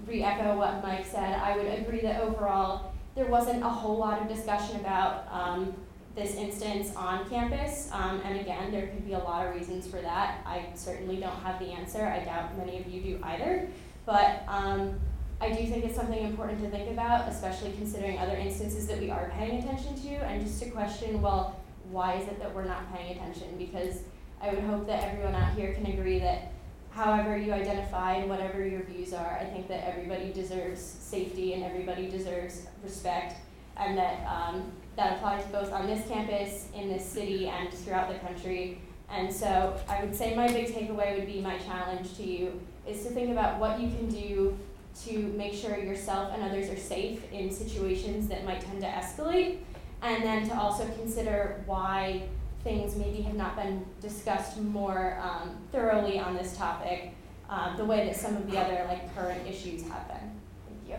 re-echo 0.05 0.57
what 0.57 0.81
Mike 0.83 1.05
said, 1.05 1.33
I 1.33 1.57
would 1.57 1.65
agree 1.65 2.01
that 2.01 2.21
overall 2.21 2.93
there 3.15 3.25
wasn't 3.25 3.63
a 3.63 3.69
whole 3.69 3.97
lot 3.97 4.21
of 4.21 4.29
discussion 4.29 4.77
about 4.77 5.27
um, 5.31 5.73
this 6.15 6.35
instance 6.35 6.95
on 6.95 7.29
campus. 7.29 7.89
Um, 7.91 8.21
and 8.23 8.39
again, 8.39 8.71
there 8.71 8.87
could 8.87 9.05
be 9.05 9.13
a 9.13 9.19
lot 9.19 9.47
of 9.47 9.55
reasons 9.55 9.87
for 9.87 10.01
that. 10.01 10.41
I 10.45 10.67
certainly 10.75 11.17
don't 11.17 11.35
have 11.43 11.59
the 11.59 11.67
answer. 11.67 12.05
I 12.05 12.23
doubt 12.23 12.57
many 12.57 12.79
of 12.79 12.87
you 12.87 13.01
do 13.01 13.19
either. 13.23 13.67
But 14.05 14.43
um, 14.47 14.99
I 15.41 15.49
do 15.49 15.65
think 15.65 15.85
it's 15.85 15.95
something 15.95 16.23
important 16.25 16.61
to 16.61 16.69
think 16.69 16.91
about, 16.91 17.29
especially 17.29 17.71
considering 17.73 18.17
other 18.17 18.35
instances 18.35 18.87
that 18.87 18.99
we 18.99 19.09
are 19.09 19.31
paying 19.37 19.63
attention 19.63 19.95
to, 20.01 20.09
and 20.25 20.45
just 20.45 20.61
to 20.61 20.69
question, 20.69 21.21
well, 21.21 21.59
why 21.89 22.15
is 22.15 22.27
it 22.27 22.39
that 22.39 22.53
we're 22.53 22.65
not 22.65 22.93
paying 22.93 23.15
attention? 23.15 23.57
Because 23.57 24.01
I 24.41 24.53
would 24.53 24.63
hope 24.63 24.85
that 24.87 25.03
everyone 25.03 25.35
out 25.35 25.53
here 25.53 25.73
can 25.73 25.85
agree 25.85 26.19
that 26.19 26.51
however 26.91 27.37
you 27.37 27.53
identify 27.53 28.15
and 28.15 28.29
whatever 28.29 28.67
your 28.67 28.83
views 28.83 29.13
are, 29.13 29.37
I 29.39 29.45
think 29.45 29.67
that 29.69 29.87
everybody 29.87 30.33
deserves 30.33 30.81
safety 30.81 31.53
and 31.53 31.63
everybody 31.63 32.09
deserves 32.09 32.67
respect, 32.83 33.35
and 33.77 33.97
that 33.97 34.25
um, 34.27 34.71
that 34.97 35.17
applies 35.17 35.45
both 35.45 35.71
on 35.71 35.87
this 35.87 36.05
campus, 36.09 36.67
in 36.75 36.89
this 36.89 37.05
city, 37.05 37.47
and 37.47 37.73
throughout 37.73 38.11
the 38.11 38.19
country. 38.19 38.81
And 39.09 39.33
so 39.33 39.79
I 39.87 40.03
would 40.03 40.13
say 40.13 40.35
my 40.35 40.47
big 40.51 40.67
takeaway 40.67 41.17
would 41.17 41.25
be 41.25 41.39
my 41.39 41.57
challenge 41.59 42.15
to 42.17 42.23
you 42.23 42.59
is 42.85 43.03
to 43.03 43.09
think 43.09 43.31
about 43.31 43.59
what 43.59 43.79
you 43.79 43.87
can 43.87 44.09
do 44.09 44.57
to 45.05 45.19
make 45.37 45.53
sure 45.53 45.77
yourself 45.77 46.31
and 46.33 46.43
others 46.43 46.69
are 46.69 46.77
safe 46.77 47.31
in 47.31 47.51
situations 47.51 48.27
that 48.27 48.43
might 48.45 48.61
tend 48.61 48.81
to 48.81 48.87
escalate, 48.87 49.59
and 50.01 50.23
then 50.23 50.47
to 50.47 50.55
also 50.57 50.85
consider 50.97 51.63
why 51.65 52.23
things 52.63 52.95
maybe 52.95 53.21
have 53.21 53.35
not 53.35 53.55
been 53.55 53.85
discussed 54.01 54.57
more 54.59 55.19
um, 55.23 55.55
thoroughly 55.71 56.19
on 56.19 56.35
this 56.35 56.57
topic, 56.57 57.13
um, 57.49 57.77
the 57.77 57.85
way 57.85 58.05
that 58.05 58.15
some 58.15 58.35
of 58.35 58.49
the 58.51 58.57
other 58.57 58.85
like 58.87 59.15
current 59.15 59.47
issues 59.47 59.83
have 59.87 60.07
been. 60.07 60.31
Thank 60.67 60.89
you. 60.89 60.97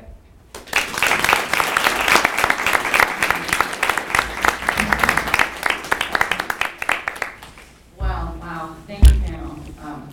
Wow, 7.98 8.34
wow, 8.40 8.76
thank 8.86 9.06
you, 9.06 9.20
panel. 9.20 9.56
Um, 9.82 10.08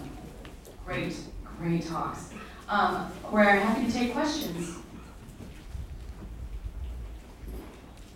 great, 0.85 1.15
great 1.59 1.87
talks. 1.87 2.33
Um, 2.69 3.09
we're 3.31 3.43
happy 3.43 3.85
to 3.85 3.91
take 3.91 4.11
questions. 4.11 4.75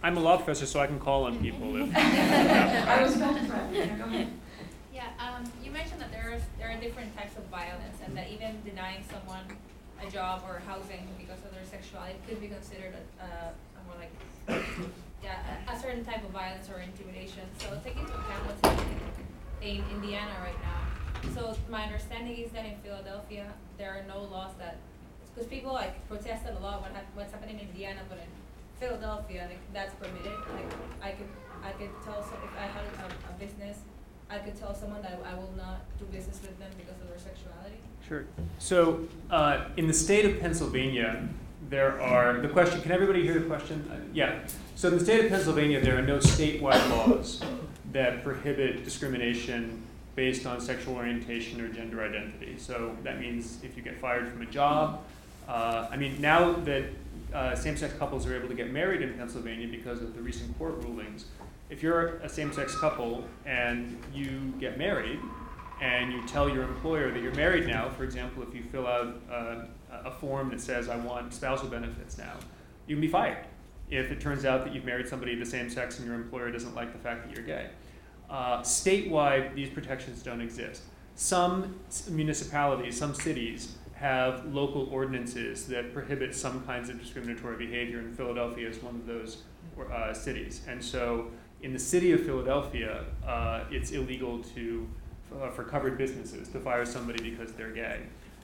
I'm 0.03 0.17
a 0.17 0.19
law 0.19 0.35
professor, 0.37 0.65
so 0.65 0.79
I 0.79 0.87
can 0.87 0.99
call 0.99 1.23
on 1.23 1.39
people 1.39 1.75
if. 1.77 1.95
I 1.95 3.01
was 3.01 3.15
about 3.15 3.37
to 3.37 3.45
threaten 3.45 3.73
you, 3.73 3.85
go 3.97 4.03
ahead. 4.05 4.27
Yeah, 4.93 5.07
um, 5.19 5.49
you 5.63 5.71
mentioned 5.71 6.01
that 6.01 6.11
there 6.11 6.33
are, 6.33 6.39
there 6.57 6.69
are 6.69 6.79
different 6.81 7.15
types 7.15 7.37
of 7.37 7.45
violence 7.45 7.97
and 8.03 8.17
that 8.17 8.29
even 8.29 8.61
denying 8.65 9.03
someone 9.09 9.45
a 10.05 10.09
job 10.11 10.43
or 10.49 10.61
housing 10.67 11.07
because 11.17 11.39
of 11.45 11.53
their 11.53 11.63
sexuality 11.63 12.15
could 12.27 12.41
be 12.41 12.47
considered 12.47 12.93
a, 12.93 13.23
a, 13.23 13.27
a 13.53 13.81
more 13.87 13.95
like, 14.01 14.65
yeah, 15.23 15.37
a, 15.69 15.73
a 15.73 15.79
certain 15.79 16.03
type 16.03 16.25
of 16.25 16.31
violence 16.31 16.67
or 16.69 16.81
intimidation. 16.81 17.43
So 17.59 17.79
take 17.85 17.95
into 17.95 18.11
account 18.11 18.45
what's 18.47 18.67
happening 18.67 18.99
in 19.61 19.83
Indiana 19.95 20.31
right 20.43 20.59
now. 20.61 20.81
So 21.35 21.55
my 21.69 21.83
understanding 21.83 22.37
is 22.37 22.51
that 22.51 22.65
in 22.65 22.75
Philadelphia, 22.83 23.53
there 23.81 23.89
are 23.91 24.03
no 24.07 24.23
laws 24.29 24.51
that, 24.59 24.77
because 25.33 25.49
people 25.49 25.73
like 25.73 26.07
protested 26.07 26.55
a 26.55 26.59
lot 26.59 26.85
what's 27.15 27.31
happening 27.31 27.59
in 27.59 27.67
Indiana, 27.67 28.01
but 28.07 28.19
in 28.19 28.29
Philadelphia, 28.79 29.47
like, 29.49 29.59
that's 29.73 29.93
permitted. 29.95 30.37
Like 30.53 30.71
I 31.01 31.11
could, 31.11 31.27
I 31.63 31.71
could 31.71 31.89
tell 32.05 32.19
if 32.19 32.57
I 32.57 32.67
had 32.67 32.83
a, 32.85 33.33
a 33.33 33.39
business, 33.39 33.79
I 34.29 34.37
could 34.37 34.57
tell 34.57 34.75
someone 34.75 35.01
that 35.01 35.19
I 35.25 35.33
will 35.33 35.51
not 35.57 35.81
do 35.97 36.05
business 36.05 36.39
with 36.41 36.57
them 36.59 36.69
because 36.77 37.01
of 37.01 37.09
their 37.09 37.17
sexuality. 37.17 37.77
Sure. 38.07 38.25
So, 38.59 39.07
uh, 39.31 39.65
in 39.77 39.87
the 39.87 39.93
state 39.93 40.25
of 40.25 40.39
Pennsylvania, 40.39 41.27
there 41.69 41.99
are, 41.99 42.39
the 42.39 42.49
question, 42.49 42.81
can 42.81 42.91
everybody 42.91 43.23
hear 43.23 43.33
the 43.33 43.45
question? 43.47 43.89
Uh, 43.91 43.95
Yeah. 44.13 44.39
So 44.75 44.89
in 44.89 44.97
the 44.97 45.03
state 45.03 45.25
of 45.25 45.31
Pennsylvania, 45.31 45.79
there 45.79 45.97
are 45.97 46.01
no 46.01 46.17
statewide 46.17 46.89
laws 46.89 47.41
that 47.91 48.23
prohibit 48.23 48.83
discrimination 48.83 49.83
based 50.15 50.45
on 50.45 50.59
sexual 50.59 50.95
orientation 50.95 51.61
or 51.61 51.69
gender 51.69 52.03
identity. 52.03 52.55
So 52.57 52.95
that 53.03 53.19
means 53.19 53.59
if 53.63 53.77
you 53.77 53.83
get 53.83 53.99
fired 53.99 54.27
from 54.29 54.41
a 54.41 54.45
job, 54.45 55.03
uh, 55.47 55.87
I 55.89 55.97
mean, 55.97 56.19
now 56.19 56.53
that 56.53 56.85
uh, 57.33 57.55
same-sex 57.55 57.93
couples 57.95 58.25
are 58.27 58.35
able 58.35 58.47
to 58.47 58.53
get 58.53 58.71
married 58.71 59.01
in 59.01 59.13
Pennsylvania 59.13 59.67
because 59.67 60.01
of 60.01 60.15
the 60.15 60.21
recent 60.21 60.57
court 60.57 60.83
rulings, 60.83 61.25
if 61.69 61.81
you're 61.81 62.17
a 62.17 62.29
same-sex 62.29 62.75
couple 62.75 63.25
and 63.45 63.97
you 64.13 64.53
get 64.59 64.77
married, 64.77 65.19
and 65.81 66.13
you 66.13 66.25
tell 66.27 66.47
your 66.47 66.63
employer 66.63 67.11
that 67.11 67.21
you're 67.21 67.33
married 67.33 67.65
now, 67.67 67.89
for 67.89 68.03
example, 68.03 68.43
if 68.43 68.53
you 68.53 68.61
fill 68.61 68.85
out 68.85 69.19
uh, 69.31 69.65
a 69.91 70.11
form 70.11 70.49
that 70.49 70.61
says, 70.61 70.87
I 70.87 70.95
want 70.95 71.33
spousal 71.33 71.67
benefits 71.69 72.19
now, 72.19 72.35
you 72.85 72.95
can 72.95 73.01
be 73.01 73.07
fired 73.07 73.45
if 73.89 74.09
it 74.11 74.21
turns 74.21 74.45
out 74.45 74.63
that 74.63 74.73
you've 74.73 74.85
married 74.85 75.07
somebody 75.07 75.33
of 75.33 75.39
the 75.39 75.45
same 75.45 75.69
sex 75.69 75.97
and 75.97 76.07
your 76.07 76.15
employer 76.15 76.49
doesn't 76.49 76.73
like 76.75 76.93
the 76.93 76.99
fact 76.99 77.27
that 77.27 77.35
you're 77.35 77.45
gay. 77.45 77.67
Uh, 78.31 78.61
statewide, 78.61 79.53
these 79.53 79.69
protections 79.69 80.23
don't 80.23 80.39
exist. 80.39 80.83
Some 81.15 81.75
municipalities, 82.09 82.97
some 82.97 83.13
cities, 83.13 83.73
have 83.95 84.45
local 84.51 84.89
ordinances 84.89 85.67
that 85.67 85.93
prohibit 85.93 86.33
some 86.33 86.63
kinds 86.65 86.89
of 86.89 86.99
discriminatory 86.99 87.57
behavior, 87.57 87.99
and 87.99 88.15
Philadelphia 88.15 88.67
is 88.67 88.81
one 88.81 88.95
of 88.95 89.05
those 89.05 89.43
uh, 89.93 90.13
cities. 90.13 90.61
And 90.67 90.83
so, 90.83 91.29
in 91.61 91.73
the 91.73 91.79
city 91.79 92.13
of 92.13 92.25
Philadelphia, 92.25 93.03
uh, 93.27 93.65
it's 93.69 93.91
illegal 93.91 94.41
to, 94.55 94.89
uh, 95.39 95.49
for 95.49 95.63
covered 95.63 95.97
businesses 95.97 96.47
to 96.47 96.59
fire 96.59 96.85
somebody 96.85 97.29
because 97.29 97.51
they're 97.51 97.71
gay. 97.71 97.99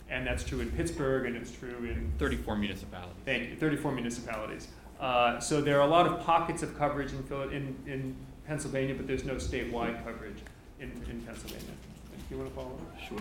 And 0.10 0.28
that's 0.28 0.44
true 0.44 0.60
in 0.60 0.70
Pittsburgh, 0.72 1.26
and 1.26 1.36
it's 1.36 1.52
true 1.52 1.78
in 1.90 2.12
34 2.20 2.56
municipalities. 2.58 3.16
Thank 3.26 3.50
you. 3.50 3.56
34 3.56 3.94
municipalities. 3.94 4.68
Uh, 5.00 5.40
so 5.40 5.62
there 5.62 5.80
are 5.80 5.88
a 5.88 5.90
lot 5.90 6.08
of 6.08 6.20
pockets 6.20 6.62
of 6.62 6.78
coverage 6.78 7.12
in, 7.14 7.24
in, 7.52 7.76
in 7.88 8.16
Pennsylvania, 8.48 8.96
but 8.96 9.08
there's 9.08 9.26
no 9.26 9.36
statewide 9.36 10.04
coverage 10.04 10.38
in, 10.80 10.92
in 11.10 11.22
Pennsylvania. 11.22 11.74
Do 12.30 12.36
you 12.36 12.42
want 12.42 12.50
to 12.50 12.56
follow 12.56 12.72
up? 12.72 13.00
Sure. 13.08 13.20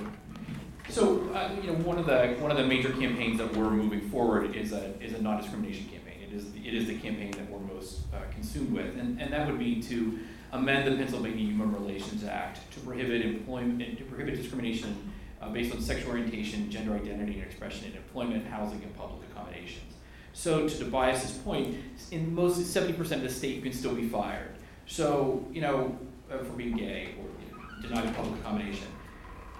So, 0.88 1.28
uh, 1.34 1.50
you 1.60 1.68
know, 1.68 1.78
one 1.78 1.98
of 1.98 2.06
the 2.06 2.36
one 2.40 2.50
of 2.50 2.56
the 2.56 2.66
major 2.66 2.90
campaigns 2.90 3.38
that 3.38 3.56
we're 3.56 3.70
moving 3.70 4.08
forward 4.08 4.56
is 4.56 4.72
a 4.72 5.00
is 5.02 5.12
a 5.14 5.22
non-discrimination 5.22 5.86
campaign. 5.86 6.18
It 6.26 6.32
is 6.32 6.52
the, 6.52 6.66
it 6.66 6.74
is 6.74 6.86
the 6.86 6.98
campaign 6.98 7.32
that 7.32 7.48
we're 7.50 7.60
most 7.74 8.00
uh, 8.12 8.18
consumed 8.32 8.72
with, 8.72 8.96
and 8.96 9.20
and 9.20 9.32
that 9.32 9.48
would 9.48 9.58
be 9.58 9.80
to 9.82 10.18
amend 10.52 10.90
the 10.90 10.96
Pennsylvania 10.96 11.44
Human 11.44 11.72
Relations 11.72 12.24
Act 12.24 12.60
to 12.72 12.80
prohibit 12.80 13.22
employment 13.22 13.98
to 13.98 14.04
prohibit 14.04 14.36
discrimination 14.36 15.12
uh, 15.40 15.50
based 15.50 15.72
on 15.74 15.80
sexual 15.80 16.10
orientation, 16.10 16.70
gender 16.70 16.94
identity, 16.94 17.34
and 17.34 17.44
expression 17.44 17.90
in 17.90 17.96
employment, 17.96 18.46
housing, 18.46 18.82
and 18.82 18.96
public 18.96 19.20
accommodations. 19.30 19.92
So, 20.32 20.68
to 20.68 20.78
Tobias's 20.78 21.38
point, 21.38 21.76
in 22.10 22.34
most 22.34 22.64
seventy 22.66 22.92
percent 22.92 23.22
of 23.22 23.28
the 23.28 23.34
state, 23.34 23.54
you 23.56 23.62
can 23.62 23.72
still 23.72 23.94
be 23.94 24.08
fired. 24.08 24.55
So, 24.86 25.44
you 25.52 25.60
know, 25.60 25.96
uh, 26.30 26.38
for 26.38 26.52
being 26.52 26.76
gay 26.76 27.14
or 27.18 27.24
you 27.24 27.52
know, 27.52 27.88
denied 27.88 28.16
public 28.16 28.40
accommodation. 28.40 28.86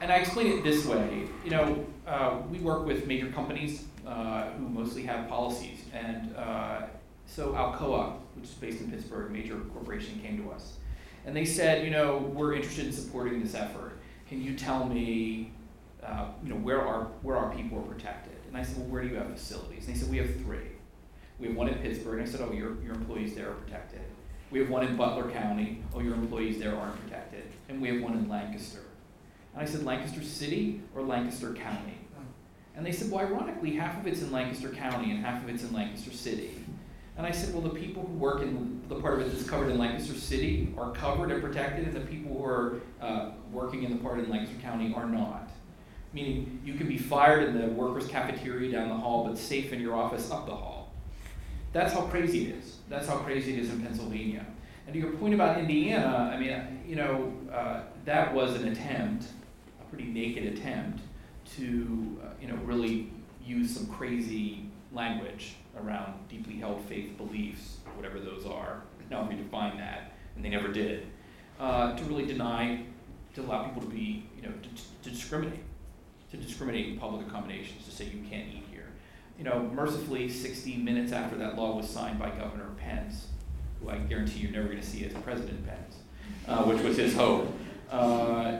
And 0.00 0.12
I 0.12 0.16
explain 0.16 0.58
it 0.58 0.64
this 0.64 0.84
way, 0.84 1.24
you 1.44 1.50
know, 1.50 1.86
uh, 2.06 2.38
we 2.50 2.58
work 2.58 2.86
with 2.86 3.06
major 3.06 3.28
companies 3.28 3.84
uh, 4.06 4.50
who 4.50 4.68
mostly 4.68 5.02
have 5.04 5.28
policies, 5.28 5.80
and 5.92 6.36
uh, 6.36 6.82
so 7.26 7.52
Alcoa, 7.52 8.12
which 8.34 8.44
is 8.44 8.54
based 8.54 8.80
in 8.80 8.90
Pittsburgh, 8.90 9.30
a 9.30 9.32
major 9.32 9.56
corporation, 9.72 10.20
came 10.20 10.42
to 10.44 10.50
us, 10.50 10.76
and 11.24 11.34
they 11.34 11.44
said, 11.44 11.84
you 11.84 11.90
know, 11.90 12.18
we're 12.34 12.54
interested 12.54 12.86
in 12.86 12.92
supporting 12.92 13.42
this 13.42 13.54
effort. 13.54 13.98
Can 14.28 14.42
you 14.42 14.54
tell 14.54 14.86
me, 14.86 15.50
uh, 16.04 16.26
you 16.42 16.50
know, 16.50 16.56
where 16.56 16.86
our 16.86 17.04
where 17.22 17.36
our 17.36 17.52
people 17.54 17.78
are 17.78 17.82
protected? 17.82 18.36
And 18.46 18.56
I 18.56 18.62
said, 18.62 18.76
well, 18.78 18.86
where 18.86 19.02
do 19.02 19.08
you 19.08 19.16
have 19.16 19.30
facilities? 19.32 19.86
And 19.86 19.94
they 19.94 19.98
said, 19.98 20.10
we 20.10 20.18
have 20.18 20.34
three. 20.36 20.68
We 21.40 21.48
have 21.48 21.56
one 21.56 21.68
in 21.68 21.74
Pittsburgh. 21.78 22.20
And 22.20 22.28
I 22.28 22.30
said, 22.30 22.42
oh, 22.42 22.52
your 22.52 22.80
your 22.82 22.94
employees 22.94 23.34
there 23.34 23.50
are 23.50 23.54
protected. 23.54 24.02
We 24.56 24.62
have 24.62 24.70
one 24.70 24.86
in 24.86 24.96
Butler 24.96 25.30
County. 25.32 25.82
Oh, 25.94 26.00
your 26.00 26.14
employees 26.14 26.58
there 26.58 26.74
aren't 26.74 26.98
protected. 27.02 27.42
And 27.68 27.78
we 27.78 27.88
have 27.90 28.00
one 28.00 28.14
in 28.14 28.26
Lancaster. 28.26 28.80
And 29.52 29.62
I 29.62 29.66
said, 29.66 29.84
Lancaster 29.84 30.22
City 30.22 30.80
or 30.94 31.02
Lancaster 31.02 31.52
County? 31.52 31.98
And 32.74 32.86
they 32.86 32.90
said, 32.90 33.10
well, 33.10 33.20
ironically, 33.20 33.74
half 33.74 34.00
of 34.00 34.06
it's 34.06 34.22
in 34.22 34.32
Lancaster 34.32 34.70
County 34.70 35.10
and 35.10 35.22
half 35.22 35.42
of 35.42 35.50
it's 35.50 35.62
in 35.62 35.74
Lancaster 35.74 36.10
City. 36.10 36.64
And 37.18 37.26
I 37.26 37.32
said, 37.32 37.52
well, 37.52 37.64
the 37.64 37.78
people 37.78 38.06
who 38.06 38.14
work 38.14 38.40
in 38.40 38.80
the 38.88 38.94
part 38.94 39.20
of 39.20 39.26
it 39.26 39.30
that's 39.30 39.46
covered 39.46 39.68
in 39.68 39.76
Lancaster 39.76 40.14
City 40.14 40.72
are 40.78 40.90
covered 40.92 41.30
and 41.30 41.42
protected, 41.42 41.88
and 41.88 41.94
the 41.94 42.00
people 42.00 42.34
who 42.34 42.42
are 42.42 42.80
uh, 43.02 43.32
working 43.52 43.82
in 43.82 43.90
the 43.90 43.98
part 43.98 44.18
in 44.20 44.30
Lancaster 44.30 44.58
County 44.62 44.94
are 44.94 45.06
not. 45.06 45.50
Meaning, 46.14 46.62
you 46.64 46.76
can 46.76 46.88
be 46.88 46.96
fired 46.96 47.46
in 47.46 47.60
the 47.60 47.66
workers' 47.74 48.08
cafeteria 48.08 48.72
down 48.72 48.88
the 48.88 48.96
hall, 48.96 49.26
but 49.28 49.36
safe 49.36 49.74
in 49.74 49.82
your 49.82 49.94
office 49.94 50.30
up 50.30 50.46
the 50.46 50.56
hall. 50.56 50.75
That's 51.72 51.92
how 51.92 52.02
crazy 52.02 52.48
it 52.48 52.56
is. 52.56 52.76
That's 52.88 53.06
how 53.06 53.16
crazy 53.16 53.54
it 53.54 53.58
is 53.60 53.70
in 53.70 53.82
Pennsylvania. 53.82 54.46
And 54.86 54.94
to 54.94 55.00
your 55.00 55.12
point 55.12 55.34
about 55.34 55.58
Indiana, 55.58 56.30
I 56.32 56.38
mean, 56.38 56.82
you 56.86 56.96
know, 56.96 57.32
uh, 57.52 57.82
that 58.04 58.32
was 58.32 58.54
an 58.54 58.68
attempt 58.68 59.26
a 59.86 59.94
pretty 59.94 60.08
naked 60.10 60.44
attempt 60.44 61.00
to, 61.56 62.20
uh, 62.24 62.28
you 62.40 62.48
know, 62.48 62.56
really 62.64 63.10
use 63.44 63.74
some 63.74 63.86
crazy 63.86 64.68
language 64.92 65.54
around 65.80 66.14
deeply 66.28 66.56
held 66.56 66.80
faith 66.84 67.16
beliefs, 67.16 67.78
whatever 67.94 68.18
those 68.18 68.46
are. 68.46 68.82
Now 69.10 69.28
we 69.28 69.36
define 69.36 69.78
that, 69.78 70.14
and 70.34 70.44
they 70.44 70.48
never 70.48 70.68
did. 70.68 71.06
Uh, 71.60 71.96
to 71.96 72.04
really 72.04 72.26
deny, 72.26 72.84
to 73.34 73.42
allow 73.42 73.64
people 73.64 73.82
to 73.82 73.88
be, 73.88 74.24
you 74.36 74.42
know, 74.42 74.52
to, 74.62 74.68
to 75.02 75.10
discriminate, 75.10 75.60
to 76.30 76.36
discriminate 76.36 76.88
in 76.88 76.98
public 76.98 77.26
accommodations, 77.26 77.84
to 77.84 77.90
say 77.90 78.04
you 78.04 78.24
can't 78.28 78.48
eat. 78.48 78.65
You 79.38 79.44
know, 79.44 79.70
mercifully, 79.74 80.28
60 80.28 80.76
minutes 80.76 81.12
after 81.12 81.36
that 81.36 81.56
law 81.56 81.76
was 81.76 81.88
signed 81.88 82.18
by 82.18 82.30
Governor 82.30 82.70
Pence, 82.78 83.26
who 83.80 83.90
I 83.90 83.98
guarantee 83.98 84.40
you're 84.40 84.52
never 84.52 84.68
going 84.68 84.80
to 84.80 84.86
see 84.86 85.04
as 85.04 85.12
President 85.12 85.66
Pence, 85.66 85.96
uh, 86.48 86.64
which 86.64 86.82
was 86.82 86.96
his 86.96 87.14
hope. 87.14 87.52
Uh, 87.90 88.58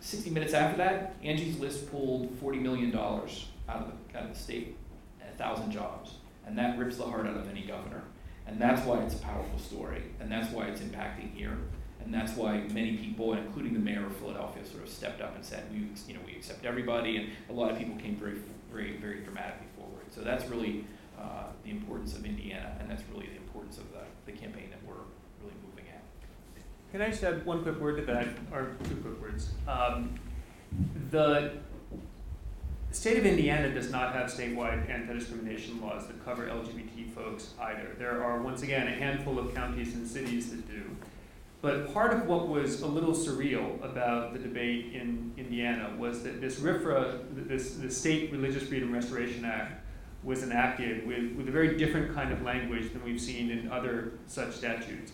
60 0.00 0.30
minutes 0.30 0.54
after 0.54 0.76
that, 0.78 1.14
Angie's 1.22 1.58
List 1.58 1.90
pulled 1.90 2.30
$40 2.40 2.60
million 2.60 2.94
out 2.94 3.26
of 3.68 3.86
the, 3.86 4.18
out 4.18 4.24
of 4.24 4.32
the 4.32 4.38
state, 4.38 4.76
and 5.20 5.28
1,000 5.38 5.70
jobs. 5.70 6.12
And 6.46 6.58
that 6.58 6.78
rips 6.78 6.96
the 6.96 7.04
heart 7.04 7.26
out 7.26 7.36
of 7.36 7.48
any 7.48 7.62
governor. 7.62 8.02
And 8.46 8.60
that's 8.60 8.84
why 8.86 8.98
it's 8.98 9.14
a 9.14 9.18
powerful 9.18 9.58
story, 9.58 10.02
and 10.20 10.30
that's 10.30 10.52
why 10.52 10.66
it's 10.66 10.80
impacting 10.80 11.32
here. 11.34 11.56
And 12.04 12.12
that's 12.12 12.36
why 12.36 12.58
many 12.72 12.98
people, 12.98 13.32
including 13.32 13.72
the 13.72 13.78
mayor 13.78 14.04
of 14.04 14.14
Philadelphia, 14.16 14.64
sort 14.66 14.82
of 14.82 14.90
stepped 14.90 15.22
up 15.22 15.34
and 15.34 15.44
said, 15.44 15.64
we, 15.72 15.86
you 16.06 16.14
know, 16.14 16.20
we 16.26 16.32
accept 16.32 16.66
everybody, 16.66 17.16
and 17.16 17.30
a 17.48 17.52
lot 17.52 17.70
of 17.70 17.78
people 17.78 17.96
came 17.96 18.16
very, 18.16 18.36
very, 18.70 18.96
very 18.98 19.20
dramatically. 19.20 19.66
So 20.14 20.20
that's 20.20 20.46
really 20.46 20.84
uh, 21.18 21.46
the 21.64 21.70
importance 21.70 22.14
of 22.14 22.24
Indiana, 22.24 22.76
and 22.78 22.88
that's 22.88 23.02
really 23.12 23.26
the 23.26 23.36
importance 23.36 23.78
of 23.78 23.84
the, 23.92 24.30
the 24.30 24.32
campaign 24.32 24.68
that 24.70 24.78
we're 24.86 25.02
really 25.42 25.56
moving 25.68 25.86
at. 25.88 26.02
Can 26.92 27.02
I 27.02 27.10
just 27.10 27.24
add 27.24 27.44
one 27.44 27.62
quick 27.62 27.80
word 27.80 27.96
to 27.96 28.04
that, 28.12 28.28
or 28.52 28.76
two 28.84 28.96
quick 28.96 29.20
words? 29.20 29.50
Um, 29.66 30.18
the 31.10 31.54
state 32.92 33.18
of 33.18 33.26
Indiana 33.26 33.74
does 33.74 33.90
not 33.90 34.12
have 34.12 34.30
statewide 34.30 34.88
anti-discrimination 34.88 35.80
laws 35.80 36.06
that 36.06 36.24
cover 36.24 36.46
LGBT 36.46 37.12
folks 37.12 37.54
either. 37.60 37.96
There 37.98 38.22
are, 38.22 38.40
once 38.40 38.62
again, 38.62 38.86
a 38.86 38.92
handful 38.92 39.38
of 39.38 39.52
counties 39.54 39.94
and 39.94 40.06
cities 40.06 40.50
that 40.50 40.68
do. 40.68 40.82
But 41.60 41.92
part 41.94 42.12
of 42.12 42.26
what 42.26 42.48
was 42.48 42.82
a 42.82 42.86
little 42.86 43.14
surreal 43.14 43.82
about 43.82 44.34
the 44.34 44.38
debate 44.38 44.92
in 44.92 45.32
Indiana 45.36 45.92
was 45.98 46.22
that 46.22 46.40
this 46.40 46.60
RFRA, 46.60 47.48
this, 47.48 47.76
the 47.76 47.90
State 47.90 48.30
Religious 48.30 48.68
Freedom 48.68 48.92
Restoration 48.92 49.44
Act, 49.44 49.83
was 50.24 50.42
enacted 50.42 51.06
with, 51.06 51.32
with 51.36 51.48
a 51.48 51.52
very 51.52 51.76
different 51.76 52.14
kind 52.14 52.32
of 52.32 52.42
language 52.42 52.92
than 52.92 53.04
we've 53.04 53.20
seen 53.20 53.50
in 53.50 53.70
other 53.70 54.12
such 54.26 54.54
statutes. 54.54 55.12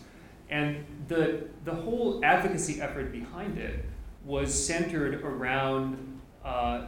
And 0.49 0.85
the, 1.07 1.45
the 1.65 1.73
whole 1.73 2.23
advocacy 2.23 2.81
effort 2.81 3.11
behind 3.11 3.57
it 3.57 3.85
was 4.25 4.53
centered 4.53 5.21
around 5.23 6.19
uh, 6.43 6.87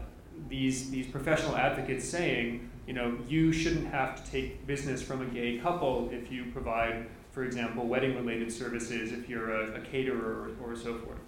these, 0.50 0.90
these 0.90 1.08
professional 1.08 1.56
advocates 1.56 2.08
saying, 2.08 2.70
you 2.88 2.94
know, 2.94 3.18
you 3.28 3.52
shouldn't 3.52 3.88
have 3.88 4.24
to 4.24 4.32
take 4.32 4.66
business 4.68 5.02
from 5.02 5.22
a 5.22 5.26
gay 5.26 5.58
couple 5.58 6.10
if 6.12 6.32
you 6.32 6.46
provide, 6.52 7.08
for 7.32 7.44
example, 7.44 7.86
wedding 7.88 8.16
related 8.16 8.52
services, 8.52 9.12
if 9.12 9.30
you're 9.30 9.52
a, 9.52 9.76
a 9.76 9.82
caterer 9.82 10.54
or, 10.62 10.72
or, 10.72 10.76
so 10.76 10.98
forth. 10.98 11.20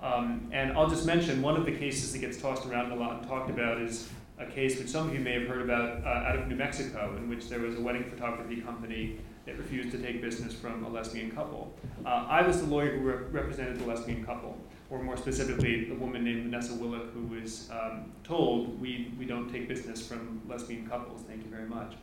Um, 0.00 0.48
and 0.52 0.72
I'll 0.72 0.88
just 0.88 1.06
mention 1.06 1.42
one 1.42 1.56
of 1.56 1.66
the 1.66 1.72
cases 1.72 2.12
that 2.12 2.20
gets 2.20 2.40
tossed 2.40 2.66
around 2.66 2.90
a 2.92 2.96
lot 2.96 3.18
and 3.18 3.28
talked 3.28 3.50
about 3.50 3.80
is 3.80 4.08
a 4.42 4.50
case 4.50 4.78
which 4.78 4.88
some 4.88 5.08
of 5.08 5.14
you 5.14 5.20
may 5.20 5.34
have 5.38 5.48
heard 5.48 5.62
about 5.62 6.04
uh, 6.04 6.28
out 6.28 6.36
of 6.36 6.48
New 6.48 6.56
Mexico, 6.56 7.14
in 7.16 7.28
which 7.28 7.48
there 7.48 7.60
was 7.60 7.76
a 7.76 7.80
wedding 7.80 8.04
photography 8.04 8.60
company 8.60 9.18
that 9.46 9.58
refused 9.58 9.90
to 9.90 9.98
take 9.98 10.22
business 10.22 10.54
from 10.54 10.84
a 10.84 10.88
lesbian 10.88 11.30
couple. 11.30 11.72
Uh, 12.06 12.26
I 12.28 12.42
was 12.46 12.60
the 12.60 12.66
lawyer 12.66 12.96
who 12.96 13.00
re- 13.00 13.24
represented 13.30 13.78
the 13.78 13.86
lesbian 13.86 14.24
couple, 14.24 14.56
or 14.90 15.02
more 15.02 15.16
specifically, 15.16 15.86
the 15.86 15.94
woman 15.94 16.24
named 16.24 16.44
Vanessa 16.44 16.74
Willock, 16.74 17.12
who 17.12 17.26
was 17.26 17.70
um, 17.70 18.12
told, 18.22 18.80
we, 18.80 19.12
we 19.18 19.24
don't 19.24 19.50
take 19.50 19.68
business 19.68 20.06
from 20.06 20.40
lesbian 20.48 20.86
couples, 20.86 21.22
thank 21.26 21.42
you 21.42 21.50
very 21.50 21.68
much. 21.68 21.94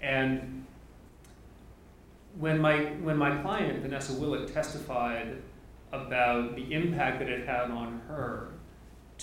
And 0.00 0.66
when 2.38 2.58
my, 2.60 2.76
when 3.02 3.16
my 3.16 3.40
client, 3.42 3.80
Vanessa 3.82 4.14
Willock, 4.14 4.52
testified 4.52 5.36
about 5.92 6.56
the 6.56 6.72
impact 6.72 7.18
that 7.20 7.28
it 7.28 7.46
had 7.46 7.70
on 7.70 8.00
her 8.08 8.48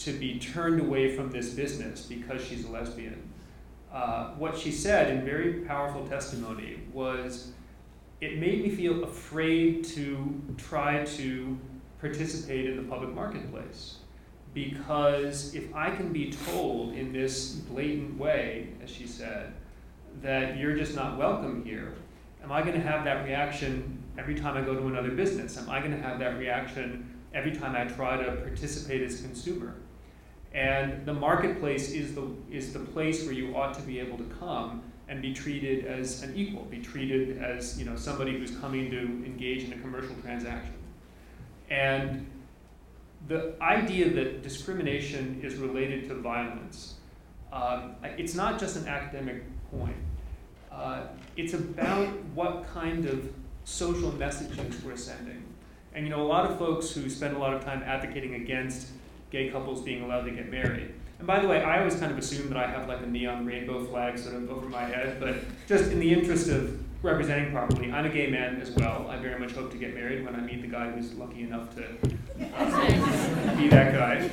to 0.03 0.13
be 0.13 0.39
turned 0.39 0.79
away 0.79 1.15
from 1.15 1.31
this 1.31 1.49
business 1.49 2.05
because 2.05 2.43
she's 2.43 2.65
a 2.65 2.69
lesbian, 2.69 3.21
uh, 3.91 4.31
what 4.31 4.57
she 4.57 4.71
said 4.71 5.09
in 5.09 5.25
very 5.25 5.53
powerful 5.65 6.07
testimony 6.07 6.79
was 6.93 7.51
it 8.21 8.37
made 8.37 8.63
me 8.63 8.69
feel 8.69 9.03
afraid 9.03 9.83
to 9.83 10.41
try 10.57 11.03
to 11.05 11.57
participate 11.99 12.65
in 12.65 12.77
the 12.77 12.83
public 12.83 13.13
marketplace. 13.13 13.97
Because 14.53 15.53
if 15.53 15.73
I 15.75 15.95
can 15.95 16.11
be 16.11 16.31
told 16.31 16.93
in 16.95 17.13
this 17.13 17.51
blatant 17.51 18.17
way, 18.17 18.69
as 18.83 18.89
she 18.89 19.05
said, 19.05 19.53
that 20.21 20.57
you're 20.57 20.75
just 20.75 20.95
not 20.95 21.17
welcome 21.17 21.63
here, 21.63 21.93
am 22.43 22.51
I 22.51 22.61
going 22.61 22.73
to 22.73 22.81
have 22.81 23.03
that 23.05 23.25
reaction 23.25 24.03
every 24.17 24.35
time 24.35 24.57
I 24.57 24.61
go 24.61 24.75
to 24.75 24.87
another 24.87 25.11
business? 25.11 25.57
Am 25.57 25.69
I 25.69 25.79
going 25.79 25.91
to 25.91 26.01
have 26.01 26.19
that 26.19 26.37
reaction 26.37 27.15
every 27.33 27.51
time 27.51 27.75
I 27.75 27.85
try 27.85 28.17
to 28.17 28.31
participate 28.37 29.01
as 29.01 29.19
a 29.19 29.23
consumer? 29.23 29.75
And 30.53 31.05
the 31.05 31.13
marketplace 31.13 31.91
is 31.91 32.15
the, 32.15 32.27
is 32.51 32.73
the 32.73 32.79
place 32.79 33.23
where 33.23 33.33
you 33.33 33.55
ought 33.55 33.73
to 33.75 33.81
be 33.81 33.99
able 33.99 34.17
to 34.17 34.23
come 34.39 34.81
and 35.07 35.21
be 35.21 35.33
treated 35.33 35.85
as 35.85 36.23
an 36.23 36.35
equal, 36.35 36.63
be 36.65 36.79
treated 36.79 37.37
as 37.37 37.77
you 37.79 37.85
know, 37.85 37.95
somebody 37.95 38.37
who's 38.37 38.55
coming 38.57 38.89
to 38.91 38.97
engage 38.97 39.63
in 39.63 39.73
a 39.73 39.77
commercial 39.77 40.15
transaction. 40.21 40.73
And 41.69 42.25
the 43.27 43.53
idea 43.61 44.09
that 44.11 44.41
discrimination 44.41 45.39
is 45.43 45.55
related 45.55 46.07
to 46.09 46.15
violence 46.15 46.95
um, 47.51 47.95
it's 48.03 48.35
not 48.35 48.59
just 48.59 48.75
an 48.77 48.87
academic 48.87 49.43
point. 49.71 49.95
Uh, 50.71 51.03
it's 51.35 51.53
about 51.53 52.07
what 52.35 52.67
kind 52.73 53.05
of 53.05 53.31
social 53.63 54.11
messages 54.13 54.83
we're 54.83 54.95
sending. 54.95 55.43
And 55.93 56.05
you 56.05 56.11
know, 56.11 56.21
a 56.21 56.27
lot 56.27 56.49
of 56.49 56.57
folks 56.59 56.91
who 56.91 57.09
spend 57.09 57.35
a 57.35 57.39
lot 57.39 57.53
of 57.53 57.63
time 57.63 57.81
advocating 57.83 58.35
against 58.35 58.89
gay 59.29 59.49
couples 59.49 59.81
being 59.81 60.03
allowed 60.03 60.23
to 60.23 60.31
get 60.31 60.49
married. 60.49 60.93
And 61.17 61.27
by 61.27 61.39
the 61.39 61.47
way, 61.47 61.61
I 61.61 61.79
always 61.79 61.95
kind 61.95 62.11
of 62.11 62.17
assume 62.17 62.49
that 62.49 62.57
I 62.57 62.67
have 62.67 62.87
like 62.87 63.01
a 63.01 63.05
neon 63.05 63.45
rainbow 63.45 63.83
flag 63.85 64.17
sort 64.17 64.35
of 64.35 64.49
over 64.49 64.67
my 64.67 64.83
head, 64.83 65.19
but 65.19 65.35
just 65.67 65.91
in 65.91 65.99
the 65.99 66.13
interest 66.13 66.49
of 66.49 66.79
representing 67.03 67.51
properly, 67.51 67.91
I'm 67.91 68.05
a 68.05 68.09
gay 68.09 68.27
man 68.27 68.61
as 68.61 68.71
well. 68.71 69.07
I 69.09 69.17
very 69.17 69.39
much 69.39 69.51
hope 69.51 69.71
to 69.71 69.77
get 69.77 69.93
married 69.93 70.25
when 70.25 70.35
I 70.35 70.41
meet 70.41 70.61
the 70.61 70.67
guy 70.67 70.89
who's 70.91 71.13
lucky 71.15 71.43
enough 71.43 71.75
to 71.75 71.81
be 73.57 73.67
that 73.69 73.93
guy. 73.93 74.29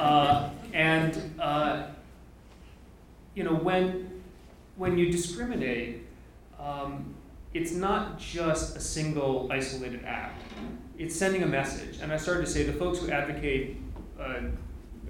Uh, 0.00 0.50
and 0.72 1.34
uh, 1.40 1.88
you 3.34 3.44
know, 3.44 3.54
when 3.54 4.22
when 4.76 4.98
you 4.98 5.10
discriminate, 5.10 6.02
um, 6.60 7.14
it's 7.54 7.72
not 7.72 8.18
just 8.18 8.76
a 8.76 8.80
single 8.80 9.48
isolated 9.50 10.04
act. 10.04 10.42
It's 10.98 11.14
sending 11.14 11.42
a 11.42 11.46
message. 11.46 11.98
And 12.00 12.12
I 12.12 12.16
started 12.16 12.46
to 12.46 12.50
say 12.50 12.62
the 12.62 12.72
folks 12.72 13.00
who 13.00 13.10
advocate 13.10 13.76
uh, 14.18 14.40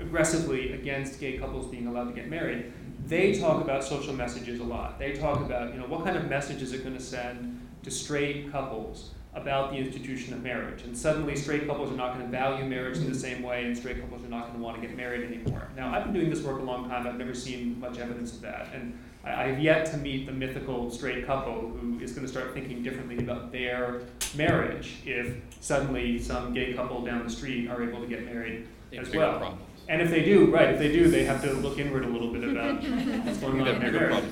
aggressively 0.01 0.72
against 0.72 1.20
gay 1.20 1.39
couples 1.39 1.70
being 1.70 1.87
allowed 1.87 2.09
to 2.09 2.12
get 2.12 2.28
married, 2.28 2.72
they 3.07 3.39
talk 3.39 3.62
about 3.62 3.84
social 3.84 4.12
messages 4.12 4.59
a 4.59 4.64
lot. 4.64 4.99
They 4.99 5.12
talk 5.12 5.41
about, 5.41 5.72
you 5.72 5.80
know, 5.80 5.87
what 5.87 6.05
kind 6.05 6.16
of 6.16 6.28
message 6.28 6.61
is 6.61 6.72
it 6.72 6.82
going 6.82 6.97
to 6.97 7.03
send 7.03 7.61
to 7.84 7.91
straight 7.91 8.51
couples 8.51 9.12
about 9.32 9.70
the 9.70 9.76
institution 9.76 10.34
of 10.34 10.43
marriage? 10.43 10.82
And 10.82 10.97
suddenly, 10.97 11.37
straight 11.37 11.68
couples 11.68 11.93
are 11.93 11.97
not 11.97 12.14
going 12.14 12.24
to 12.24 12.32
value 12.32 12.64
marriage 12.64 12.97
in 12.99 13.09
the 13.09 13.18
same 13.18 13.43
way, 13.43 13.64
and 13.64 13.76
straight 13.76 14.01
couples 14.01 14.24
are 14.24 14.28
not 14.28 14.47
going 14.47 14.59
to 14.59 14.62
want 14.62 14.80
to 14.80 14.87
get 14.87 14.97
married 14.97 15.22
anymore. 15.24 15.68
Now, 15.76 15.95
I've 15.95 16.05
been 16.05 16.14
doing 16.14 16.30
this 16.30 16.43
work 16.43 16.59
a 16.59 16.64
long 16.64 16.89
time. 16.89 17.07
I've 17.07 17.16
never 17.16 17.34
seen 17.34 17.78
much 17.78 17.99
evidence 17.99 18.32
of 18.32 18.41
that, 18.41 18.70
and 18.74 18.99
I, 19.27 19.45
I've 19.45 19.59
yet 19.59 19.87
to 19.87 19.97
meet 19.99 20.27
the 20.27 20.33
mythical 20.33 20.91
straight 20.91 21.27
couple 21.27 21.70
who 21.81 21.99
is 22.01 22.12
going 22.12 22.27
to 22.27 22.33
start 22.33 22.55
thinking 22.55 22.83
differently 22.83 23.18
about 23.18 23.53
their 23.53 24.03
marriage 24.37 24.99
if 25.05 25.37
suddenly 25.61 26.18
some 26.18 26.55
gay 26.55 26.72
couple 26.72 27.05
down 27.05 27.24
the 27.24 27.31
street 27.31 27.68
are 27.68 27.83
able 27.83 28.01
to 28.01 28.07
get 28.07 28.24
married 28.24 28.66
as 28.97 29.11
well. 29.11 29.59
And 29.89 30.03
if 30.03 30.11
they 30.11 30.24
do, 30.24 30.47
right, 30.47 30.70
if 30.70 30.79
they 30.79 30.91
do, 30.91 31.09
they 31.09 31.24
have 31.24 31.43
to 31.43 31.53
look 31.53 31.79
inward 31.79 32.05
a 32.05 32.09
little 32.09 32.33
bit 32.33 32.45
about 32.45 32.83
what's 33.24 33.39
going 33.39 33.61
on 33.61 33.68
in 33.68 33.81
their 33.81 33.93
marriage. 33.93 34.24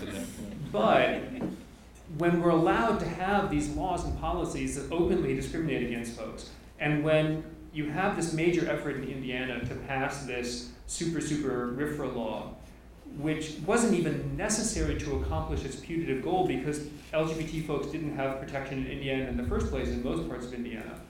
But 0.73 1.23
when 2.19 2.41
we're 2.41 2.51
allowed 2.51 2.99
to 3.01 3.09
have 3.09 3.51
these 3.51 3.69
laws 3.71 4.05
and 4.05 4.19
policies 4.19 4.77
that 4.77 4.93
openly 4.93 5.35
discriminate 5.35 5.87
against 5.87 6.17
folks, 6.17 6.51
and 6.81 7.05
when 7.05 7.45
you 7.73 7.91
have 7.91 8.17
this 8.17 8.33
major 8.33 8.69
effort 8.71 8.97
in 8.97 9.05
Indiana 9.05 9.65
to 9.65 9.75
pass 9.75 10.25
this 10.25 10.71
super, 10.87 11.21
super 11.21 11.73
RFRA 11.77 12.15
law, 12.15 12.55
which 13.19 13.57
wasn't 13.67 13.95
even 13.95 14.37
necessary 14.37 14.99
to 14.99 15.17
accomplish 15.17 15.65
its 15.65 15.77
putative 15.77 16.23
goal 16.23 16.47
because 16.47 16.81
LGBT 17.13 17.67
folks 17.67 17.87
didn't 17.89 18.17
have 18.17 18.41
protection 18.41 18.85
in 18.87 18.91
Indiana 18.91 19.27
in 19.27 19.37
the 19.37 19.45
first 19.45 19.69
place 19.69 19.89
in 19.89 20.03
most 20.03 20.29
parts 20.29 20.47
of 20.47 20.55
Indiana. 20.55 21.01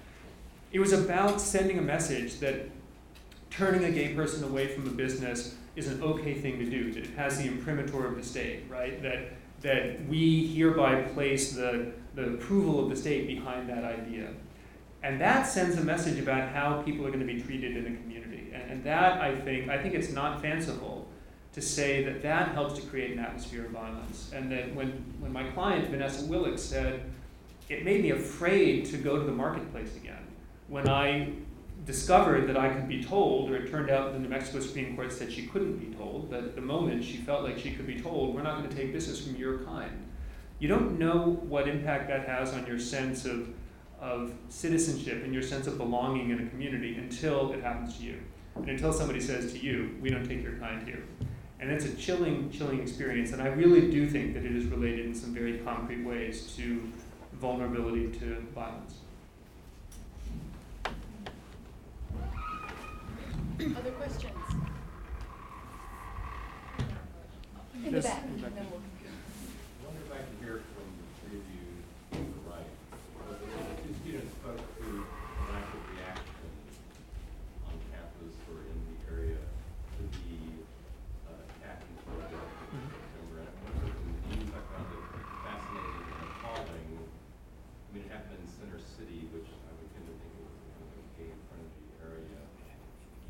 It 0.73 0.81
was 0.81 0.93
about 0.93 1.41
sending 1.41 1.79
a 1.79 1.83
message 1.83 2.41
that 2.41 2.69
turning 3.51 3.85
a 3.85 3.91
gay 3.91 4.15
person 4.15 4.45
away 4.45 4.69
from 4.69 4.87
a 4.87 4.91
business 4.91 5.55
is 5.77 5.89
an 5.89 6.03
okay 6.03 6.35
thing 6.35 6.59
to 6.59 6.67
do. 6.67 6.93
That 6.93 7.05
it 7.05 7.11
has 7.17 7.39
the 7.39 7.47
imprimatur 7.47 8.07
of 8.07 8.17
the 8.17 8.23
state, 8.23 8.65
right? 8.69 9.01
That 9.03 9.33
that 9.65 10.07
we 10.09 10.47
hereby 10.55 11.03
place 11.03 11.53
the, 11.53 11.93
the 12.15 12.35
approval 12.35 12.85
of 12.85 12.91
the 12.91 12.97
state 12.97 13.27
behind 13.27 13.69
that 13.69 13.83
idea. 13.83 14.29
And 15.03 15.19
that 15.21 15.45
sends 15.47 15.77
a 15.77 15.81
message 15.81 16.19
about 16.19 16.51
how 16.51 16.83
people 16.83 17.07
are 17.07 17.11
going 17.11 17.27
to 17.27 17.33
be 17.33 17.41
treated 17.41 17.77
in 17.77 17.87
a 17.87 17.97
community. 17.97 18.51
And, 18.53 18.73
and 18.73 18.85
that, 18.85 19.21
I 19.21 19.35
think, 19.35 19.71
I 19.71 19.79
think 19.83 19.95
it's 19.95 20.13
not 20.13 20.43
fanciful 20.43 20.94
to 21.55 21.63
say 21.63 22.03
that 22.03 22.21
that 22.23 22.49
helps 22.49 22.75
to 22.81 22.83
create 22.87 23.13
an 23.13 23.21
atmosphere 23.21 23.65
of 23.65 23.71
violence. 23.71 24.31
And 24.35 24.51
that 24.51 24.75
when, 24.75 24.91
when 25.21 25.33
my 25.33 25.45
client, 25.51 25.89
Vanessa 25.89 26.25
Willock, 26.27 26.59
said, 26.59 27.03
it 27.69 27.85
made 27.85 28.03
me 28.03 28.11
afraid 28.11 28.87
to 28.87 28.97
go 28.97 29.19
to 29.19 29.25
the 29.25 29.33
marketplace 29.33 29.97
again. 29.97 30.27
When 30.69 30.89
I 30.89 31.31
discovered 31.87 32.49
that 32.49 32.57
I 32.57 32.71
could 32.71 32.89
be 32.89 33.05
told, 33.05 33.51
or 33.51 33.57
it 33.57 33.71
turned 33.71 33.89
out 33.89 34.13
the 34.13 34.19
New 34.19 34.29
Mexico 34.29 34.61
Supreme 34.61 34.97
Court 34.97 35.13
said 35.13 35.33
she 35.33 35.47
couldn't 35.47 35.77
be 35.77 35.95
told, 35.97 36.31
that 36.31 36.43
at 36.43 36.55
the 36.57 36.61
moment 36.61 37.05
she 37.05 37.19
felt 37.19 37.45
like 37.45 37.59
she 37.59 37.71
could 37.71 37.87
be 37.87 38.01
told, 38.01 38.35
we're 38.35 38.43
not 38.43 38.59
going 38.59 38.69
to 38.69 38.77
take 38.77 38.93
business 38.93 39.25
from 39.25 39.37
your 39.37 39.59
kind. 39.59 39.93
You 40.59 40.69
don't 40.69 40.99
know 40.99 41.39
what 41.49 41.69
impact 41.69 42.09
that 42.09 42.27
has 42.27 42.53
on 42.53 42.67
your 42.67 42.79
sense 42.79 43.27
of, 43.27 43.49
of 44.01 44.33
citizenship 44.49 45.23
and 45.25 45.33
your 45.33 45.43
sense 45.43 45.67
of 45.67 45.79
belonging 45.79 46.31
in 46.31 46.47
a 46.47 46.51
community 46.51 46.97
until 46.97 47.53
it 47.53 47.63
happens 47.63 47.99
to 47.99 48.05
you. 48.05 48.19
And 48.57 48.69
until 48.69 48.93
somebody 48.93 49.21
says 49.21 49.53
to 49.53 49.59
you, 49.59 49.97
we 50.01 50.11
don't 50.11 50.27
take 50.27 50.43
your 50.43 50.55
kind 50.55 50.87
here. 50.87 51.03
And 51.65 51.73
it's 51.73 51.87
a 51.87 51.95
chilling, 51.97 52.51
chilling 52.51 52.79
experience. 52.83 53.33
And 53.33 53.41
I 53.41 53.47
really 53.47 53.91
do 53.91 54.07
think 54.07 54.35
that 54.35 54.45
it 54.45 54.55
is 54.55 54.67
related 54.67 55.07
in 55.07 55.15
some 55.15 55.33
very 55.33 55.57
concrete 55.61 56.05
ways 56.05 56.53
to 56.59 56.93
vulnerability 57.41 58.09
to 58.19 58.47
violence. 58.55 58.97
Other 63.65 63.93
questions? 63.93 64.35
In 67.73 67.85
the 67.85 67.91
Yes, 67.93 68.05
back. 68.05 68.25
in 68.25 68.37
the 68.37 68.43
back. 68.43 68.51
and 68.51 68.57
then 68.59 68.67
we'll- 68.71 68.81
I 68.85 69.87
wonder 69.87 70.01
if 70.05 70.13
I 70.13 70.19
can 70.21 70.37
hear 70.45 70.61
from 70.77 70.85
the 71.01 71.07
three 71.17 71.39
of 71.41 71.47
you 71.49 71.65
to 72.13 72.19
the 72.29 72.43
right. 72.45 72.69
Uh, 73.25 73.41
the 73.41 73.89
two 73.89 73.95
students 74.05 74.33
spoke 74.37 74.61
to 74.61 74.85
lack 75.49 75.65
of 75.73 75.81
reaction 75.97 76.45
on 77.65 77.73
campus 77.89 78.37
or 78.53 78.61
in 78.69 78.77
the 78.85 78.97
area 79.17 79.41
to 79.97 80.03
the 80.13 80.61
uh, 81.29 81.45
captain's 81.63 82.01
project 82.05 82.49
in 82.73 82.81
September. 82.89 83.39
And 83.45 83.55
one 83.65 83.77
of 83.81 83.93
the 83.93 84.37
news 84.37 84.51
I 84.55 84.61
found 84.73 84.89
it 84.93 85.05
fascinating 85.45 86.05
and 86.05 86.25
appalling. 86.37 86.89
I 87.01 87.89
mean, 87.93 88.03
it 88.05 88.11
happened 88.11 88.39
in 88.43 88.49
Center 88.49 88.81
City, 88.81 89.29
which 89.33 89.47
I 89.47 89.71
would 89.77 89.89
tend 89.95 90.07
to 90.09 90.15
think 90.19 90.35
of 90.41 90.47
as 90.51 90.73
kind 90.75 90.89
of 90.89 90.99
a 90.99 91.05
gay-friendly 91.21 91.87
area. 92.03 92.41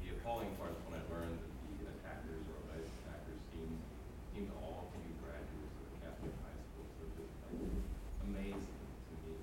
The 0.01 0.09
appalling 0.17 0.53
part 0.57 0.73
is 0.73 0.81
when 0.89 0.97
I 0.97 1.05
learned 1.13 1.37
that 1.37 1.53
the 1.69 1.91
attackers 2.01 2.45
or 2.49 2.57
alleged 2.69 2.89
attackers 3.05 3.41
seemed, 3.53 3.77
seemed 4.33 4.49
to 4.53 4.57
all 4.65 4.89
be 4.97 5.05
graduates 5.21 5.77
of 5.85 5.89
Catholic 6.01 6.33
high 6.45 6.57
school, 6.65 6.87
so 6.97 7.05
it 7.05 7.13
was 7.21 7.33
like 7.45 7.61
amazing 8.25 8.81
to 8.81 9.15
me. 9.29 9.37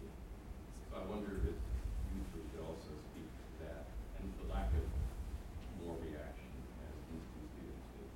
So 0.89 0.97
I 1.01 1.03
wonder 1.05 1.37
if 1.45 1.53
you 1.57 2.19
three 2.33 2.45
could 2.49 2.65
also 2.65 2.89
speak 3.13 3.29
to 3.29 3.45
that 3.69 3.85
and 4.17 4.25
the 4.41 4.49
lack 4.49 4.73
of 4.73 4.85
more 5.85 5.97
reaction 6.01 6.49
as 6.81 6.97
these 7.13 7.25
two 7.29 7.45
students 7.45 7.85
did. 7.93 8.09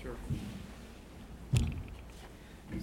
Sure. 0.00 0.16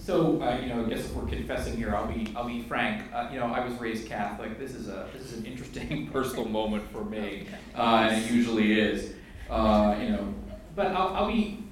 So, 0.08 0.40
uh, 0.40 0.58
you 0.58 0.70
know, 0.70 0.86
I 0.86 0.88
guess 0.88 1.00
if 1.00 1.12
we're 1.12 1.28
confessing 1.28 1.76
here, 1.76 1.94
I'll 1.94 2.06
be, 2.06 2.32
I'll 2.34 2.46
be 2.46 2.62
frank. 2.62 3.04
Uh, 3.12 3.28
you 3.30 3.38
know, 3.38 3.44
I 3.44 3.62
was 3.62 3.74
raised 3.74 4.08
Catholic. 4.08 4.58
This 4.58 4.74
is 4.74 4.88
a, 4.88 5.06
this 5.12 5.30
is 5.30 5.36
an 5.36 5.44
interesting 5.44 6.06
personal 6.12 6.46
moment 6.46 6.90
for 6.90 7.04
me, 7.04 7.46
uh, 7.76 8.08
and 8.10 8.24
it 8.24 8.30
usually 8.30 8.80
is. 8.80 9.12
Uh, 9.50 9.98
you 10.00 10.08
know, 10.08 10.32
but 10.74 10.86
I'll, 10.86 11.14
I'll 11.14 11.26
be, 11.26 11.62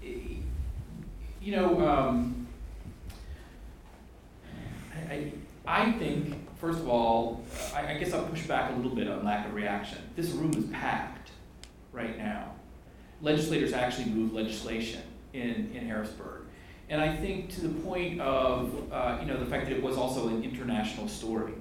you 0.00 1.54
know, 1.54 1.86
um, 1.86 2.46
I, 5.10 5.32
I, 5.66 5.92
think 5.92 6.34
first 6.58 6.78
of 6.78 6.88
all, 6.88 7.44
I, 7.74 7.88
I 7.92 7.98
guess 7.98 8.14
I'll 8.14 8.24
push 8.24 8.46
back 8.46 8.72
a 8.72 8.74
little 8.76 8.96
bit 8.96 9.06
on 9.06 9.22
lack 9.22 9.48
of 9.48 9.52
reaction. 9.52 9.98
This 10.16 10.30
room 10.30 10.54
is 10.54 10.64
packed 10.72 11.30
right 11.92 12.16
now. 12.16 12.52
Legislators 13.20 13.74
actually 13.74 14.06
move 14.06 14.32
legislation 14.32 15.02
in, 15.34 15.70
in 15.74 15.86
Harrisburg. 15.86 16.45
And 16.88 17.00
I 17.00 17.16
think 17.16 17.50
to 17.54 17.62
the 17.62 17.80
point 17.80 18.20
of, 18.20 18.92
uh, 18.92 19.18
you 19.20 19.26
know, 19.26 19.38
the 19.38 19.46
fact 19.46 19.66
that 19.66 19.72
it 19.72 19.82
was 19.82 19.96
also 19.96 20.28
an 20.28 20.44
international 20.44 21.08
story. 21.08 21.52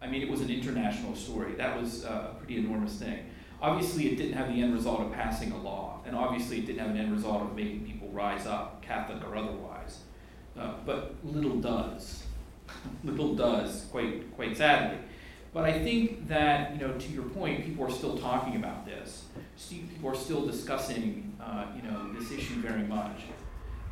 I 0.00 0.06
mean, 0.06 0.22
it 0.22 0.28
was 0.28 0.40
an 0.40 0.50
international 0.50 1.16
story. 1.16 1.54
That 1.54 1.80
was 1.80 2.04
uh, 2.04 2.32
a 2.32 2.34
pretty 2.38 2.58
enormous 2.58 2.94
thing. 2.94 3.26
Obviously, 3.60 4.08
it 4.08 4.16
didn't 4.16 4.34
have 4.34 4.48
the 4.48 4.60
end 4.60 4.74
result 4.74 5.00
of 5.00 5.12
passing 5.12 5.52
a 5.52 5.56
law, 5.56 6.00
and 6.04 6.16
obviously, 6.16 6.58
it 6.58 6.66
didn't 6.66 6.80
have 6.80 6.90
an 6.90 6.96
end 6.96 7.12
result 7.12 7.42
of 7.42 7.54
making 7.54 7.86
people 7.86 8.08
rise 8.08 8.44
up, 8.46 8.82
Catholic 8.82 9.22
or 9.24 9.36
otherwise. 9.36 10.00
Uh, 10.58 10.74
but 10.84 11.14
little 11.22 11.56
does, 11.60 12.24
little 13.04 13.34
does, 13.34 13.86
quite 13.92 14.34
quite 14.34 14.56
sadly. 14.56 14.98
But 15.54 15.64
I 15.64 15.78
think 15.84 16.28
that, 16.28 16.72
you 16.72 16.78
know, 16.78 16.94
to 16.98 17.08
your 17.08 17.24
point, 17.24 17.64
people 17.64 17.84
are 17.86 17.90
still 17.90 18.16
talking 18.16 18.56
about 18.56 18.86
this. 18.86 19.26
People 19.68 20.10
are 20.10 20.14
still 20.14 20.46
discussing, 20.46 21.36
uh, 21.40 21.66
you 21.76 21.82
know, 21.82 22.12
this 22.14 22.32
issue 22.32 22.54
very 22.60 22.82
much. 22.82 23.20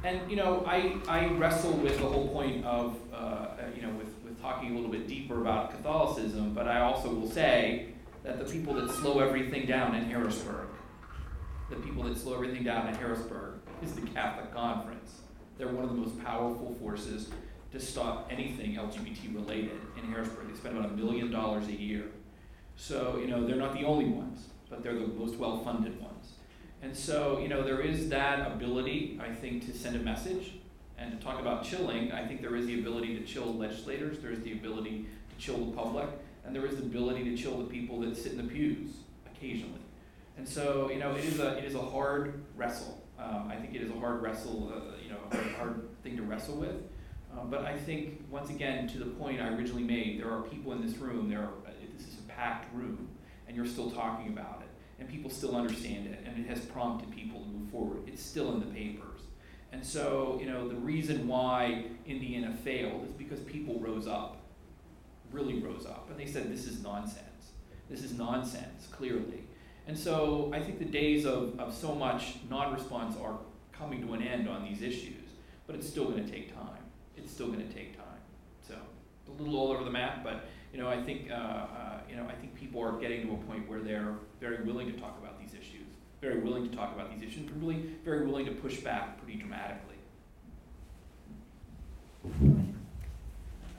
And 0.03 0.31
you 0.31 0.37
know, 0.37 0.65
I, 0.67 0.97
I 1.09 1.27
wrestle 1.35 1.73
with 1.73 1.99
the 1.99 2.07
whole 2.07 2.29
point 2.29 2.65
of 2.65 2.97
uh, 3.13 3.49
you 3.77 3.83
know 3.83 3.91
with, 3.91 4.09
with 4.25 4.41
talking 4.41 4.73
a 4.73 4.75
little 4.75 4.91
bit 4.91 5.07
deeper 5.07 5.41
about 5.41 5.71
Catholicism, 5.71 6.55
but 6.55 6.67
I 6.67 6.81
also 6.81 7.13
will 7.13 7.31
say 7.31 7.89
that 8.23 8.39
the 8.39 8.51
people 8.51 8.75
that 8.75 8.91
slow 8.91 9.21
everything 9.21 9.67
down 9.67 9.95
in 9.95 10.05
Harrisburg, 10.05 10.69
the 11.69 11.77
people 11.77 12.03
that 12.05 12.17
slow 12.17 12.35
everything 12.35 12.65
down 12.65 12.89
in 12.89 12.95
Harrisburg 12.95 13.55
is 13.83 13.93
the 13.93 14.03
Catholic 14.03 14.53
Conference. 14.55 15.21
They're 15.59 15.69
one 15.69 15.85
of 15.85 15.91
the 15.91 15.97
most 15.97 16.23
powerful 16.25 16.75
forces 16.81 17.29
to 17.73 17.81
stop 17.81 18.29
anything 18.31 18.75
LGBT 18.75 19.35
related 19.35 19.79
in 19.97 20.11
Harrisburg. 20.11 20.49
They 20.49 20.57
spend 20.57 20.79
about 20.79 20.91
a 20.91 20.95
million 20.95 21.31
dollars 21.31 21.69
a 21.69 21.75
year. 21.75 22.05
So, 22.77 23.19
you 23.21 23.29
know, 23.29 23.47
they're 23.47 23.57
not 23.57 23.75
the 23.75 23.85
only 23.85 24.07
ones, 24.07 24.47
but 24.69 24.83
they're 24.83 24.99
the 24.99 25.07
most 25.07 25.37
well 25.37 25.63
funded 25.63 26.01
ones. 26.01 26.30
And 26.83 26.97
so, 26.97 27.39
you 27.39 27.49
know, 27.49 27.63
there 27.63 27.81
is 27.81 28.09
that 28.09 28.53
ability, 28.53 29.21
I 29.23 29.33
think, 29.33 29.67
to 29.67 29.77
send 29.77 29.97
a 29.97 29.99
message 29.99 30.53
and 30.99 31.13
to 31.13 31.25
talk 31.25 31.41
about 31.41 31.65
chilling. 31.65 32.13
I 32.13 32.27
think 32.27 32.41
there 32.41 32.57
is 32.57 32.67
the 32.67 32.79
ability 32.81 33.19
to 33.19 33.25
chill 33.25 33.55
legislators, 33.55 34.19
there 34.19 34.33
is 34.33 34.41
the 34.43 34.53
ability 34.53 35.07
to 35.31 35.45
chill 35.45 35.65
the 35.65 35.73
public, 35.73 36.09
and 36.45 36.55
there 36.55 36.65
is 36.67 36.77
the 36.77 36.83
ability 36.83 37.25
to 37.25 37.37
chill 37.37 37.59
the 37.59 37.65
people 37.65 38.01
that 38.01 38.17
sit 38.17 38.33
in 38.33 38.39
the 38.39 38.45
pews 38.45 38.91
occasionally. 39.27 39.81
And 40.39 40.49
so, 40.49 40.91
you 40.91 40.99
know, 40.99 41.15
it 41.15 41.25
is 41.25 41.39
a, 41.39 41.59
it 41.59 41.65
is 41.65 41.75
a 41.75 41.83
hard 41.83 42.43
wrestle. 42.57 43.03
Um, 43.19 43.49
I 43.51 43.57
think 43.57 43.75
it 43.75 43.83
is 43.83 43.91
a 43.91 43.99
hard 43.99 44.23
wrestle, 44.23 44.73
uh, 44.75 44.97
you 45.03 45.11
know, 45.11 45.19
a 45.31 45.37
hard, 45.37 45.53
hard 45.57 46.03
thing 46.03 46.17
to 46.17 46.23
wrestle 46.23 46.57
with. 46.57 46.77
Uh, 47.33 47.45
but 47.45 47.65
I 47.65 47.77
think, 47.77 48.25
once 48.31 48.51
again, 48.51 48.89
to 48.89 48.99
the 48.99 49.05
point 49.05 49.41
I 49.41 49.49
originally 49.49 49.85
made, 49.85 50.19
there 50.19 50.31
are 50.31 50.43
people 50.43 50.73
in 50.73 50.85
this 50.85 50.97
room, 50.97 51.29
there 51.29 51.41
are, 51.41 51.53
uh, 51.67 51.71
this 51.97 52.09
is 52.09 52.19
a 52.19 52.23
packed 52.23 52.75
room, 52.75 53.09
and 53.47 53.57
you're 53.57 53.67
still 53.67 53.91
talking 53.91 54.29
about 54.29 54.63
it. 54.63 54.70
And 55.01 55.09
people 55.09 55.31
still 55.31 55.57
understand 55.57 56.07
it, 56.07 56.23
and 56.27 56.39
it 56.39 56.49
has 56.49 56.61
prompted 56.67 57.11
people 57.11 57.41
to 57.41 57.47
move 57.47 57.71
forward. 57.71 58.03
It's 58.07 58.23
still 58.23 58.53
in 58.53 58.61
the 58.61 58.67
papers. 58.67 59.21
And 59.73 59.85
so, 59.85 60.39
you 60.41 60.47
know, 60.47 60.69
the 60.69 60.75
reason 60.75 61.27
why 61.27 61.85
Indiana 62.07 62.55
failed 62.65 63.07
is 63.07 63.13
because 63.13 63.41
people 63.41 63.81
rose 63.81 64.07
up, 64.07 64.43
really 65.33 65.59
rose 65.61 65.87
up, 65.87 66.09
and 66.11 66.19
they 66.19 66.27
said, 66.27 66.53
this 66.53 66.67
is 66.67 66.83
nonsense. 66.83 67.25
This 67.89 68.03
is 68.03 68.13
nonsense, 68.13 68.87
clearly. 68.91 69.45
And 69.87 69.99
so 69.99 70.51
I 70.55 70.61
think 70.61 70.79
the 70.79 70.85
days 70.85 71.25
of, 71.25 71.59
of 71.59 71.75
so 71.75 71.95
much 71.95 72.37
non-response 72.49 73.17
are 73.17 73.39
coming 73.73 74.07
to 74.07 74.13
an 74.13 74.23
end 74.23 74.49
on 74.49 74.65
these 74.65 74.83
issues, 74.83 75.29
but 75.67 75.75
it's 75.75 75.89
still 75.89 76.05
gonna 76.05 76.29
take 76.29 76.55
time. 76.55 76.83
It's 77.17 77.33
still 77.33 77.49
gonna 77.49 77.65
take 77.65 77.97
time. 77.97 78.07
So, 78.67 78.75
a 79.29 79.43
little 79.43 79.59
all 79.59 79.73
over 79.73 79.85
the 79.85 79.91
map, 79.91 80.23
but, 80.23 80.45
you 80.73 80.79
know, 80.79 80.89
I 80.89 81.03
think, 81.03 81.31
uh, 81.31 81.35
uh, 81.35 82.01
you 82.09 82.17
know, 82.17 82.27
I 82.29 82.35
think 82.35 82.55
people 82.55 82.81
are 82.83 82.93
getting 82.93 83.27
to 83.27 83.35
a 83.35 83.37
point 83.39 83.69
where 83.69 83.81
they're 83.81 84.15
very 84.41 84.65
willing 84.65 84.93
to 84.93 84.99
talk 84.99 85.19
about 85.21 85.41
these 85.41 85.53
issues, 85.53 85.87
very 86.21 86.41
willing 86.41 86.69
to 86.69 86.77
talk 86.77 86.95
about 86.95 87.11
these 87.11 87.23
issues, 87.29 87.51
and 87.51 87.63
really 87.63 87.91
very 88.05 88.27
willing 88.27 88.47
to 88.47 88.53
push 88.53 88.79
back 88.79 89.21
pretty 89.23 89.39
dramatically. 89.39 89.97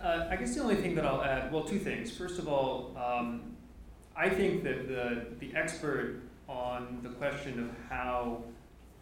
Uh, 0.02 0.28
I 0.30 0.36
guess 0.36 0.56
the 0.56 0.62
only 0.62 0.76
thing 0.76 0.96
that 0.96 1.06
I'll 1.06 1.24
add, 1.24 1.52
well, 1.52 1.64
two 1.64 1.80
things. 1.80 2.12
First 2.12 2.40
of 2.40 2.48
all, 2.48 2.98
um, 2.98 3.56
I 4.16 4.30
think 4.30 4.64
that 4.64 4.88
the, 4.88 5.28
the 5.40 5.56
expert 5.56 6.22
on 6.50 7.00
the 7.04 7.10
question 7.10 7.60
of 7.60 7.70
how 7.90 8.44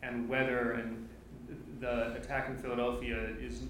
and 0.03 0.29
whether 0.29 0.73
and 0.73 1.07
the 1.79 2.13
attack 2.15 2.49
in 2.49 2.57
Philadelphia 2.57 3.29
is 3.41 3.61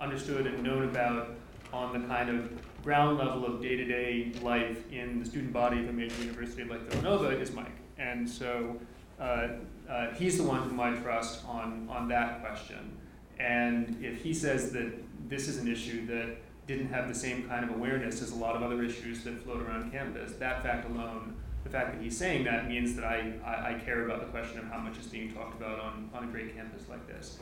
understood 0.00 0.46
and 0.46 0.62
known 0.62 0.84
about 0.84 1.36
on 1.72 2.00
the 2.00 2.06
kind 2.08 2.30
of 2.30 2.50
ground 2.82 3.18
level 3.18 3.44
of 3.44 3.60
day-to-day 3.60 4.32
life 4.42 4.90
in 4.92 5.18
the 5.20 5.24
student 5.24 5.52
body 5.52 5.80
of 5.80 5.88
a 5.88 5.92
major 5.92 6.20
university 6.22 6.64
like 6.64 6.80
Villanova 6.90 7.38
is 7.38 7.52
Mike. 7.52 7.66
And 7.98 8.28
so 8.28 8.78
uh, 9.20 9.48
uh, 9.88 10.10
he's 10.14 10.38
the 10.38 10.44
one 10.44 10.62
whom 10.62 10.80
I 10.80 10.92
trust 10.92 11.44
on, 11.46 11.86
on 11.90 12.08
that 12.08 12.40
question. 12.40 12.96
And 13.38 14.02
if 14.02 14.22
he 14.22 14.32
says 14.32 14.72
that 14.72 14.92
this 15.28 15.48
is 15.48 15.58
an 15.58 15.68
issue 15.68 16.06
that 16.06 16.36
didn't 16.66 16.88
have 16.88 17.08
the 17.08 17.14
same 17.14 17.48
kind 17.48 17.64
of 17.64 17.70
awareness 17.70 18.22
as 18.22 18.32
a 18.32 18.36
lot 18.36 18.56
of 18.56 18.62
other 18.62 18.82
issues 18.82 19.24
that 19.24 19.42
float 19.42 19.62
around 19.62 19.90
campus, 19.90 20.32
that 20.34 20.62
fact 20.62 20.88
alone, 20.88 21.34
the 21.64 21.70
fact 21.70 21.92
that 21.92 22.02
he's 22.02 22.16
saying 22.16 22.44
that 22.44 22.68
means 22.68 22.94
that 22.96 23.04
I, 23.04 23.32
I, 23.44 23.74
I 23.74 23.78
care 23.84 24.06
about 24.06 24.20
the 24.20 24.26
question 24.26 24.58
of 24.58 24.64
how 24.66 24.78
much 24.78 24.96
is 24.98 25.06
being 25.06 25.32
talked 25.32 25.60
about 25.60 25.80
on, 25.80 26.08
on 26.14 26.24
a 26.24 26.26
great 26.26 26.56
campus 26.56 26.88
like 26.88 27.06
this. 27.06 27.38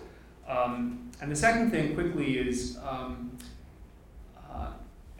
Um, 0.48 1.10
and 1.20 1.30
the 1.30 1.36
second 1.36 1.70
thing, 1.70 1.94
quickly, 1.94 2.38
is 2.38 2.78
um, 2.82 3.30
uh, 4.50 4.70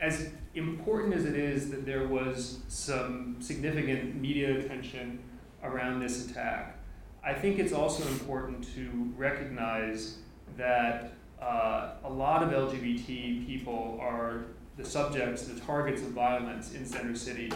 as 0.00 0.30
important 0.54 1.14
as 1.14 1.24
it 1.24 1.36
is 1.36 1.70
that 1.70 1.84
there 1.84 2.06
was 2.06 2.60
some 2.68 3.36
significant 3.40 4.14
media 4.14 4.58
attention 4.58 5.18
around 5.62 6.00
this 6.00 6.30
attack, 6.30 6.76
I 7.24 7.34
think 7.34 7.58
it's 7.58 7.72
also 7.72 8.06
important 8.08 8.66
to 8.74 9.12
recognize 9.16 10.18
that 10.56 11.12
uh, 11.40 11.94
a 12.04 12.10
lot 12.10 12.42
of 12.42 12.50
LGBT 12.50 13.46
people 13.46 13.98
are 14.00 14.44
the 14.76 14.84
subjects, 14.84 15.42
the 15.42 15.58
targets 15.60 16.02
of 16.02 16.08
violence 16.08 16.72
in 16.72 16.86
Center 16.86 17.16
City 17.16 17.52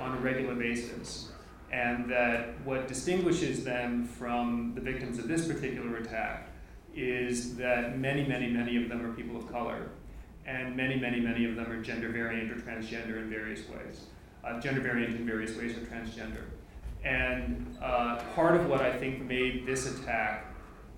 on 0.00 0.16
a 0.16 0.20
regular 0.20 0.54
basis. 0.54 1.30
And 1.72 2.10
that 2.10 2.60
what 2.64 2.88
distinguishes 2.88 3.64
them 3.64 4.06
from 4.06 4.72
the 4.74 4.80
victims 4.80 5.18
of 5.18 5.28
this 5.28 5.46
particular 5.46 5.96
attack 5.96 6.48
is 6.94 7.56
that 7.56 7.98
many, 7.98 8.26
many, 8.26 8.48
many 8.48 8.82
of 8.82 8.88
them 8.88 9.04
are 9.04 9.12
people 9.12 9.36
of 9.36 9.50
color. 9.52 9.90
And 10.46 10.76
many, 10.76 10.96
many, 10.96 11.20
many 11.20 11.44
of 11.44 11.56
them 11.56 11.70
are 11.70 11.82
gender 11.82 12.08
variant 12.08 12.52
or 12.52 12.56
transgender 12.56 13.18
in 13.18 13.28
various 13.28 13.68
ways. 13.68 14.06
Uh, 14.44 14.60
gender 14.60 14.80
variant 14.80 15.16
in 15.16 15.26
various 15.26 15.56
ways 15.56 15.76
or 15.76 15.80
transgender. 15.80 16.44
And 17.04 17.76
uh, 17.82 18.22
part 18.34 18.56
of 18.56 18.68
what 18.68 18.80
I 18.80 18.96
think 18.96 19.22
made 19.22 19.66
this 19.66 19.98
attack 19.98 20.52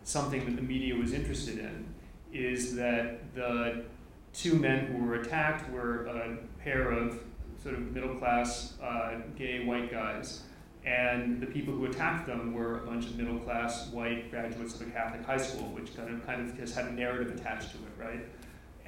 something 0.05 0.45
that 0.47 0.57
the 0.57 0.63
media 0.63 0.95
was 0.95 1.13
interested 1.13 1.59
in 1.59 1.87
is 2.33 2.75
that 2.77 3.35
the 3.35 3.85
two 4.33 4.55
men 4.55 4.87
who 4.87 5.05
were 5.05 5.17
attacked 5.17 5.71
were 5.71 6.07
a 6.07 6.37
pair 6.63 6.91
of 6.91 7.21
sort 7.63 7.75
of 7.75 7.93
middle 7.93 8.15
class 8.17 8.75
uh, 8.83 9.19
gay 9.37 9.65
white 9.65 9.91
guys. 9.91 10.43
And 10.85 11.41
the 11.41 11.47
people 11.47 11.75
who 11.75 11.87
attacked 11.87 12.27
them 12.27 12.55
were 12.55 12.79
a 12.79 12.87
bunch 12.87 13.07
of 13.07 13.17
middle 13.17 13.39
class 13.41 13.89
white 13.89 14.31
graduates 14.31 14.75
of 14.81 14.89
a 14.89 14.91
Catholic 14.91 15.25
high 15.27 15.37
school, 15.37 15.69
which 15.71 15.95
kind 15.95 16.15
of, 16.15 16.25
kind 16.25 16.49
of 16.49 16.57
has 16.59 16.75
had 16.75 16.87
a 16.87 16.93
narrative 16.93 17.35
attached 17.35 17.73
to 17.73 17.79
it, 17.79 17.93
right? 17.99 18.21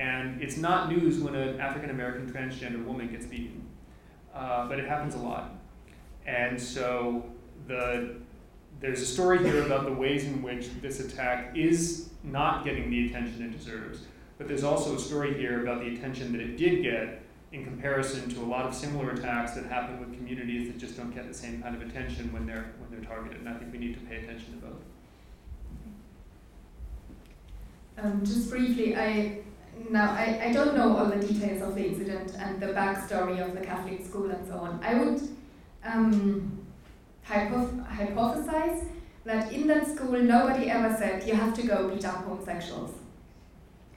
And 0.01 0.41
it's 0.41 0.57
not 0.57 0.89
news 0.89 1.19
when 1.19 1.35
an 1.35 1.61
African 1.61 1.91
American 1.91 2.33
transgender 2.33 2.83
woman 2.85 3.09
gets 3.09 3.27
beaten, 3.27 3.67
uh, 4.35 4.67
but 4.67 4.79
it 4.79 4.89
happens 4.89 5.15
a 5.15 5.19
lot. 5.19 5.53
And 6.27 6.59
so 6.59 7.25
the, 7.69 8.17
there's 8.81 9.03
a 9.03 9.07
story 9.07 9.39
here 9.39 9.63
about 9.67 9.85
the 9.85 9.93
ways 9.93 10.25
in 10.25 10.41
which 10.41 10.71
this 10.81 11.01
attack 11.01 11.55
is 11.55 12.09
not 12.25 12.65
getting 12.65 12.91
the 12.91 13.09
attention 13.09 13.43
it 13.43 13.53
deserves. 13.53 14.01
But 14.39 14.49
there's 14.49 14.65
also 14.65 14.97
a 14.97 14.99
story 14.99 15.35
here 15.35 15.63
about 15.63 15.81
the 15.81 15.95
attention 15.95 16.33
that 16.33 16.41
it 16.41 16.57
did 16.57 16.83
get 16.83 17.21
in 17.53 17.65
comparison 17.65 18.31
to 18.31 18.41
a 18.41 18.47
lot 18.47 18.65
of 18.65 18.75
similar 18.75 19.11
attacks 19.11 19.53
that 19.53 19.67
happen 19.67 20.01
with 20.01 20.15
communities 20.17 20.69
that 20.69 20.79
just 20.79 20.97
don't 20.97 21.15
get 21.15 21.29
the 21.29 21.35
same 21.35 21.61
kind 21.61 21.75
of 21.75 21.83
attention 21.83 22.33
when 22.33 22.47
they're 22.47 22.73
when 22.79 22.91
they're 22.91 23.07
targeted. 23.07 23.41
And 23.41 23.51
I 23.51 23.55
think 23.55 23.71
we 23.71 23.79
need 23.79 23.95
to 23.95 24.01
pay 24.07 24.17
attention 24.17 24.53
to 24.53 24.67
both. 24.67 24.83
Um, 27.99 28.25
just 28.25 28.49
briefly, 28.49 28.97
I 28.97 29.41
now 29.89 30.13
I, 30.13 30.41
I 30.47 30.53
don't 30.53 30.77
know 30.77 30.97
all 30.97 31.07
the 31.07 31.25
details 31.25 31.63
of 31.63 31.75
the 31.75 31.87
incident 31.87 32.35
and 32.39 32.61
the 32.61 32.69
backstory 32.69 33.45
of 33.45 33.55
the 33.55 33.65
Catholic 33.65 34.05
school 34.05 34.31
and 34.31 34.47
so 34.47 34.55
on. 34.55 34.81
I 34.83 34.95
would 34.95 35.21
um, 35.85 36.67
hypoth- 37.27 37.87
hypothesize 37.87 38.89
that 39.25 39.53
in 39.53 39.67
that 39.69 39.87
school 39.87 40.21
nobody 40.21 40.71
ever 40.71 40.95
said 40.97 41.27
you 41.27 41.35
have 41.35 41.55
to 41.55 41.67
go 41.67 41.89
beat 41.89 42.05
up 42.05 42.25
homosexuals. 42.25 42.93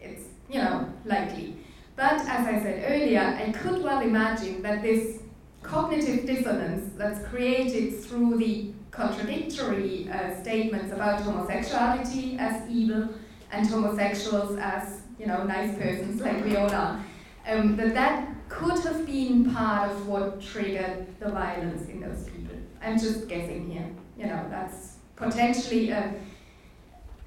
It's 0.02 0.24
you 0.50 0.60
know 0.60 0.88
likely. 1.06 1.58
But 1.96 2.22
as 2.22 2.48
I 2.48 2.60
said 2.62 2.92
earlier, 2.92 3.22
I 3.22 3.52
could 3.52 3.84
well 3.84 4.02
imagine 4.02 4.62
that 4.64 4.82
this 4.82 5.20
cognitive 5.62 6.26
dissonance 6.26 6.92
that's 6.98 7.26
created 7.28 8.00
through 8.04 8.38
the 8.38 8.72
contradictory 8.92 10.10
uh, 10.10 10.40
statements 10.42 10.92
about 10.92 11.22
homosexuality 11.22 12.38
as 12.38 12.70
evil 12.70 13.10
and 13.52 13.68
homosexuals 13.68 14.58
as 14.60 15.03
you 15.24 15.30
know 15.30 15.44
nice 15.44 15.78
persons 15.78 16.22
like 16.22 16.44
we 16.44 16.58
all 16.58 16.70
are, 16.70 17.02
um, 17.48 17.78
that 17.78 17.94
that 17.94 18.28
could 18.50 18.78
have 18.80 19.06
been 19.06 19.54
part 19.54 19.90
of 19.90 20.06
what 20.08 20.42
triggered 20.42 21.08
the 21.20 21.30
violence 21.30 21.88
in 21.88 22.02
those 22.02 22.24
people. 22.26 22.58
I'm 22.82 23.00
just 23.00 23.30
guessing 23.30 23.72
here. 23.72 23.90
You 24.18 24.26
know, 24.26 24.46
that's 24.50 24.98
potentially 25.16 25.92
a, 25.92 26.14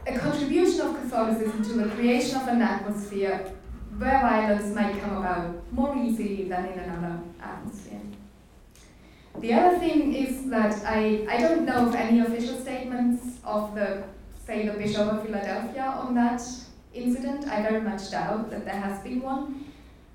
a 0.07 0.19
contribution 0.19 0.83
of 0.83 1.01
Catholicism 1.01 1.63
to 1.65 1.73
the 1.73 1.89
creation 1.95 2.37
of 2.37 2.49
an 2.49 2.61
atmosphere 2.61 3.51
where 3.97 4.21
violence 4.21 4.75
might 4.75 5.01
come 5.01 5.17
about 5.17 5.73
more 5.73 5.97
easily 5.97 6.45
than 6.45 6.67
in 6.67 6.79
another 6.79 7.19
atmosphere. 7.43 8.01
The 9.41 9.55
other 9.55 9.79
thing 9.79 10.15
is 10.15 10.51
that 10.51 10.85
I, 10.85 11.27
I 11.31 11.39
don't 11.39 11.65
know 11.65 11.89
of 11.89 11.95
any 11.95 12.21
official 12.21 12.59
statements 12.59 13.39
of 13.43 13.75
the, 13.75 14.05
say, 14.47 14.67
the 14.67 14.75
Bishop 14.75 15.09
of 15.13 15.25
Philadelphia 15.25 15.83
on 15.83 16.15
that 16.15 16.43
incident. 16.97 17.47
I 17.47 17.63
very 17.63 17.81
much 17.81 18.11
doubt 18.11 18.51
that 18.51 18.65
there 18.65 18.81
has 18.81 19.03
been 19.03 19.21
one. 19.21 19.65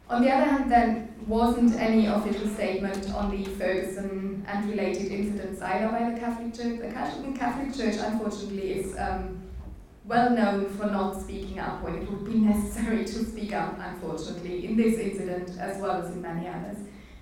On 0.10 0.22
the 0.22 0.30
other 0.30 0.46
hand, 0.46 0.72
there 0.72 1.08
wasn't 1.26 1.80
any 1.80 2.08
official 2.08 2.48
statement 2.50 3.10
on 3.14 3.32
the 3.32 3.46
Ferguson 3.52 4.46
and 4.48 4.70
related 4.70 5.12
incidents 5.12 5.62
either 5.62 5.88
by 5.88 6.10
the 6.10 6.20
Catholic 6.20 6.54
Church. 6.54 6.80
The 6.80 6.92
Catholic 7.38 7.74
Church, 7.74 7.96
unfortunately, 8.00 8.74
is 8.74 8.98
um, 8.98 9.42
well 10.06 10.32
known 10.32 10.70
for 10.70 10.88
not 10.88 11.22
speaking 11.22 11.60
up 11.60 11.82
when 11.82 11.96
it 11.96 12.12
would 12.12 12.26
be 12.26 12.40
necessary 12.52 13.06
to 13.06 13.26
speak 13.26 13.54
up, 13.54 13.80
unfortunately, 13.80 14.66
in 14.66 14.76
this 14.76 15.00
incident 15.00 15.58
as 15.60 15.82
well 15.82 16.02
as 16.02 16.12
in 16.12 16.22
many 16.22 16.48
others. 16.48 16.78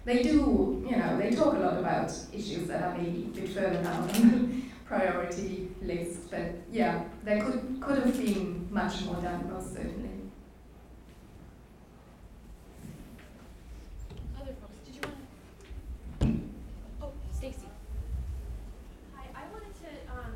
They 0.06 0.24
do, 0.24 0.84
you 0.90 0.96
know, 0.96 1.20
they 1.20 1.30
talk 1.30 1.54
a 1.54 1.60
lot 1.60 1.78
about 1.78 2.12
issues 2.34 2.68
that 2.70 2.82
are 2.82 2.98
maybe 2.98 3.26
a 3.26 3.40
bit 3.40 3.50
further 3.50 3.84
down 3.84 4.08
priority 4.90 5.70
list, 5.84 6.32
but 6.32 6.56
yeah, 6.72 7.04
there 7.24 7.40
could, 7.44 7.80
could 7.80 8.00
have 8.00 8.18
been 8.18 8.68
much 8.72 9.06
more 9.06 9.22
done, 9.22 9.48
most 9.54 9.72
certainly. 9.76 10.10
Other 14.42 14.56
folks, 14.60 14.78
did 14.84 14.96
you 14.96 15.02
want 15.04 15.16
to? 16.22 17.06
Oh, 17.06 17.12
Stacy. 17.32 17.70
Hi, 19.16 19.26
I 19.36 19.54
wanted 19.54 19.76
to 19.76 20.12
um, 20.12 20.34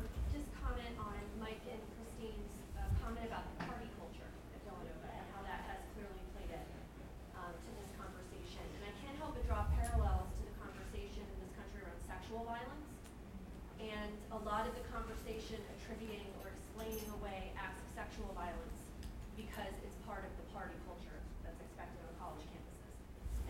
because 19.36 19.74
it's 19.82 19.98
part 20.06 20.22
of 20.26 20.32
the 20.38 20.46
party 20.50 20.74
culture 20.86 21.18
that's 21.46 21.58
expected 21.62 21.98
on 22.06 22.12
college 22.18 22.42
campuses. 22.50 22.94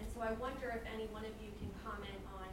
And 0.01 0.07
so 0.13 0.21
I 0.21 0.33
wonder 0.37 0.69
if 0.73 0.85
any 0.85 1.09
one 1.13 1.25
of 1.25 1.33
you 1.41 1.49
can 1.61 1.73
comment 1.81 2.21
on 2.37 2.49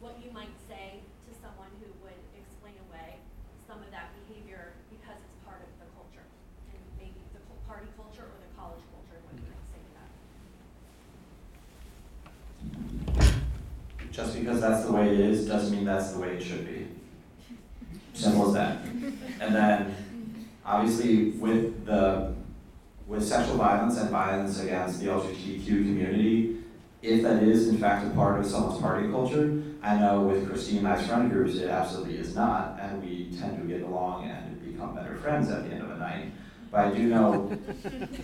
what 0.00 0.16
you 0.24 0.32
might 0.32 0.52
say 0.68 1.04
to 1.28 1.30
someone 1.36 1.68
who 1.80 1.88
would 2.04 2.20
explain 2.36 2.76
away 2.88 3.20
some 3.68 3.80
of 3.80 3.88
that 3.92 4.12
behavior 4.24 4.72
because 4.88 5.20
it's 5.20 5.38
part 5.44 5.60
of 5.64 5.70
the 5.80 5.88
culture, 5.96 6.24
and 6.72 6.80
maybe 6.96 7.20
the 7.36 7.40
co- 7.44 7.60
party 7.68 7.88
culture 7.96 8.24
or 8.24 8.38
the 8.40 8.52
college 8.56 8.84
culture, 8.92 9.20
what 9.24 9.36
you 9.36 9.48
might 9.48 9.68
say 9.68 9.80
to 9.84 9.92
that. 9.96 10.10
Just 14.12 14.36
because 14.36 14.60
that's 14.60 14.84
the 14.84 14.92
way 14.92 15.12
it 15.12 15.20
is 15.20 15.46
doesn't 15.48 15.72
mean 15.72 15.84
that's 15.84 16.12
the 16.12 16.20
way 16.20 16.36
it 16.36 16.42
should 16.42 16.64
be. 16.64 16.88
Simple 18.12 18.48
as 18.48 18.54
that. 18.54 18.84
And 19.40 19.54
then, 19.54 19.94
obviously, 20.64 21.30
with 21.30 21.84
the 21.84 22.34
with 23.06 23.22
sexual 23.22 23.56
violence 23.56 23.98
and 23.98 24.10
violence 24.10 24.60
against 24.62 25.00
the 25.00 25.06
LGBTQ 25.06 25.66
community, 25.66 26.56
if 27.04 27.22
that 27.22 27.42
is 27.42 27.68
in 27.68 27.76
fact 27.78 28.06
a 28.06 28.10
part 28.10 28.40
of 28.40 28.46
someone's 28.46 28.80
party 28.80 29.08
culture, 29.08 29.62
I 29.82 29.98
know 29.98 30.22
with 30.22 30.48
Christine 30.48 30.78
and 30.78 30.88
I's 30.88 31.06
friend 31.06 31.30
groups, 31.30 31.56
it 31.56 31.68
absolutely 31.68 32.16
is 32.16 32.34
not, 32.34 32.78
and 32.80 33.02
we 33.02 33.28
tend 33.38 33.60
to 33.60 33.68
get 33.68 33.82
along 33.82 34.24
and 34.24 34.64
become 34.64 34.94
better 34.94 35.16
friends 35.16 35.50
at 35.50 35.64
the 35.64 35.74
end 35.74 35.82
of 35.82 35.88
the 35.90 35.96
night. 35.96 36.32
But 36.70 36.86
I 36.86 36.90
do 36.92 37.02
know, 37.04 37.56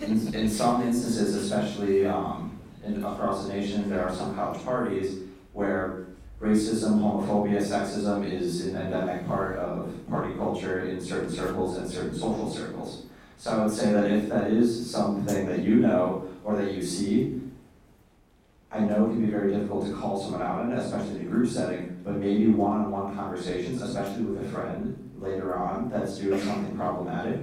in, 0.01 0.35
in 0.35 0.49
some 0.49 0.83
instances, 0.83 1.35
especially 1.35 2.07
um, 2.07 2.59
in, 2.83 3.05
across 3.05 3.47
the 3.47 3.53
nation, 3.53 3.91
there 3.91 4.03
are 4.03 4.15
some 4.15 4.35
college 4.35 4.65
parties 4.65 5.19
where 5.53 6.07
racism, 6.41 7.01
homophobia, 7.01 7.61
sexism 7.61 8.29
is 8.29 8.67
an 8.67 8.77
endemic 8.77 9.27
part 9.27 9.59
of 9.59 9.93
party 10.09 10.35
culture 10.35 10.81
in 10.87 11.01
certain 11.01 11.31
circles 11.31 11.77
and 11.77 11.89
certain 11.89 12.19
social 12.19 12.51
circles. 12.51 13.05
So 13.37 13.51
I 13.51 13.65
would 13.65 13.75
say 13.75 13.93
that 13.93 14.11
if 14.11 14.31
that 14.31 14.51
is 14.51 14.91
something 14.91 15.47
that 15.47 15.61
you 15.61 15.77
know 15.77 16.29
or 16.45 16.57
that 16.57 16.73
you 16.73 16.83
see, 16.83 17.40
I 18.73 18.79
know 18.81 19.07
it 19.07 19.09
can 19.09 19.25
be 19.25 19.31
very 19.31 19.53
difficult 19.53 19.87
to 19.87 19.95
call 19.95 20.21
someone 20.23 20.43
out 20.43 20.71
it, 20.71 20.79
especially 20.79 21.21
in 21.21 21.27
a 21.27 21.29
group 21.29 21.51
setting, 21.51 22.01
but 22.05 22.15
maybe 22.17 22.47
one-on-one 22.49 23.17
conversations, 23.17 23.83
especially 23.83 24.23
with 24.23 24.47
a 24.47 24.49
friend 24.49 25.11
later 25.19 25.57
on 25.57 25.91
that's 25.91 26.19
doing 26.19 26.41
something 26.41 26.77
problematic, 26.77 27.41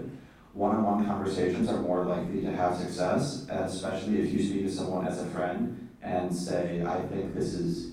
one-on-one 0.54 1.06
conversations 1.06 1.68
are 1.70 1.82
more 1.82 2.06
likely 2.06 2.42
to 2.42 2.52
have 2.52 2.78
success, 2.78 3.46
especially 3.50 4.22
if 4.22 4.32
you 4.32 4.42
speak 4.42 4.66
to 4.66 4.72
someone 4.72 5.06
as 5.06 5.22
a 5.22 5.26
friend 5.28 5.90
and 6.02 6.34
say, 6.34 6.84
I 6.86 7.02
think 7.08 7.36
this 7.36 7.54
is, 7.54 7.92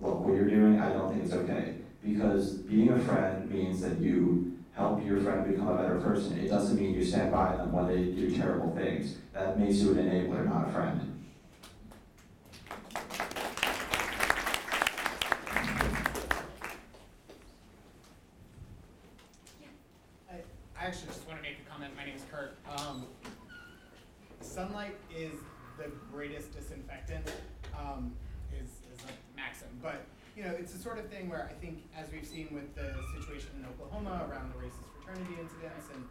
look, 0.00 0.20
what 0.20 0.34
you're 0.34 0.50
doing, 0.50 0.80
I 0.80 0.92
don't 0.92 1.12
think 1.12 1.24
it's 1.24 1.34
okay. 1.34 1.76
Because 2.04 2.54
being 2.54 2.88
a 2.90 2.98
friend 2.98 3.48
means 3.50 3.80
that 3.82 3.98
you 4.00 4.58
help 4.74 5.04
your 5.04 5.20
friend 5.20 5.48
become 5.48 5.68
a 5.68 5.76
better 5.76 6.00
person. 6.00 6.38
It 6.38 6.48
doesn't 6.48 6.78
mean 6.78 6.94
you 6.94 7.04
stand 7.04 7.30
by 7.32 7.56
them 7.56 7.72
when 7.72 7.86
they 7.86 8.12
do 8.12 8.36
terrible 8.36 8.74
things. 8.74 9.16
That 9.32 9.58
makes 9.58 9.76
you 9.76 9.92
an 9.92 9.98
enabler, 9.98 10.44
not 10.44 10.68
a 10.68 10.72
friend. 10.72 11.14
I, 20.30 20.36
I 20.78 20.84
actually 20.86 21.08
just 21.08 21.26
want 21.26 21.38
to 21.38 21.42
make 21.42 21.58
a 21.66 21.70
comment. 21.70 21.96
My 21.96 22.04
name 22.04 22.14
is 22.14 22.22
Kurt. 22.30 22.56
Um, 22.78 23.06
sunlight 24.40 24.94
is 25.14 25.32
the 25.76 25.90
greatest 26.12 26.52
disinfectant, 26.52 27.32
um, 27.76 28.12
is, 28.52 28.68
is 28.94 29.04
a 29.04 29.36
maxim. 29.36 29.68
But, 29.82 30.06
you 30.36 30.44
know, 30.44 30.50
it's 30.50 30.72
the 30.72 30.78
sort 30.78 30.98
of 30.98 31.08
thing 31.08 31.28
where 31.28 31.48
I 31.50 31.54
think, 31.60 31.84
as 31.96 32.10
we've 32.12 32.26
seen 32.26 32.48
with 32.52 32.74
the 32.74 32.94
situation 33.16 33.50
in 33.58 33.64
Oklahoma 33.66 34.17
around 34.28 34.52
the 34.52 34.58
racist 34.58 34.88
fraternity 35.02 35.40
incidents 35.40 35.86
and, 35.94 36.04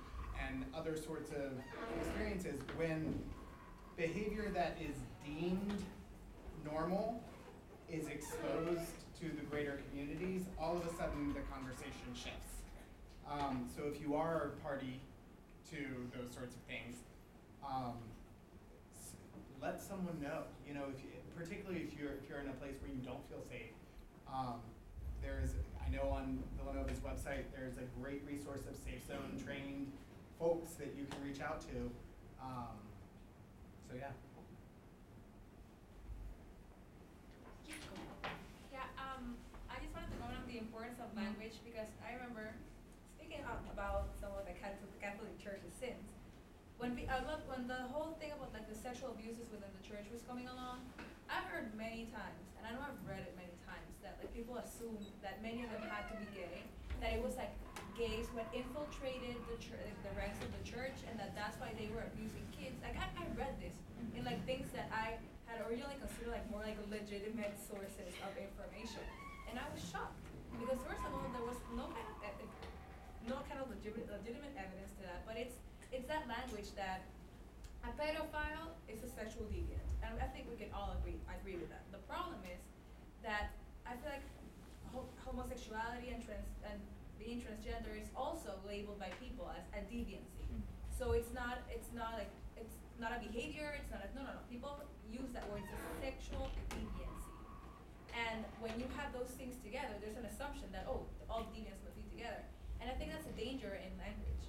and 0.48 0.66
other 0.76 0.98
sorts 0.98 1.32
of 1.32 1.52
experiences, 2.00 2.62
when 2.76 3.20
behavior 3.96 4.52
that 4.54 4.78
is 4.82 4.96
deemed 5.26 5.84
normal 6.66 7.22
is 7.90 8.08
exposed 8.08 8.92
to 9.20 9.30
the 9.30 9.46
greater 9.50 9.80
communities, 9.90 10.44
all 10.60 10.78
of 10.78 10.86
a 10.86 10.94
sudden 10.96 11.34
the 11.34 11.42
conversation 11.52 12.14
shifts. 12.14 12.62
Um, 13.30 13.68
so 13.76 13.84
if 13.88 14.02
you 14.02 14.16
are 14.16 14.54
a 14.54 14.64
party 14.64 15.00
to 15.72 15.78
those 16.16 16.32
sorts 16.34 16.56
of 16.56 16.62
things, 16.68 16.98
um, 17.66 17.98
let 19.62 19.82
someone 19.82 20.20
know. 20.22 20.44
You 20.68 20.76
know, 20.76 20.86
if 20.94 21.02
you, 21.04 21.10
particularly 21.36 21.82
if 21.82 22.00
you're 22.00 22.14
if 22.14 22.30
you're 22.30 22.40
in 22.40 22.48
a 22.48 22.54
place 22.54 22.76
where 22.82 22.92
you 22.92 23.02
don't 23.04 23.22
feel 23.30 23.42
safe. 23.50 23.74
Um, 24.32 24.62
there's 25.22 25.52
I 25.88 25.96
know 25.96 26.12
on 26.12 26.44
Villanova's 26.60 27.00
website 27.00 27.48
there's 27.56 27.80
a 27.80 27.88
great 28.04 28.20
resource 28.28 28.68
of 28.68 28.76
safe 28.76 29.08
zone 29.08 29.40
trained 29.40 29.88
folks 30.36 30.76
that 30.76 30.92
you 31.00 31.08
can 31.08 31.24
reach 31.24 31.40
out 31.40 31.64
to. 31.72 31.88
Um, 32.44 32.76
so 33.88 33.96
yeah. 33.96 34.12
Yeah, 38.68 38.84
um, 39.00 39.40
I 39.72 39.80
just 39.80 39.96
wanted 39.96 40.12
to 40.12 40.20
comment 40.20 40.44
on 40.44 40.48
the 40.52 40.60
importance 40.60 41.00
of 41.00 41.08
language 41.16 41.56
because 41.64 41.88
I 42.04 42.20
remember 42.20 42.52
speaking 43.16 43.48
out 43.48 43.64
about 43.72 44.12
some 44.20 44.36
of 44.36 44.44
the 44.44 44.60
Catholic, 44.60 44.92
Catholic 45.00 45.40
Church's 45.40 45.72
sins. 45.80 46.20
When 46.84 47.00
we, 47.00 47.08
I 47.08 47.24
love, 47.24 47.48
when 47.48 47.64
the 47.64 47.88
whole 47.96 48.20
thing 48.20 48.36
about 48.36 48.52
like 48.52 48.68
the 48.68 48.76
sexual 48.76 49.16
abuses 49.16 49.48
within 49.56 49.72
the 49.72 49.84
church 49.88 50.04
was 50.12 50.20
coming 50.28 50.52
along, 50.52 50.84
I've 51.32 51.48
heard 51.48 51.72
many 51.80 52.12
times, 52.12 52.44
and 52.60 52.68
I 52.68 52.76
know 52.76 52.84
I've 52.84 53.00
read 53.08 53.24
it 53.24 53.34
many 53.40 53.56
times, 53.64 53.88
that 54.04 54.20
like 54.20 54.36
people 54.36 54.60
assumed 54.60 55.08
many 55.42 55.64
of 55.64 55.70
them 55.72 55.84
had 55.90 56.08
to 56.12 56.16
be 56.20 56.28
gay, 56.34 56.64
that 57.02 57.14
it 57.14 57.22
was 57.22 57.36
like 57.38 57.54
gays 57.98 58.30
who 58.30 58.38
had 58.38 58.50
infiltrated 58.54 59.38
the 59.50 59.58
the 60.06 60.12
ranks 60.14 60.38
of 60.46 60.50
the 60.54 60.64
church, 60.66 60.98
and 61.10 61.18
that 61.18 61.34
that's 61.34 61.58
why 61.58 61.74
they 61.78 61.90
were 61.94 62.06
abusing 62.14 62.46
kids. 62.54 62.78
Like 62.82 62.98
I, 62.98 63.10
I 63.18 63.26
read 63.34 63.58
this 63.58 63.74
in 64.14 64.22
like 64.26 64.42
things 64.46 64.70
that 64.74 64.90
I 64.94 65.18
had 65.50 65.64
originally 65.66 65.98
considered 65.98 66.34
like 66.34 66.46
more 66.54 66.62
like 66.62 66.78
legitimate 66.90 67.58
sources 67.58 68.14
of 68.22 68.32
information, 68.38 69.04
and 69.50 69.58
I 69.58 69.66
was 69.74 69.82
shocked 69.82 70.18
because 70.58 70.80
first 70.86 71.02
of 71.06 71.12
all 71.14 71.26
there 71.34 71.46
was 71.46 71.60
no 71.74 71.90
kind 71.90 72.08
of 72.08 72.16
no 73.28 73.44
kind 73.52 73.60
of 73.60 73.68
legitimate 73.68 74.08
legitimate 74.08 74.54
evidence 74.56 74.96
to 74.98 75.04
that, 75.10 75.26
but 75.28 75.36
it's 75.36 75.58
it's 75.92 76.08
that 76.08 76.28
language 76.30 76.72
that 76.78 77.04
a 77.86 77.92
pedophile 77.96 78.76
is 78.92 79.00
a 79.04 79.10
sexual 79.10 79.48
deviant, 79.52 79.90
and 80.04 80.16
I 80.20 80.28
think 80.32 80.48
we 80.52 80.58
can 80.60 80.72
all 80.72 80.96
agree 81.02 81.20
agree 81.34 81.58
with 81.60 81.70
that. 81.74 81.84
The 81.92 82.02
problem 82.08 82.40
is 82.48 82.62
that 83.24 83.52
I 83.88 83.96
feel 84.00 84.12
like 84.12 84.28
ho- 84.92 85.12
homosexuality 85.38 86.10
and 86.10 86.26
trans 86.26 86.50
and 86.66 86.82
being 87.22 87.38
transgender 87.38 87.94
is 87.94 88.10
also 88.18 88.58
labeled 88.66 88.98
by 88.98 89.14
people 89.22 89.46
as 89.54 89.62
a 89.78 89.86
deviancy. 89.86 90.50
Mm. 90.50 90.66
So 90.90 91.14
it's 91.14 91.30
not 91.30 91.62
it's 91.70 91.94
not 91.94 92.18
like 92.18 92.34
it's 92.58 92.74
not 92.98 93.14
a 93.14 93.22
behavior. 93.22 93.78
It's 93.78 93.94
not 93.94 94.02
a 94.02 94.10
no 94.18 94.26
no 94.26 94.34
no. 94.34 94.44
People 94.50 94.74
use 95.14 95.30
that 95.38 95.46
word. 95.54 95.62
It's 95.62 95.78
a 95.78 95.94
sexual 96.02 96.50
deviancy. 96.74 97.34
And 98.18 98.42
when 98.58 98.74
you 98.82 98.90
have 98.98 99.14
those 99.14 99.30
things 99.38 99.62
together, 99.62 99.94
there's 100.02 100.18
an 100.18 100.26
assumption 100.26 100.74
that 100.74 100.90
oh, 100.90 101.06
all 101.30 101.46
deviants 101.54 101.86
must 101.86 101.94
be 101.94 102.06
together. 102.10 102.42
And 102.82 102.90
I 102.90 102.98
think 102.98 103.14
that's 103.14 103.30
a 103.30 103.38
danger 103.38 103.78
in 103.78 103.94
language. 104.02 104.46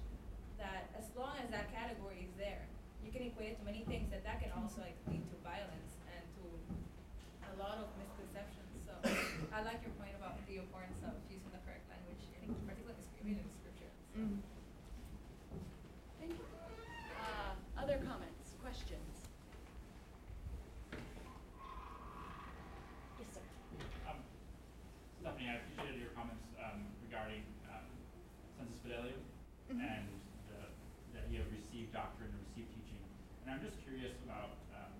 That 0.57 0.89
as 0.97 1.05
long 1.13 1.37
as 1.37 1.53
that 1.53 1.69
category 1.69 2.25
is 2.25 2.33
there, 2.33 2.65
you 3.05 3.13
can 3.13 3.21
equate 3.29 3.53
it 3.53 3.57
to 3.61 3.65
many 3.65 3.85
things. 3.85 4.09
That 4.09 4.25
that 4.25 4.41
can 4.41 4.49
mm. 4.49 4.57
also 4.57 4.81
like 4.81 4.97
lead 5.05 5.21
to 5.21 5.37
violence 5.45 5.93
and 6.09 6.25
to 6.41 6.43
a 7.45 7.53
lot 7.61 7.77
of 7.77 7.93
misconceptions. 8.01 8.73
So 8.89 8.93
I 9.53 9.61
like 9.61 9.85
your 9.85 9.93
point 10.01 10.17
about 10.17 10.41
the 10.49 10.57
importance 10.57 10.97
of 11.05 11.13
using 11.29 11.53
the 11.53 11.61
correct 11.61 11.85
language, 11.93 12.25
in 12.41 12.49
particularly 12.65 12.97
in 13.21 13.37
in 13.37 13.47
scripture. 13.53 13.91
So. 14.17 14.25
Thank 16.19 16.33
you. 16.35 16.45
Uh, 17.15 17.53
other 17.79 18.01
comments, 18.03 18.57
questions? 18.59 19.29
Yes, 23.21 23.29
sir. 23.31 23.45
Um, 24.09 24.19
Stephanie, 25.21 25.47
I 25.47 25.63
appreciated 25.63 26.01
your 26.01 26.11
comments 26.17 26.43
um, 26.59 26.89
regarding 27.05 27.45
um, 27.71 27.87
sensus 28.57 28.81
fidelium 28.83 29.23
Mhm. 29.69 29.85
and 29.85 30.07
the, 30.49 30.73
that 31.13 31.29
you 31.29 31.37
have 31.39 31.51
received 31.53 31.93
doctrine 31.93 32.33
and 32.33 32.41
received 32.49 32.73
teaching. 32.73 33.03
And 33.45 33.53
I'm 33.53 33.61
just 33.61 33.77
curious 33.85 34.17
about, 34.25 34.57
um, 34.73 34.91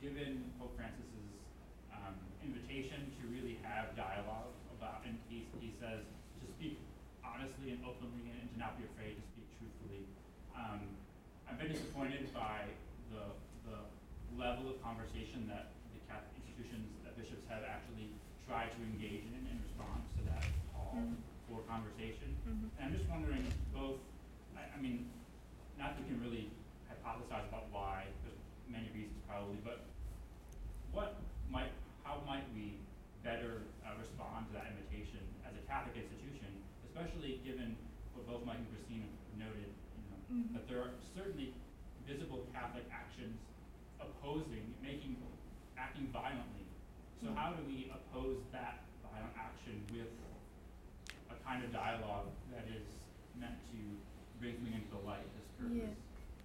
given 0.00 0.50
Pope 0.58 0.74
Francis's 0.74 1.44
um, 1.92 2.16
invitation 2.42 3.12
to 3.20 3.22
really 3.28 3.60
have 3.62 3.92
dialogue 3.94 4.56
about, 4.72 5.04
and 5.04 5.20
he, 5.28 5.44
he 5.60 5.70
says 5.76 6.00
to 6.40 6.44
speak 6.48 6.80
honestly 7.22 7.76
and 7.76 7.84
openly 7.84 8.32
and 8.32 8.48
to 8.48 8.56
not 8.56 8.78
be 8.80 8.88
afraid 8.88 9.18
to 9.20 9.24
speak 9.28 9.44
truthfully. 9.60 10.08
Um, 10.56 10.80
I've 11.44 11.58
been 11.60 11.68
disappointed 11.68 12.32
by 12.32 12.64
the, 13.12 13.36
the 13.68 13.78
level 14.40 14.72
of 14.72 14.80
conversation 14.80 15.44
that 15.52 15.76
the 15.92 16.00
Catholic 16.08 16.32
institutions, 16.40 16.88
that 17.04 17.12
bishops 17.20 17.44
have 17.52 17.60
actually 17.68 18.08
tried 18.48 18.65
to 18.76 18.82
engage 18.84 19.24
in 19.24 19.42
in 19.48 19.56
response 19.64 20.04
to 20.20 20.22
that 20.28 20.44
call 20.72 20.92
Mhm. 21.00 21.16
for 21.48 21.62
conversation. 21.64 22.36
Mhm. 22.44 22.68
And 22.76 22.80
I'm 22.84 22.92
just 22.92 23.08
wondering 23.08 23.44
both, 23.72 24.00
I, 24.56 24.68
I 24.76 24.78
mean, 24.80 25.08
not 25.78 25.96
that 25.96 26.02
we 26.04 26.08
can 26.12 26.20
really 26.20 26.50
hypothesize 26.90 27.48
about 27.48 27.70
why, 27.72 28.06
there's 28.24 28.36
many 28.68 28.88
reasons 28.92 29.16
probably, 29.26 29.56
but 29.64 29.84
what 30.92 31.16
might, 31.50 31.72
how 32.04 32.20
might 32.26 32.44
we 32.52 32.78
better 33.22 33.62
uh, 33.84 33.96
respond 33.98 34.46
to 34.48 34.52
that 34.52 34.66
invitation 34.76 35.20
as 35.48 35.54
a 35.56 35.62
Catholic 35.66 35.96
institution, 35.96 36.62
especially 36.84 37.38
given 37.44 37.76
what 38.14 38.26
both 38.26 38.44
Mike 38.44 38.58
and 38.58 38.68
Christine 38.70 39.02
have 39.02 39.38
noted, 39.38 39.72
you 39.96 40.04
know, 40.10 40.20
Mhm. 40.30 40.52
that 40.52 40.68
there 40.68 40.82
are 40.82 40.92
certainly 41.14 41.54
visible 42.06 42.46
Catholic 42.52 42.84
actions 42.92 43.38
opposing, 44.00 44.74
making, 44.82 45.16
acting 45.76 46.06
violently. 46.12 46.64
So 47.20 47.32
how 47.34 47.54
do 47.54 47.64
we 47.64 47.90
oppose 47.90 48.44
that 48.52 48.84
violent 49.02 49.34
action 49.36 49.82
with 49.90 50.12
a 51.30 51.34
kind 51.42 51.64
of 51.64 51.72
dialogue 51.72 52.28
that 52.52 52.68
is 52.68 52.84
meant 53.34 53.56
to 53.72 53.78
bring 54.38 54.54
something 54.56 54.74
into 54.74 54.90
the 54.90 54.98
light, 55.02 55.24
as 55.36 55.44
Kurt 55.58 55.72
Yeah. 55.72 55.88
was 55.88 55.96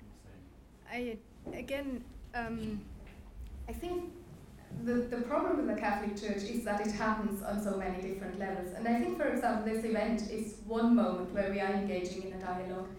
was 0.01 0.17
saying? 0.23 0.45
I 0.91 1.17
again, 1.53 2.03
um, 2.35 2.81
I 3.69 3.73
think 3.73 4.11
the 4.83 4.93
the 4.93 5.21
problem 5.21 5.57
with 5.57 5.67
the 5.67 5.81
Catholic 5.81 6.19
Church 6.19 6.43
is 6.43 6.63
that 6.65 6.85
it 6.85 6.91
happens 6.91 7.41
on 7.41 7.63
so 7.63 7.77
many 7.77 8.01
different 8.01 8.37
levels. 8.39 8.73
And 8.75 8.87
I 8.87 8.99
think, 8.99 9.17
for 9.17 9.27
example, 9.27 9.71
this 9.73 9.85
event 9.85 10.29
is 10.29 10.55
one 10.67 10.95
moment 10.95 11.33
where 11.33 11.49
we 11.49 11.61
are 11.61 11.71
engaging 11.71 12.23
in 12.23 12.33
a 12.33 12.39
dialogue. 12.39 12.89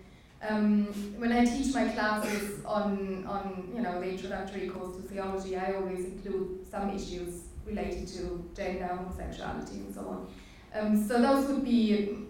Um, 0.49 0.86
when 1.18 1.32
I 1.32 1.45
teach 1.45 1.74
my 1.74 1.88
classes 1.88 2.64
on 2.64 3.26
on 3.26 3.70
you 3.74 3.82
know 3.82 4.01
the 4.01 4.09
introductory 4.09 4.68
course 4.68 4.97
to 4.97 5.03
theology, 5.03 5.57
I 5.57 5.74
always 5.74 6.05
include 6.07 6.66
some 6.70 6.90
issues 6.90 7.43
related 7.66 8.09
to 8.09 8.51
gender, 8.57 8.86
homosexuality, 8.86 9.76
and 9.76 9.95
so 9.95 10.01
on. 10.09 10.26
Um, 10.74 11.07
so 11.07 11.20
those 11.20 11.47
would 11.49 11.64
be 11.64 12.26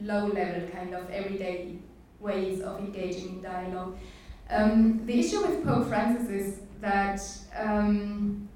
low 0.00 0.26
level, 0.26 0.68
kind 0.70 0.92
of 0.92 1.08
everyday 1.10 1.78
ways 2.18 2.60
of 2.60 2.80
engaging 2.80 3.28
in 3.28 3.42
dialogue. 3.42 3.96
Um, 4.50 5.06
the 5.06 5.20
issue 5.20 5.40
with 5.40 5.64
Pope 5.64 5.88
Francis 5.88 6.28
is 6.28 6.60
that 6.80 7.20
um, 7.56 8.48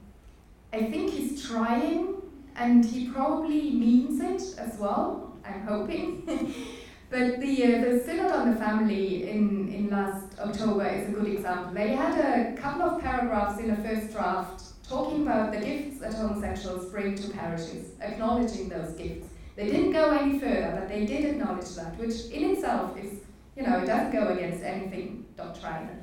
I 0.73 0.85
think 0.85 1.11
he's 1.11 1.47
trying, 1.49 2.17
and 2.57 2.85
he 2.85 3.09
probably 3.09 3.71
means 3.71 4.21
it 4.21 4.59
as 4.59 4.79
well. 4.79 5.37
I'm 5.45 5.63
hoping. 5.63 6.25
but 7.11 7.41
the 7.41 7.65
uh, 7.65 7.85
the 7.85 8.03
Synod 8.05 8.33
on 8.33 8.51
the 8.53 8.57
Family 8.57 9.31
in, 9.31 9.73
in 9.73 9.89
last 9.91 10.39
October 10.39 10.87
is 10.87 11.09
a 11.09 11.13
good 11.13 11.29
example. 11.29 11.73
They 11.73 11.89
had 11.89 12.19
a 12.19 12.61
couple 12.61 12.83
of 12.83 13.01
paragraphs 13.01 13.59
in 13.59 13.69
the 13.69 13.77
first 13.77 14.13
draft 14.13 14.63
talking 14.87 15.23
about 15.23 15.53
the 15.53 15.61
gifts 15.61 16.01
that 16.01 16.15
homosexuals 16.15 16.91
bring 16.91 17.15
to 17.15 17.31
parishes, 17.31 17.93
acknowledging 18.01 18.69
those 18.69 18.93
gifts. 18.93 19.29
They 19.57 19.67
didn't 19.67 19.93
go 19.93 20.11
any 20.11 20.39
further, 20.39 20.77
but 20.79 20.89
they 20.89 21.05
did 21.05 21.25
acknowledge 21.25 21.75
that, 21.75 21.97
which 21.99 22.27
in 22.31 22.51
itself 22.51 22.97
is, 22.97 23.21
you 23.57 23.65
know, 23.65 23.79
it 23.79 23.87
doesn't 23.87 24.13
go 24.13 24.29
against 24.29 24.63
anything 24.63 25.25
doctrinal. 25.39 25.97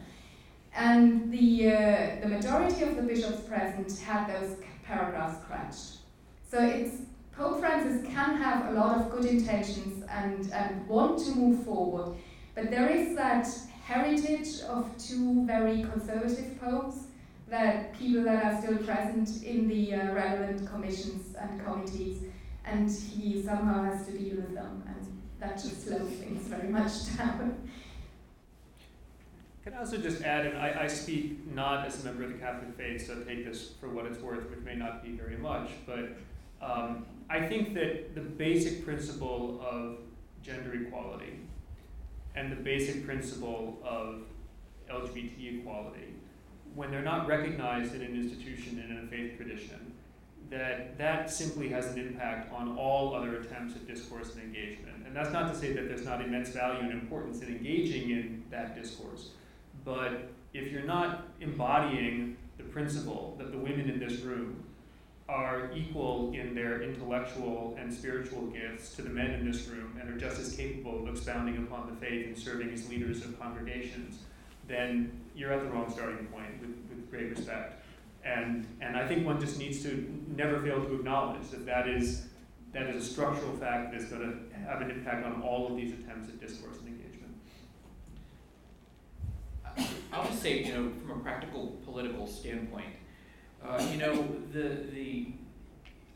And 0.74 1.32
the, 1.32 1.72
uh, 1.72 2.16
the 2.22 2.28
majority 2.28 2.84
of 2.84 2.96
the 2.96 3.04
bishops 3.04 3.42
present 3.42 3.98
had 4.00 4.28
those 4.34 4.58
paragraphs 4.84 5.44
scratched. 5.44 5.98
So 6.50 6.60
it's 6.60 7.02
Pope 7.38 7.60
Francis 7.60 8.02
can 8.06 8.38
have 8.38 8.70
a 8.70 8.80
lot 8.80 8.98
of 8.98 9.12
good 9.12 9.26
intentions 9.26 10.06
and, 10.10 10.52
and 10.54 10.88
want 10.88 11.20
to 11.20 11.32
move 11.32 11.66
forward, 11.66 12.16
but 12.56 12.72
there 12.72 12.90
is 12.90 13.16
that 13.18 13.48
heritage 13.84 14.62
of 14.70 14.90
two 14.98 15.46
very 15.46 15.84
conservative 15.84 16.60
popes 16.62 17.08
that 17.50 17.94
people 18.00 18.24
that 18.24 18.44
are 18.44 18.62
still 18.62 18.78
present 18.78 19.44
in 19.44 19.68
the 19.68 19.94
uh, 19.94 20.14
relevant 20.14 20.68
commissions 20.68 21.36
and 21.36 21.64
committees, 21.64 22.24
and 22.66 22.90
he 22.90 23.44
somehow 23.44 23.84
has 23.84 24.06
to 24.08 24.18
deal 24.18 24.38
with 24.38 24.56
them, 24.56 24.84
and 24.88 25.22
that 25.40 25.56
just 25.56 25.86
slows 25.86 26.10
things 26.10 26.48
very 26.48 26.70
much 26.70 26.92
down. 27.18 27.70
Can 29.66 29.74
I 29.74 29.80
also 29.80 29.98
just 29.98 30.22
add, 30.22 30.46
and 30.46 30.60
I, 30.60 30.84
I 30.84 30.88
speak 30.88 31.52
not 31.52 31.88
as 31.88 32.00
a 32.00 32.06
member 32.06 32.24
of 32.24 32.32
the 32.32 32.38
Catholic 32.38 32.78
faith, 32.78 33.08
so 33.08 33.16
take 33.22 33.44
this 33.44 33.72
for 33.82 33.90
what 33.90 34.06
it's 34.06 34.20
worth, 34.20 34.48
which 34.52 34.60
may 34.60 34.76
not 34.76 35.04
be 35.04 35.10
very 35.10 35.38
much, 35.38 35.72
but 35.88 36.16
um, 36.62 37.04
I 37.32 37.48
think 37.48 37.74
that 37.74 38.14
the 38.14 38.22
basic 38.22 38.86
principle 38.86 39.60
of 39.68 39.98
gender 40.44 40.76
equality 40.76 41.40
and 42.36 42.52
the 42.52 42.56
basic 42.58 43.08
principle 43.08 43.80
of 43.84 44.22
LGBT 44.88 45.62
equality, 45.62 46.14
when 46.76 46.92
they're 46.92 47.02
not 47.02 47.28
recognized 47.28 47.96
in 47.96 48.04
an 48.04 48.16
institution 48.16 48.80
and 48.80 48.92
in 48.96 49.04
a 49.04 49.08
faith 49.08 49.36
tradition, 49.36 49.94
that 50.52 50.96
that 51.00 51.32
simply 51.32 51.70
has 51.70 51.88
an 51.88 51.98
impact 51.98 52.54
on 52.54 52.78
all 52.78 53.16
other 53.16 53.38
attempts 53.38 53.76
at 53.76 53.88
discourse 53.88 54.36
and 54.36 54.44
engagement. 54.44 55.08
And 55.08 55.16
that's 55.16 55.34
not 55.34 55.52
to 55.52 55.58
say 55.58 55.74
that 55.74 55.88
there's 55.88 56.06
not 56.06 56.22
immense 56.22 56.50
value 56.50 56.82
and 56.82 56.92
importance 56.92 57.42
in 57.42 57.48
engaging 57.48 58.12
in 58.12 58.44
that 58.52 58.76
discourse. 58.80 59.30
But 59.86 60.32
if 60.54 60.72
you're 60.72 60.84
not 60.84 61.28
embodying 61.40 62.38
the 62.58 62.64
principle 62.64 63.36
that 63.38 63.52
the 63.52 63.58
women 63.58 63.90
in 63.90 64.00
this 64.00 64.22
room 64.22 64.64
are 65.28 65.72
equal 65.76 66.34
in 66.34 66.54
their 66.54 66.84
intellectual 66.84 67.76
and 67.80 67.94
spiritual 67.94 68.48
gifts 68.48 68.96
to 68.96 69.02
the 69.02 69.10
men 69.10 69.32
in 69.32 69.50
this 69.50 69.68
room 69.68 69.98
and 70.00 70.10
are 70.10 70.18
just 70.18 70.40
as 70.40 70.56
capable 70.56 71.02
of 71.02 71.08
expounding 71.08 71.58
upon 71.58 71.90
the 71.90 71.96
faith 71.96 72.28
and 72.28 72.38
serving 72.38 72.72
as 72.72 72.88
leaders 72.90 73.24
of 73.24 73.40
congregations, 73.40 74.20
then 74.68 75.12
you're 75.36 75.52
at 75.52 75.64
the 75.64 75.70
wrong 75.70 75.92
starting 75.92 76.26
point 76.28 76.60
with, 76.60 76.70
with 76.90 77.10
great 77.10 77.30
respect. 77.30 77.84
And, 78.24 78.68
and 78.82 78.98
I 78.98 79.08
think 79.08 79.26
one 79.26 79.40
just 79.40 79.60
needs 79.60 79.84
to 79.84 80.08
never 80.36 80.60
fail 80.62 80.84
to 80.84 80.96
acknowledge 80.96 81.48
that 81.50 81.66
that 81.66 81.88
is, 81.88 82.28
that 82.74 82.88
is 82.88 83.08
a 83.08 83.12
structural 83.12 83.56
fact 83.58 83.92
that 83.92 84.02
is 84.02 84.10
going 84.10 84.22
to 84.22 84.58
have 84.58 84.82
an 84.82 84.90
impact 84.90 85.26
on 85.26 85.42
all 85.42 85.68
of 85.68 85.76
these 85.76 85.94
attempts 85.94 86.30
at 86.30 86.40
discourse 86.40 86.78
and 86.80 86.88
engagement. 86.88 87.15
I'll 90.12 90.28
just 90.28 90.42
say, 90.42 90.64
you 90.64 90.74
know, 90.74 90.92
from 91.02 91.20
a 91.20 91.24
practical 91.24 91.78
political 91.84 92.28
standpoint, 92.28 92.94
uh, 93.64 93.86
you 93.92 93.98
know, 93.98 94.28
the, 94.52 94.86
the, 94.94 95.34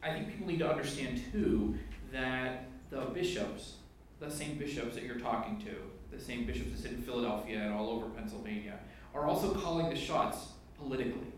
I 0.01 0.11
think 0.13 0.29
people 0.29 0.47
need 0.47 0.59
to 0.59 0.69
understand 0.69 1.21
too 1.31 1.75
that 2.11 2.65
the 2.89 3.01
bishops, 3.01 3.75
the 4.19 4.29
same 4.29 4.57
bishops 4.57 4.95
that 4.95 5.03
you're 5.03 5.19
talking 5.19 5.59
to, 5.59 6.15
the 6.15 6.23
same 6.23 6.45
bishops 6.45 6.71
that 6.71 6.79
sit 6.79 6.91
in 6.91 7.01
Philadelphia 7.01 7.59
and 7.59 7.73
all 7.73 7.89
over 7.89 8.07
Pennsylvania, 8.09 8.79
are 9.13 9.25
also 9.25 9.53
calling 9.53 9.89
the 9.89 9.95
shots 9.95 10.49
politically, 10.77 11.33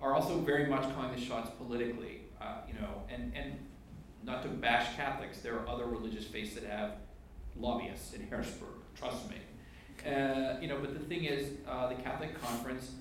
are 0.00 0.14
also 0.14 0.38
very 0.38 0.66
much 0.66 0.82
calling 0.94 1.14
the 1.14 1.20
shots 1.20 1.50
politically, 1.58 2.22
uh, 2.40 2.58
you 2.66 2.74
know, 2.74 3.02
and, 3.10 3.32
and 3.34 3.54
not 4.24 4.42
to 4.42 4.48
bash 4.48 4.94
Catholics, 4.96 5.40
there 5.40 5.58
are 5.58 5.68
other 5.68 5.86
religious 5.86 6.24
faiths 6.24 6.54
that 6.54 6.64
have 6.64 6.92
lobbyists 7.56 8.12
in 8.14 8.26
Harrisburg, 8.28 8.68
trust 8.94 9.28
me. 9.30 9.36
Uh, 10.06 10.56
you 10.60 10.68
know, 10.68 10.78
but 10.80 10.94
the 10.94 11.04
thing 11.04 11.24
is, 11.24 11.50
uh, 11.68 11.88
the 11.88 11.94
Catholic 11.96 12.40
Conference 12.40 12.92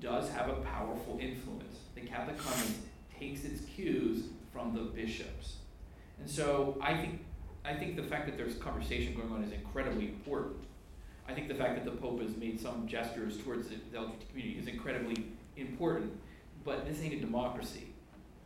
does 0.00 0.30
have 0.30 0.48
a 0.48 0.54
powerful 0.54 1.18
influence. 1.20 1.78
The 1.94 2.02
Catholic 2.02 2.38
Conference 2.38 2.78
takes 3.18 3.44
its 3.44 3.64
cues 3.64 4.24
from 4.52 4.74
the 4.74 4.82
bishops, 4.82 5.56
and 6.18 6.28
so 6.28 6.76
I 6.80 6.94
think 6.94 7.20
I 7.64 7.74
think 7.74 7.96
the 7.96 8.02
fact 8.02 8.26
that 8.26 8.36
there's 8.36 8.56
conversation 8.56 9.14
going 9.14 9.32
on 9.32 9.42
is 9.42 9.52
incredibly 9.52 10.06
important. 10.06 10.64
I 11.26 11.32
think 11.32 11.48
the 11.48 11.54
fact 11.54 11.76
that 11.76 11.84
the 11.84 11.98
Pope 11.98 12.20
has 12.20 12.36
made 12.36 12.60
some 12.60 12.86
gestures 12.86 13.38
towards 13.38 13.68
the, 13.68 13.76
LGBT 13.94 14.28
community 14.28 14.58
is 14.58 14.66
incredibly 14.66 15.28
important. 15.56 16.12
But 16.64 16.86
this 16.86 17.00
ain't 17.02 17.14
a 17.14 17.20
democracy. 17.20 17.88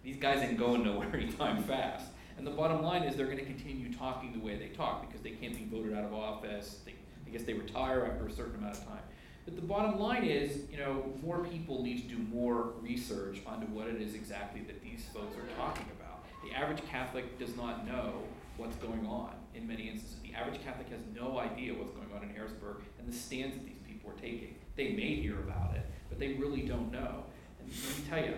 These 0.05 0.19
guys 0.19 0.41
ain't 0.41 0.59
going 0.59 0.85
nowhere 0.85 1.11
anytime 1.15 1.63
fast. 1.65 2.07
And 2.37 2.47
the 2.47 2.53
bottom 2.53 2.83
line 2.83 3.03
is 3.03 3.17
they're 3.17 3.27
going 3.27 3.39
to 3.39 3.45
continue 3.45 3.93
talking 3.93 4.33
the 4.33 4.39
way 4.39 4.57
they 4.57 4.69
talk 4.69 5.07
because 5.07 5.21
they 5.23 5.31
can't 5.31 5.57
be 5.57 5.65
voted 5.65 5.97
out 5.97 6.05
of 6.05 6.15
office. 6.15 6.81
They, 6.85 6.95
I 7.29 7.31
guess 7.31 7.43
they 7.43 7.53
retire 7.53 8.11
after 8.11 8.27
a 8.27 8.33
certain 8.33 8.55
amount 8.57 8.79
of 8.79 8.87
time. 8.87 9.03
But 9.45 9.57
the 9.57 9.63
bottom 9.63 10.01
line 10.01 10.25
is, 10.25 10.63
you 10.71 10.79
know, 10.79 11.13
more 11.23 11.41
people 11.41 11.83
need 11.83 12.09
to 12.09 12.17
do 12.17 12.19
more 12.19 12.73
research 12.81 13.41
onto 13.47 13.67
what 13.67 13.87
it 13.87 14.01
is 14.01 14.15
exactly 14.15 14.63
that 14.63 14.83
these 14.83 15.05
folks 15.13 15.37
are 15.37 15.57
talking 15.57 15.87
about. 15.99 16.25
The 16.45 16.57
average 16.57 16.83
Catholic 16.91 17.39
does 17.39 17.55
not 17.57 17.87
know 17.87 18.23
what's 18.57 18.77
going 18.77 19.07
on 19.07 19.33
in 19.55 19.67
many 19.67 19.89
instances. 19.89 20.19
The 20.23 20.35
average 20.35 20.63
Catholic 20.65 20.89
has 20.91 21.01
no 21.15 21.39
idea 21.39 21.75
what's 21.75 21.93
going 21.93 22.09
on 22.17 22.23
in 22.23 22.35
Harrisburg 22.35 22.79
and 22.99 23.09
the 23.09 23.17
stands 23.17 23.57
that 23.57 23.65
these 23.67 23.81
people 23.87 24.11
are 24.11 24.21
taking. 24.21 24.55
They 24.77 24.93
may 24.93 25.17
hear 25.17 25.39
about 25.41 25.75
it, 25.77 25.85
but 26.09 26.19
they 26.19 26.35
really 26.35 26.63
don't 26.63 26.91
know. 26.91 27.25
And 27.61 27.71
let 27.71 27.99
me 27.99 28.05
tell 28.09 28.25
you, 28.25 28.35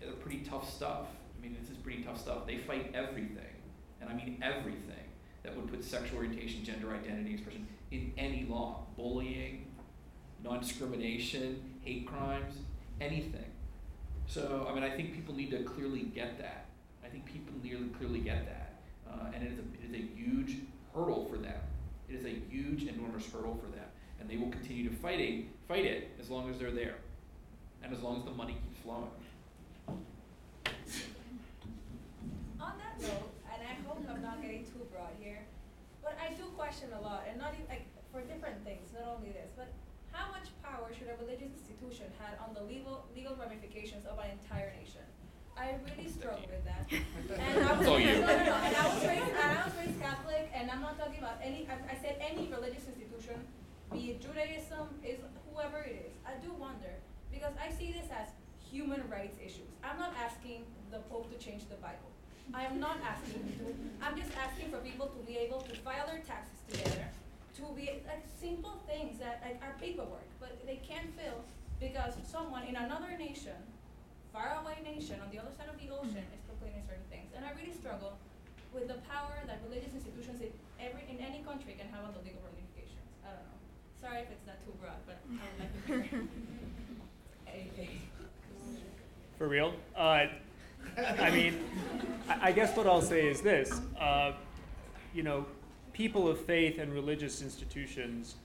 they're 0.00 0.12
pretty 0.12 0.40
tough 0.40 0.72
stuff. 0.72 1.06
I 1.36 1.42
mean, 1.42 1.56
this 1.60 1.70
is 1.70 1.76
pretty 1.76 2.02
tough 2.02 2.20
stuff. 2.20 2.46
They 2.46 2.58
fight 2.58 2.92
everything, 2.94 3.56
and 4.00 4.10
I 4.10 4.14
mean 4.14 4.40
everything, 4.42 5.06
that 5.42 5.56
would 5.56 5.68
put 5.68 5.84
sexual 5.84 6.18
orientation, 6.18 6.64
gender 6.64 6.92
identity, 6.92 7.34
expression 7.34 7.66
in 7.90 8.12
any 8.16 8.46
law. 8.48 8.86
Bullying, 8.96 9.66
non 10.42 10.60
discrimination, 10.60 11.60
hate 11.82 12.06
crimes, 12.06 12.54
anything. 13.00 13.44
So, 14.26 14.66
I 14.68 14.74
mean, 14.74 14.84
I 14.84 14.90
think 14.90 15.14
people 15.14 15.34
need 15.34 15.50
to 15.52 15.62
clearly 15.62 16.02
get 16.02 16.38
that. 16.38 16.66
I 17.04 17.08
think 17.08 17.24
people 17.24 17.54
to 17.62 17.98
clearly 17.98 18.20
get 18.20 18.46
that. 18.46 18.74
Uh, 19.10 19.32
and 19.34 19.42
it 19.42 19.52
is, 19.52 19.58
a, 19.58 19.62
it 19.62 19.88
is 19.88 19.94
a 19.94 20.06
huge 20.14 20.56
hurdle 20.94 21.26
for 21.30 21.38
them. 21.38 21.58
It 22.08 22.16
is 22.16 22.24
a 22.24 22.40
huge, 22.50 22.84
enormous 22.84 23.24
hurdle 23.32 23.58
for 23.62 23.70
them. 23.70 23.86
And 24.20 24.28
they 24.28 24.36
will 24.36 24.50
continue 24.50 24.88
to 24.88 24.96
fighting, 24.96 25.48
fight 25.66 25.84
it 25.84 26.10
as 26.20 26.28
long 26.28 26.50
as 26.50 26.58
they're 26.58 26.70
there. 26.70 26.96
And 27.82 27.94
as 27.94 28.00
long 28.00 28.18
as 28.18 28.24
the 28.24 28.32
money 28.32 28.54
keeps 28.54 28.82
flowing. 28.82 29.08
On 32.60 32.72
that 32.76 33.00
note, 33.00 33.30
and 33.52 33.62
I 33.62 33.88
hope 33.88 34.04
I'm 34.10 34.22
not 34.22 34.42
getting 34.42 34.64
too 34.64 34.86
broad 34.92 35.12
here, 35.20 35.40
I 36.20 36.34
do 36.34 36.44
question 36.56 36.88
a 36.92 37.00
lot, 37.00 37.24
and 37.28 37.38
not 37.38 37.54
even, 37.54 37.66
like, 37.68 37.86
for 38.12 38.20
different 38.22 38.64
things, 38.64 38.90
not 38.92 39.16
only 39.16 39.30
this, 39.30 39.50
but 39.56 39.70
how 40.12 40.30
much 40.34 40.50
power 40.62 40.90
should 40.92 41.08
a 41.08 41.16
religious 41.22 41.52
institution 41.54 42.06
have 42.18 42.34
on 42.42 42.54
the 42.54 42.62
legal, 42.66 43.06
legal 43.14 43.36
ramifications 43.36 44.04
of 44.06 44.18
an 44.18 44.30
entire 44.34 44.72
nation? 44.74 45.04
I 45.56 45.74
really 45.86 46.08
struggle 46.08 46.46
with 46.46 46.64
that. 46.66 46.86
And 47.38 47.64
I 47.66 47.72
was, 47.72 47.80
It's 47.82 47.88
all 47.88 47.98
you. 48.00 48.14
no, 48.22 48.26
no, 48.26 48.44
no, 48.46 48.56
and 48.62 48.74
I 48.76 48.84
was 48.94 49.02
raised, 49.06 49.34
and 49.34 49.50
I 49.58 49.62
was 49.66 49.74
raised 49.78 50.00
Catholic, 50.00 50.50
and 50.54 50.70
I'm 50.70 50.80
not 50.82 50.98
talking 50.98 51.18
about 51.18 51.38
any, 51.42 51.66
I, 51.70 51.74
I 51.92 51.96
said 51.98 52.18
any 52.22 52.46
religious 52.50 52.86
institution, 52.86 53.36
be 53.92 54.14
it 54.14 54.20
Judaism, 54.22 54.86
is 55.02 55.18
whoever 55.50 55.78
it 55.82 56.10
is. 56.10 56.14
I 56.26 56.38
do 56.44 56.52
wonder 56.54 56.92
because 57.32 57.52
I 57.58 57.70
see 57.74 57.90
this 57.92 58.06
as 58.10 58.28
human 58.70 59.02
rights 59.08 59.38
issues. 59.42 59.70
I'm 59.82 59.98
not 59.98 60.12
asking 60.16 60.64
the 60.90 60.98
Pope 61.10 61.30
to 61.32 61.38
change 61.38 61.68
the 61.68 61.76
Bible. 61.76 62.10
I 62.54 62.64
am 62.64 62.80
not 62.80 62.98
asking 63.04 63.44
him 63.44 63.52
to. 63.60 63.64
I'm 64.04 64.16
just 64.16 64.32
asking 64.36 64.70
for 64.70 64.78
people 64.78 65.06
to 65.08 65.20
be 65.26 65.36
able 65.36 65.60
to 65.62 65.74
file 65.84 66.06
their 66.06 66.22
taxes 66.24 66.56
together, 66.70 67.04
to 67.56 67.62
be 67.76 67.90
like 68.08 68.24
simple 68.40 68.80
things 68.88 69.18
that 69.18 69.42
like, 69.44 69.60
are 69.60 69.76
paperwork, 69.80 70.24
but 70.40 70.56
they 70.64 70.80
can't 70.80 71.12
fill 71.12 71.44
because 71.80 72.14
someone 72.24 72.64
in 72.64 72.76
another 72.76 73.12
nation, 73.18 73.58
faraway 74.32 74.80
nation 74.82 75.20
on 75.20 75.30
the 75.30 75.38
other 75.38 75.52
side 75.56 75.68
of 75.68 75.76
the 75.76 75.92
ocean, 75.92 76.24
is 76.32 76.42
proclaiming 76.48 76.82
certain 76.88 77.04
things. 77.10 77.28
And 77.36 77.44
I 77.44 77.52
really 77.52 77.76
struggle 77.76 78.16
with 78.72 78.88
the 78.88 79.00
power 79.04 79.36
that 79.46 79.60
religious 79.68 79.92
institutions 79.92 80.40
in 80.40 80.52
every 80.80 81.04
in 81.10 81.20
any 81.20 81.44
country 81.44 81.76
can 81.76 81.88
have 81.92 82.04
on 82.08 82.16
the 82.16 82.22
legal 82.24 82.40
ramifications. 82.48 83.12
I 83.28 83.36
don't 83.36 83.44
know. 83.44 83.60
Sorry 84.00 84.24
if 84.24 84.32
it's 84.32 84.46
not 84.48 84.56
too 84.64 84.72
broad, 84.80 85.00
but 85.04 85.20
I 85.36 85.44
would 85.44 85.58
like 85.60 85.72
to 85.84 86.16
hear. 86.16 86.24
Anything. 87.44 87.92
For 89.36 89.48
real? 89.48 89.74
Uh, 89.94 90.26
I 91.18 91.30
mean, 91.30 91.60
I 92.28 92.52
guess 92.52 92.76
what 92.76 92.86
I'll 92.86 93.02
say 93.02 93.26
is 93.26 93.40
this. 93.40 93.80
Uh, 93.98 94.32
you 95.14 95.22
know, 95.22 95.46
people 95.92 96.28
of 96.28 96.40
faith 96.40 96.78
and 96.78 96.92
religious 96.92 97.42
institutions 97.42 98.36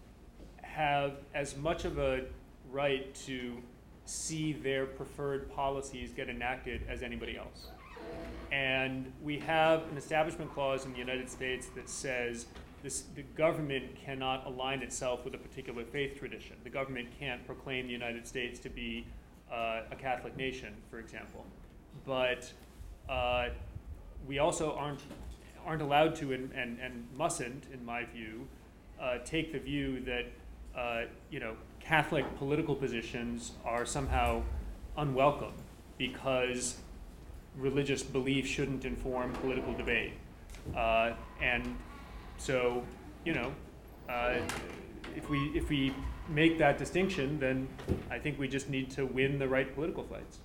have 0.62 1.14
as 1.34 1.56
much 1.58 1.86
of 1.86 1.98
a 1.98 2.26
right 2.72 3.14
to 3.14 3.58
see 4.06 4.54
their 4.54 4.86
preferred 4.86 5.52
policies 5.52 6.12
get 6.12 6.30
enacted 6.30 6.82
as 6.90 7.02
anybody 7.02 7.38
else. 7.38 7.68
And 8.52 9.12
we 9.24 9.40
have 9.40 9.84
an 9.92 9.98
establishment 9.98 10.54
clause 10.54 10.86
in 10.86 10.92
the 10.92 11.00
United 11.00 11.30
States 11.30 11.68
that 11.76 11.90
says 11.90 12.48
this, 12.84 13.06
the 13.16 13.24
government 13.36 13.96
cannot 13.96 14.46
align 14.46 14.82
itself 14.82 15.24
with 15.24 15.34
a 15.34 15.38
particular 15.38 15.86
faith 15.86 16.20
tradition. 16.20 16.58
The 16.64 16.70
government 16.70 17.08
can't 17.18 17.46
proclaim 17.46 17.88
the 17.88 17.94
United 17.94 18.28
States 18.28 18.60
to 18.60 18.70
be 18.70 19.08
uh, 19.52 19.82
a 19.92 19.96
Catholic 19.96 20.36
nation, 20.36 20.74
for 20.90 21.00
example. 21.00 21.46
But 22.06 22.52
uh, 23.10 23.50
we 24.28 24.40
also 24.40 24.74
aren't, 24.74 25.02
aren't 25.66 25.82
allowed 25.82 26.16
to 26.16 26.34
and, 26.34 26.52
and, 26.54 26.80
and 26.80 27.08
mustn't, 27.18 27.66
in 27.74 27.84
my 27.86 28.06
view, 28.06 28.48
uh, 29.02 29.20
take 29.24 29.52
the 29.52 29.60
view 29.60 30.00
that 30.02 30.26
uh, 30.76 31.04
you 31.30 31.40
know, 31.40 31.56
Catholic 31.80 32.26
political 32.38 32.76
positions 32.76 33.52
are 33.64 33.86
somehow 33.86 34.42
unwelcome 34.98 35.54
because 35.98 36.78
religious 37.58 38.02
belief 38.02 38.48
shouldn't 38.48 38.86
inform 38.86 39.34
political 39.34 39.74
debate. 39.74 40.14
Uh, 40.76 41.14
and 41.42 41.76
so, 42.38 42.84
you 43.26 43.34
know, 43.34 43.54
uh, 44.10 44.38
if 45.16 45.30
we 45.30 45.38
if 45.54 45.70
we 45.70 45.94
make 46.30 46.58
that 46.58 46.78
distinction, 46.78 47.40
then 47.40 47.68
I 48.10 48.18
think 48.18 48.40
we 48.40 48.48
just 48.48 48.70
need 48.70 48.90
to 48.92 49.06
win 49.06 49.38
the 49.38 49.48
right 49.48 49.74
political 49.76 50.04
fights. 50.04 50.40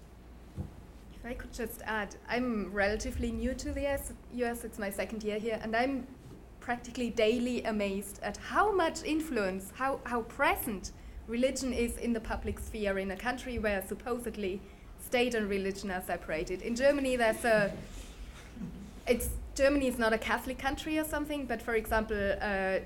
I 1.28 1.34
could 1.34 1.52
just 1.52 1.82
add, 1.84 2.16
I'm 2.26 2.72
relatively 2.72 3.30
new 3.30 3.52
to 3.52 3.70
the 3.70 3.86
US, 3.86 4.14
US, 4.32 4.64
it's 4.64 4.78
my 4.78 4.88
second 4.88 5.22
year 5.22 5.38
here, 5.38 5.60
and 5.62 5.76
I'm 5.76 6.06
practically 6.58 7.10
daily 7.10 7.62
amazed 7.64 8.18
at 8.22 8.38
how 8.38 8.72
much 8.72 9.02
influence, 9.04 9.70
how, 9.76 10.00
how 10.04 10.22
present 10.22 10.92
religion 11.26 11.74
is 11.74 11.98
in 11.98 12.14
the 12.14 12.20
public 12.20 12.58
sphere 12.58 12.98
in 12.98 13.10
a 13.10 13.16
country 13.16 13.58
where 13.58 13.84
supposedly 13.86 14.62
state 15.04 15.34
and 15.34 15.50
religion 15.50 15.90
are 15.90 16.00
separated. 16.00 16.62
In 16.62 16.74
Germany, 16.74 17.16
there's 17.16 17.44
a, 17.44 17.74
it's, 19.06 19.28
Germany 19.54 19.86
is 19.86 19.98
not 19.98 20.14
a 20.14 20.18
Catholic 20.18 20.58
country 20.58 20.98
or 20.98 21.04
something, 21.04 21.44
but 21.44 21.60
for 21.60 21.74
example, 21.74 22.36
uh, 22.40 22.78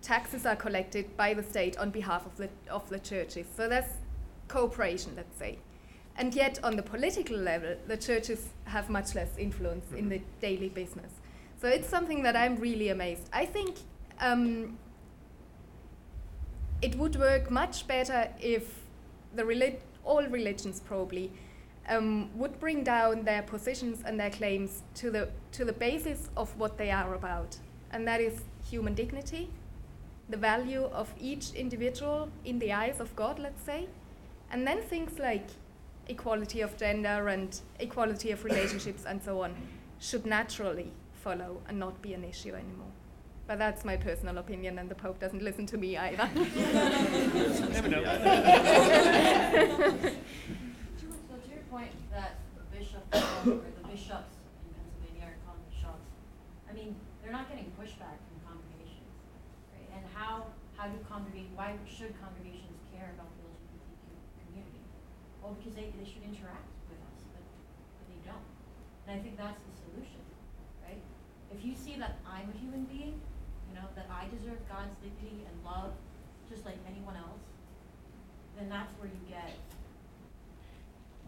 taxes 0.00 0.46
are 0.46 0.56
collected 0.56 1.14
by 1.18 1.34
the 1.34 1.42
state 1.42 1.76
on 1.76 1.90
behalf 1.90 2.24
of 2.24 2.34
the, 2.38 2.48
of 2.70 2.88
the 2.88 2.98
churches. 2.98 3.46
So 3.54 3.68
there's 3.68 3.92
cooperation, 4.48 5.12
let's 5.16 5.38
say. 5.38 5.58
And 6.16 6.34
yet, 6.34 6.58
on 6.62 6.76
the 6.76 6.82
political 6.82 7.36
level, 7.36 7.76
the 7.86 7.96
churches 7.96 8.48
have 8.64 8.90
much 8.90 9.14
less 9.14 9.30
influence 9.38 9.86
in 9.96 10.08
the 10.08 10.20
daily 10.40 10.68
business. 10.68 11.12
So 11.60 11.68
it's 11.68 11.88
something 11.88 12.22
that 12.22 12.36
I'm 12.36 12.56
really 12.56 12.88
amazed. 12.90 13.28
I 13.32 13.46
think 13.46 13.76
um, 14.20 14.78
it 16.82 16.96
would 16.96 17.16
work 17.16 17.50
much 17.50 17.86
better 17.86 18.28
if 18.40 18.80
the 19.34 19.44
relig- 19.44 19.80
all 20.04 20.26
religions 20.26 20.80
probably 20.80 21.30
um, 21.88 22.30
would 22.34 22.58
bring 22.60 22.84
down 22.84 23.24
their 23.24 23.42
positions 23.42 24.02
and 24.04 24.18
their 24.18 24.30
claims 24.30 24.82
to 24.94 25.10
the 25.10 25.28
to 25.52 25.64
the 25.64 25.72
basis 25.72 26.30
of 26.36 26.56
what 26.58 26.78
they 26.78 26.90
are 26.90 27.14
about, 27.14 27.56
and 27.92 28.06
that 28.06 28.20
is 28.20 28.42
human 28.70 28.94
dignity, 28.94 29.50
the 30.28 30.36
value 30.36 30.84
of 30.84 31.12
each 31.20 31.52
individual 31.54 32.28
in 32.44 32.58
the 32.58 32.72
eyes 32.72 33.00
of 33.00 33.14
God, 33.16 33.38
let's 33.38 33.62
say, 33.62 33.88
and 34.50 34.66
then 34.66 34.80
things 34.82 35.18
like 35.18 35.48
equality 36.10 36.60
of 36.60 36.76
gender 36.76 37.28
and 37.28 37.60
equality 37.78 38.32
of 38.32 38.44
relationships 38.44 39.04
and 39.06 39.22
so 39.22 39.42
on 39.42 39.54
should 39.98 40.26
naturally 40.26 40.92
follow 41.12 41.60
and 41.68 41.78
not 41.78 42.02
be 42.02 42.12
an 42.14 42.24
issue 42.24 42.54
anymore. 42.54 42.90
But 43.46 43.58
that's 43.58 43.84
my 43.84 43.96
personal 43.96 44.38
opinion, 44.38 44.78
and 44.78 44.88
the 44.88 44.94
Pope 44.94 45.18
doesn't 45.18 45.42
listen 45.42 45.66
to 45.66 45.76
me 45.76 45.96
either. 45.96 46.30
Never 47.74 47.88
know. 47.88 48.04
So 48.04 48.10
to 51.34 51.48
your 51.50 51.64
point 51.68 51.90
that 52.12 52.38
the 52.54 52.62
bishop 52.78 53.02
or 53.12 53.66
the 53.74 53.82
bishops 53.90 54.38
in 54.62 54.70
Pennsylvania 54.70 55.34
are 55.34 55.38
calling 55.42 55.66
the 55.66 55.74
shots, 55.74 56.06
I 56.70 56.72
mean, 56.72 56.94
they're 57.22 57.32
not 57.32 57.50
getting 57.50 57.72
pushback 57.74 58.22
from 58.22 58.38
congregations, 58.46 59.10
right? 59.74 59.98
And 59.98 60.06
how, 60.14 60.46
how 60.78 60.86
do 60.86 60.94
congregate, 61.10 61.50
why 61.58 61.74
should 61.90 62.14
congregations 62.22 62.78
care 62.94 63.10
about 63.18 63.34
the 63.34 63.50
LGBTQ 63.50 64.14
community? 64.46 64.78
Well, 65.50 65.58
because 65.58 65.74
they, 65.74 65.90
they 65.98 66.06
should 66.06 66.22
interact 66.22 66.70
with 66.86 67.02
us, 67.10 67.26
but, 67.34 67.42
but 67.42 68.06
they 68.06 68.22
don't. 68.22 68.46
And 69.08 69.18
I 69.18 69.20
think 69.20 69.34
that's 69.34 69.58
the 69.58 69.74
solution, 69.82 70.22
right? 70.86 71.02
If 71.50 71.64
you 71.66 71.74
see 71.74 71.98
that 71.98 72.22
I'm 72.24 72.54
a 72.54 72.56
human 72.56 72.84
being, 72.84 73.18
you 73.66 73.74
know, 73.74 73.82
that 73.96 74.06
I 74.06 74.30
deserve 74.30 74.62
God's 74.70 74.94
dignity 75.02 75.42
and 75.42 75.64
love, 75.66 75.90
just 76.48 76.64
like 76.64 76.76
anyone 76.86 77.16
else, 77.16 77.42
then 78.56 78.68
that's 78.68 78.94
where 79.00 79.08
you 79.08 79.18
get 79.28 79.50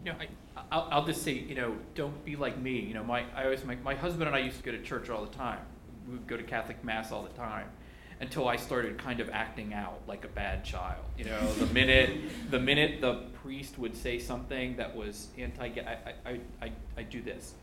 You 0.05 0.13
know, 0.13 0.17
I, 0.55 0.61
I'll, 0.71 0.87
I'll 0.89 1.05
just 1.05 1.21
say, 1.23 1.33
you 1.33 1.55
know, 1.55 1.75
don't 1.93 2.23
be 2.23 2.37
like 2.37 2.57
me. 2.57 2.79
You 2.79 2.93
know, 2.93 3.03
my, 3.03 3.25
I 3.35 3.43
always, 3.43 3.65
my, 3.65 3.75
my 3.75 3.95
husband 3.95 4.27
and 4.27 4.35
I 4.37 4.39
used 4.39 4.55
to 4.55 4.63
go 4.63 4.71
to 4.71 4.81
church 4.81 5.09
all 5.09 5.25
the 5.25 5.35
time. 5.35 5.59
We 6.07 6.13
would 6.13 6.27
go 6.27 6.37
to 6.37 6.43
Catholic 6.43 6.81
mass 6.81 7.11
all 7.11 7.23
the 7.23 7.37
time 7.37 7.67
until 8.19 8.47
I 8.47 8.55
started 8.55 8.97
kind 8.97 9.19
of 9.19 9.29
acting 9.29 9.73
out 9.73 10.01
like 10.07 10.25
a 10.25 10.29
bad 10.29 10.63
child. 10.63 11.03
You 11.17 11.25
know, 11.25 11.53
the 11.53 11.65
minute, 11.67 12.17
the 12.49 12.59
minute 12.59 13.01
the 13.01 13.23
priest 13.41 13.77
would 13.77 13.95
say 13.95 14.19
something 14.19 14.77
that 14.77 14.95
was 14.95 15.27
anti, 15.37 15.65
I, 15.65 15.97
I, 16.25 16.39
I, 16.61 16.71
I, 16.97 17.03
do 17.03 17.21
this. 17.21 17.53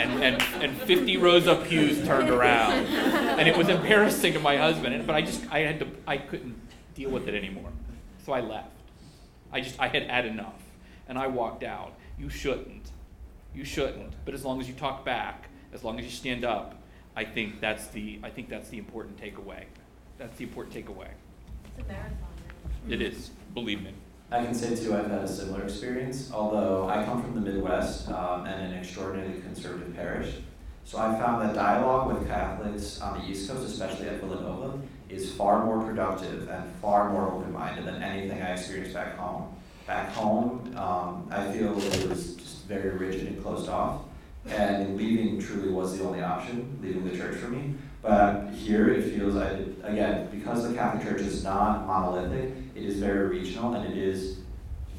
and, 0.00 0.22
and, 0.22 0.42
and 0.62 0.76
50 0.82 1.16
rows 1.18 1.46
of 1.46 1.64
pews 1.64 2.06
turned 2.06 2.30
around. 2.30 2.86
And 2.86 3.48
it 3.48 3.56
was 3.56 3.68
embarrassing 3.68 4.32
to 4.34 4.40
my 4.40 4.56
husband. 4.56 5.06
But 5.06 5.16
I 5.16 5.22
just, 5.22 5.44
I 5.50 5.60
had 5.60 5.80
to, 5.80 5.88
I 6.06 6.18
couldn't 6.18 6.56
deal 6.94 7.10
with 7.10 7.28
it 7.28 7.34
anymore. 7.34 7.70
So 8.24 8.32
I 8.32 8.40
left. 8.40 8.70
I 9.52 9.60
just, 9.60 9.78
I 9.78 9.88
had 9.88 10.04
had 10.04 10.26
enough. 10.26 10.54
And 11.08 11.18
I 11.18 11.26
walked 11.26 11.64
out. 11.64 11.94
You 12.18 12.30
shouldn't. 12.30 12.90
You 13.54 13.64
shouldn't. 13.64 14.14
But 14.24 14.34
as 14.34 14.44
long 14.44 14.60
as 14.60 14.68
you 14.68 14.74
talk 14.74 15.04
back, 15.04 15.48
as 15.72 15.84
long 15.84 15.98
as 15.98 16.04
you 16.04 16.10
stand 16.10 16.44
up, 16.44 16.76
I 17.16 17.24
think 17.24 17.60
that's 17.60 17.88
the, 17.88 18.20
I 18.22 18.30
think 18.30 18.48
that's 18.48 18.68
the 18.68 18.78
important 18.78 19.20
takeaway. 19.20 19.64
That's 20.18 20.36
the 20.36 20.44
important 20.44 20.74
takeaway. 20.74 21.08
It's 21.64 21.84
a 21.84 21.92
marathon. 21.92 22.18
It 22.88 23.00
is, 23.00 23.30
believe 23.54 23.82
me. 23.82 23.92
I 24.30 24.44
can 24.44 24.54
say 24.54 24.74
too, 24.74 24.94
I've 24.94 25.10
had 25.10 25.22
a 25.22 25.28
similar 25.28 25.62
experience, 25.62 26.30
although 26.32 26.88
I 26.88 27.04
come 27.04 27.22
from 27.22 27.34
the 27.34 27.40
Midwest 27.40 28.08
um, 28.10 28.46
and 28.46 28.72
an 28.72 28.78
extraordinarily 28.78 29.40
conservative 29.42 29.94
parish. 29.94 30.34
So 30.84 30.98
I 30.98 31.18
found 31.18 31.42
that 31.42 31.54
dialogue 31.54 32.12
with 32.12 32.26
Catholics 32.26 33.00
on 33.00 33.18
the 33.18 33.26
East 33.26 33.48
Coast, 33.48 33.66
especially 33.66 34.08
at 34.08 34.20
Villanova, 34.20 34.78
is 35.08 35.32
far 35.32 35.64
more 35.64 35.82
productive 35.82 36.48
and 36.48 36.70
far 36.82 37.10
more 37.10 37.30
open-minded 37.30 37.86
than 37.86 38.02
anything 38.02 38.42
I 38.42 38.52
experienced 38.52 38.92
back 38.94 39.16
home. 39.16 39.54
Back 39.86 40.10
home, 40.12 40.74
um, 40.76 41.28
I 41.30 41.52
feel 41.52 41.78
it 41.78 42.08
was 42.08 42.34
just 42.36 42.64
very 42.64 42.90
rigid 42.96 43.28
and 43.28 43.42
closed 43.42 43.68
off, 43.68 44.02
and 44.46 44.96
leaving 44.96 45.40
truly 45.40 45.70
was 45.70 45.98
the 45.98 46.04
only 46.04 46.22
option, 46.22 46.78
leaving 46.82 47.08
the 47.08 47.16
church 47.16 47.36
for 47.36 47.48
me. 47.48 47.74
But 48.02 48.50
here 48.50 48.88
it 48.88 49.02
feels, 49.14 49.36
I, 49.36 49.64
again, 49.82 50.28
because 50.30 50.68
the 50.68 50.74
Catholic 50.74 51.04
Church 51.04 51.22
is 51.22 51.42
not 51.42 51.86
monolithic, 51.86 52.52
it 52.74 52.82
is 52.84 52.98
very 52.98 53.28
regional 53.28 53.74
and 53.74 53.90
it 53.90 53.96
is 53.96 54.38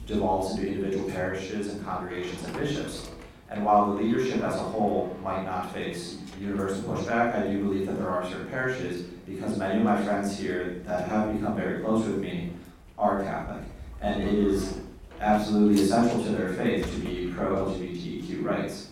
devolves 0.07 0.55
into 0.55 0.67
individual 0.67 1.09
parishes 1.09 1.73
and 1.73 1.83
congregations 1.83 2.43
and 2.43 2.57
bishops. 2.57 3.09
And 3.49 3.65
while 3.65 3.87
the 3.87 4.01
leadership 4.01 4.41
as 4.43 4.55
a 4.55 4.59
whole 4.59 5.17
might 5.23 5.45
not 5.45 5.73
face 5.73 6.17
universal 6.39 6.83
pushback, 6.83 7.35
I 7.35 7.47
do 7.47 7.63
believe 7.63 7.87
that 7.87 7.97
there 7.97 8.09
are 8.09 8.23
certain 8.27 8.47
parishes, 8.47 9.03
because 9.25 9.57
many 9.57 9.79
of 9.79 9.83
my 9.83 10.01
friends 10.03 10.37
here 10.37 10.81
that 10.85 11.07
have 11.07 11.33
become 11.33 11.55
very 11.55 11.81
close 11.83 12.05
with 12.05 12.19
me 12.19 12.51
are 12.97 13.23
Catholic. 13.23 13.63
And 14.01 14.21
it 14.21 14.33
is 14.33 14.77
absolutely 15.21 15.83
essential 15.83 16.23
to 16.23 16.29
their 16.29 16.53
faith 16.53 16.85
to 16.91 16.99
be 16.99 17.33
pro 17.35 17.65
LGBTQ 17.65 18.43
rights. 18.43 18.84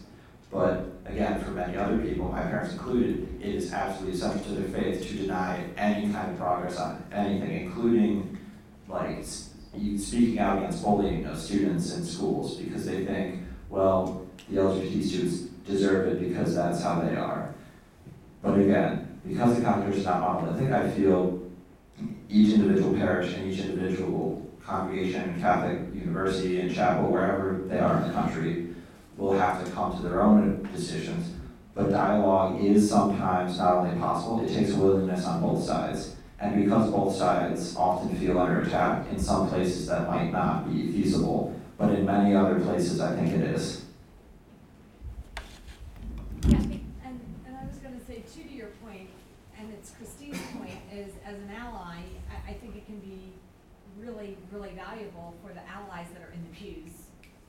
But 0.53 0.85
again, 1.05 1.43
for 1.43 1.51
many 1.51 1.75
other 1.77 1.97
people, 1.97 2.31
my 2.31 2.43
parents 2.43 2.73
included, 2.73 3.41
it 3.41 3.55
is 3.55 3.73
absolutely 3.73 4.15
essential 4.15 4.43
to 4.43 4.61
their 4.61 4.81
faith 4.81 5.07
to 5.07 5.15
deny 5.15 5.65
any 5.75 6.11
kind 6.13 6.31
of 6.31 6.37
progress 6.37 6.77
on 6.77 7.03
anything, 7.11 7.65
including 7.65 8.37
like 8.87 9.25
speaking 9.25 10.37
out 10.37 10.59
against 10.59 10.83
bullying 10.83 11.25
of 11.25 11.39
students 11.39 11.95
in 11.95 12.05
schools 12.05 12.57
because 12.57 12.85
they 12.85 13.03
think, 13.03 13.41
well, 13.69 14.27
the 14.49 14.57
LGBT 14.57 15.03
students 15.03 15.37
deserve 15.65 16.07
it 16.09 16.19
because 16.19 16.53
that's 16.53 16.83
how 16.83 17.01
they 17.01 17.15
are. 17.15 17.55
But 18.43 18.59
again, 18.59 19.19
because 19.27 19.55
the 19.55 19.61
Catholic 19.61 19.95
is 19.95 20.05
not 20.05 20.21
monolithic, 20.21 20.71
I 20.71 20.91
feel 20.91 21.41
each 22.29 22.53
individual 22.53 22.93
parish 22.93 23.33
and 23.33 23.51
each 23.51 23.61
individual 23.61 24.47
congregation, 24.63 25.39
Catholic 25.41 25.79
university 25.95 26.59
and 26.59 26.73
chapel, 26.73 27.09
wherever 27.09 27.63
they 27.67 27.79
are 27.79 28.01
in 28.01 28.07
the 28.07 28.13
country, 28.13 28.72
will 29.23 29.39
have 29.39 29.63
to 29.63 29.71
come 29.71 29.95
to 29.95 30.03
their 30.03 30.21
own 30.21 30.67
decisions. 30.75 31.31
But 31.73 31.89
dialogue 31.89 32.61
is 32.61 32.89
sometimes 32.89 33.57
not 33.57 33.77
only 33.77 33.97
possible, 33.97 34.43
it 34.43 34.53
takes 34.53 34.73
willingness 34.73 35.25
on 35.25 35.41
both 35.41 35.63
sides. 35.63 36.17
And 36.39 36.63
because 36.63 36.91
both 36.91 37.15
sides 37.15 37.75
often 37.77 38.13
feel 38.17 38.37
under 38.37 38.61
attack, 38.61 39.07
in 39.09 39.17
some 39.17 39.47
places 39.47 39.87
that 39.87 40.09
might 40.09 40.29
not 40.31 40.69
be 40.69 40.91
feasible, 40.91 41.57
but 41.77 41.91
in 41.91 42.05
many 42.05 42.35
other 42.35 42.59
places, 42.59 42.99
I 42.99 43.15
think 43.15 43.33
it 43.33 43.41
is. 43.41 43.85
Yeah, 46.45 46.57
and, 46.57 46.81
and 47.47 47.57
I 47.57 47.65
was 47.65 47.77
gonna 47.77 48.03
say 48.05 48.23
too, 48.35 48.43
to 48.43 48.53
your 48.53 48.71
point, 48.83 49.07
and 49.57 49.71
it's 49.71 49.91
Christine's 49.91 50.37
point, 50.57 50.79
is 50.91 51.13
as 51.25 51.35
an 51.35 51.49
ally, 51.49 51.95
I 52.45 52.53
think 52.53 52.75
it 52.75 52.85
can 52.85 52.99
be 52.99 53.31
really, 53.97 54.37
really 54.51 54.71
valuable 54.75 55.33
for 55.41 55.53
the 55.53 55.61
allies 55.65 56.07
that 56.13 56.21
are 56.21 56.33
in 56.33 56.43
the 56.43 56.55
pews, 56.55 57.02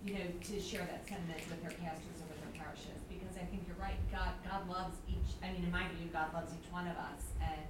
you 0.05 0.14
know, 0.14 0.26
to 0.42 0.61
share 0.61 0.84
that 0.84 1.09
sentiment 1.09 1.40
with 1.48 1.61
their 1.62 1.72
pastors 1.80 2.20
or 2.20 2.28
with 2.28 2.40
their 2.44 2.61
parishes, 2.61 3.00
because 3.09 3.36
I 3.40 3.44
think 3.48 3.64
you're 3.66 3.80
right, 3.80 3.96
God, 4.12 4.36
God 4.44 4.68
loves 4.68 4.98
each, 5.09 5.32
I 5.42 5.52
mean, 5.52 5.64
in 5.64 5.72
my 5.72 5.88
view, 5.96 6.12
God 6.12 6.32
loves 6.34 6.52
each 6.52 6.70
one 6.70 6.86
of 6.86 6.96
us, 6.96 7.32
and, 7.40 7.64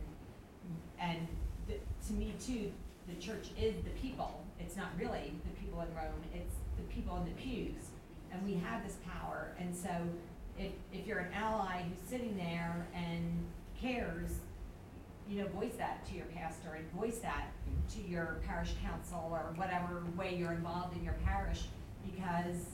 and 0.99 1.29
the, 1.69 1.75
to 2.09 2.13
me 2.13 2.35
too, 2.45 2.73
the 3.07 3.15
church 3.23 3.55
is 3.57 3.75
the 3.85 3.95
people, 4.03 4.43
it's 4.59 4.77
not 4.77 4.89
really 4.99 5.33
the 5.47 5.55
people 5.63 5.81
in 5.83 5.89
Rome, 5.95 6.23
it's 6.35 6.57
the 6.77 6.83
people 6.93 7.17
in 7.19 7.25
the 7.25 7.39
pews, 7.41 7.95
and 8.33 8.45
we 8.45 8.55
have 8.55 8.85
this 8.85 8.97
power, 9.07 9.53
and 9.61 9.75
so 9.75 9.95
if, 10.59 10.73
if 10.93 11.07
you're 11.07 11.19
an 11.19 11.33
ally 11.35 11.83
who's 11.83 12.09
sitting 12.09 12.37
there 12.37 12.87
and 12.95 13.45
cares, 13.81 14.31
you 15.29 15.41
know, 15.41 15.49
voice 15.49 15.75
that 15.79 16.05
to 16.07 16.15
your 16.15 16.27
pastor 16.27 16.75
and 16.75 16.91
voice 16.93 17.19
that 17.19 17.47
to 17.95 18.01
your 18.03 18.41
parish 18.47 18.75
council 18.83 19.29
or 19.33 19.53
whatever 19.57 20.03
way 20.17 20.35
you're 20.37 20.53
involved 20.53 20.97
in 20.97 21.03
your 21.03 21.17
parish, 21.25 21.65
because 22.13 22.67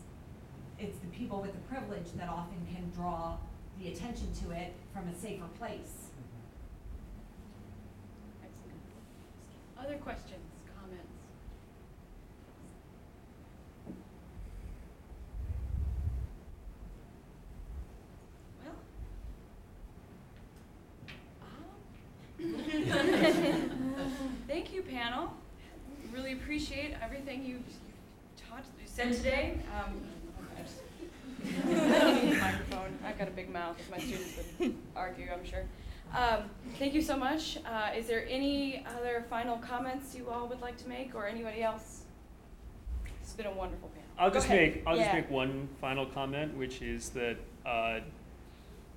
it's 0.79 0.99
the 0.99 1.09
people 1.09 1.41
with 1.41 1.53
the 1.53 1.61
privilege 1.61 2.13
that 2.17 2.29
often 2.29 2.67
can 2.75 2.91
draw 2.91 3.37
the 3.79 3.89
attention 3.89 4.29
to 4.45 4.51
it 4.51 4.73
from 4.93 5.09
a 5.09 5.15
safer 5.15 5.47
place. 5.59 6.11
Mm-hmm. 6.17 6.47
Excellent. 8.45 8.81
Other 9.79 9.99
questions, 9.99 10.41
comments? 10.79 11.07
Well. 18.63 18.77
um, 23.99 24.13
Thank 24.49 24.73
you, 24.73 24.83
panel. 24.83 25.33
Really 26.13 26.33
appreciate 26.33 26.95
everything 27.03 27.45
you 27.45 27.63
taught, 29.03 29.13
today. 29.15 29.59
Um, 29.77 30.01
I 30.57 30.63
just- 30.63 32.41
Microphone, 32.41 32.99
I've 33.05 33.19
got 33.19 33.29
a 33.29 33.33
big 33.33 33.51
mouth, 33.51 33.79
as 33.81 33.91
my 33.91 33.99
students 33.99 34.39
would 34.59 34.75
argue, 34.95 35.29
I'm 35.33 35.45
sure. 35.45 35.65
Um, 36.15 36.51
thank 36.79 36.93
you 36.93 37.01
so 37.03 37.17
much. 37.17 37.59
Uh, 37.65 37.91
is 37.97 38.07
there 38.07 38.27
any 38.29 38.85
other 38.97 39.25
final 39.31 39.59
comments 39.59 40.15
you 40.15 40.29
all 40.29 40.49
would 40.49 40.61
like 40.61 40.77
to 40.79 40.89
make, 40.89 41.15
or 41.15 41.27
anybody 41.27 41.63
else? 41.63 42.03
It's 43.23 43.33
been 43.33 43.47
a 43.47 43.53
wonderful 43.53 43.89
panel. 43.89 44.05
I'll 44.19 44.29
Go 44.29 44.35
just 44.35 44.47
ahead. 44.47 44.75
make, 44.75 44.83
I'll 44.87 44.97
just 44.97 45.13
make 45.13 45.31
one 45.31 45.69
final 45.81 46.05
comment, 46.07 46.57
which 46.57 46.83
is 46.83 47.11
that 47.11 47.37
uh, 47.65 48.01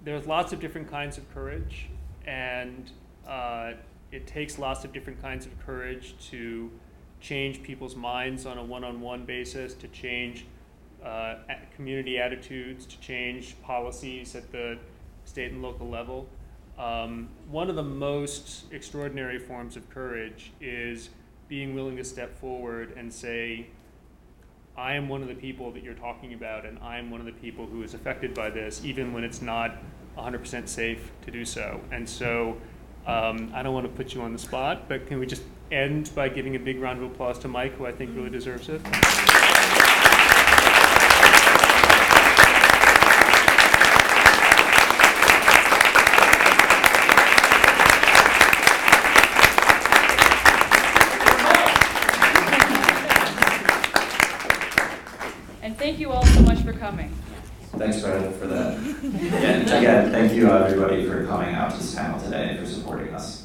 there's 0.03 0.25
lots 0.25 0.53
of 0.53 0.59
different 0.59 0.89
kinds 0.89 1.17
of 1.17 1.31
courage, 1.33 1.87
and 2.25 2.91
uh, 3.27 3.73
it 4.11 4.25
takes 4.27 4.57
lots 4.57 4.83
of 4.83 4.91
different 4.91 5.21
kinds 5.21 5.45
of 5.45 5.57
courage 5.65 6.15
to 6.31 6.71
change 7.23 7.63
people's 7.63 7.95
minds 7.95 8.45
on 8.45 8.57
a 8.57 8.63
one-on-one 8.63 9.23
basis, 9.23 9.73
to 9.73 9.87
change 9.87 10.45
uh, 11.03 11.35
community 11.73 12.19
attitudes, 12.19 12.85
to 12.85 12.99
change 12.99 13.55
policies 13.63 14.35
at 14.35 14.51
the 14.51 14.77
state 15.23 15.51
and 15.51 15.61
local 15.61 15.89
level. 15.89 16.27
Um, 16.77 17.29
one 17.49 17.69
of 17.69 17.77
the 17.77 17.83
most 17.83 18.65
extraordinary 18.71 19.39
forms 19.39 19.77
of 19.77 19.89
courage 19.89 20.51
is 20.59 21.09
being 21.47 21.73
willing 21.73 21.95
to 21.95 22.03
step 22.03 22.37
forward 22.37 22.93
and 22.97 23.11
say, 23.11 23.67
I 24.75 24.95
am 24.95 25.07
one 25.07 25.21
of 25.21 25.29
the 25.29 25.35
people 25.35 25.71
that 25.71 25.83
you're 25.83 25.93
talking 25.93 26.33
about, 26.33 26.65
and 26.65 26.77
I 26.79 26.97
am 26.97 27.09
one 27.09 27.21
of 27.21 27.25
the 27.25 27.31
people 27.31 27.67
who 27.67 27.83
is 27.83 27.93
affected 27.93 28.33
by 28.33 28.49
this, 28.49 28.83
even 28.83 29.13
when 29.13 29.23
it's 29.23 29.41
not 29.41 29.77
100% 30.17 30.67
safe 30.67 31.11
to 31.21 31.31
do 31.31 31.45
so. 31.45 31.79
And 31.91 32.09
so 32.09 32.57
um, 33.05 33.51
I 33.53 33.63
don't 33.63 33.73
want 33.73 33.85
to 33.85 33.91
put 33.91 34.13
you 34.13 34.21
on 34.21 34.31
the 34.33 34.39
spot, 34.39 34.87
but 34.87 35.07
can 35.07 35.19
we 35.19 35.25
just 35.25 35.43
end 35.71 36.09
by 36.15 36.29
giving 36.29 36.55
a 36.55 36.59
big 36.59 36.79
round 36.79 37.03
of 37.03 37.11
applause 37.11 37.37
to 37.39 37.47
Mike, 37.47 37.73
who 37.73 37.85
I 37.85 37.91
think 37.91 38.15
really 38.15 38.29
deserves 38.29 38.69
it? 38.69 38.81
And 55.61 55.77
thank 55.77 55.99
you 55.99 56.11
all 56.11 56.25
so 56.25 56.41
much 56.41 56.61
for 56.61 56.73
coming 56.73 57.11
thanks, 57.77 58.01
Greta, 58.01 58.31
for 58.31 58.47
that. 58.47 58.77
Again, 58.77 60.11
thank 60.11 60.33
you 60.33 60.49
everybody 60.49 61.07
for 61.07 61.25
coming 61.25 61.53
out 61.55 61.71
to 61.71 61.77
this 61.77 61.95
panel 61.95 62.19
today 62.19 62.49
and 62.49 62.59
for 62.59 62.65
supporting 62.65 63.13
us. 63.13 63.42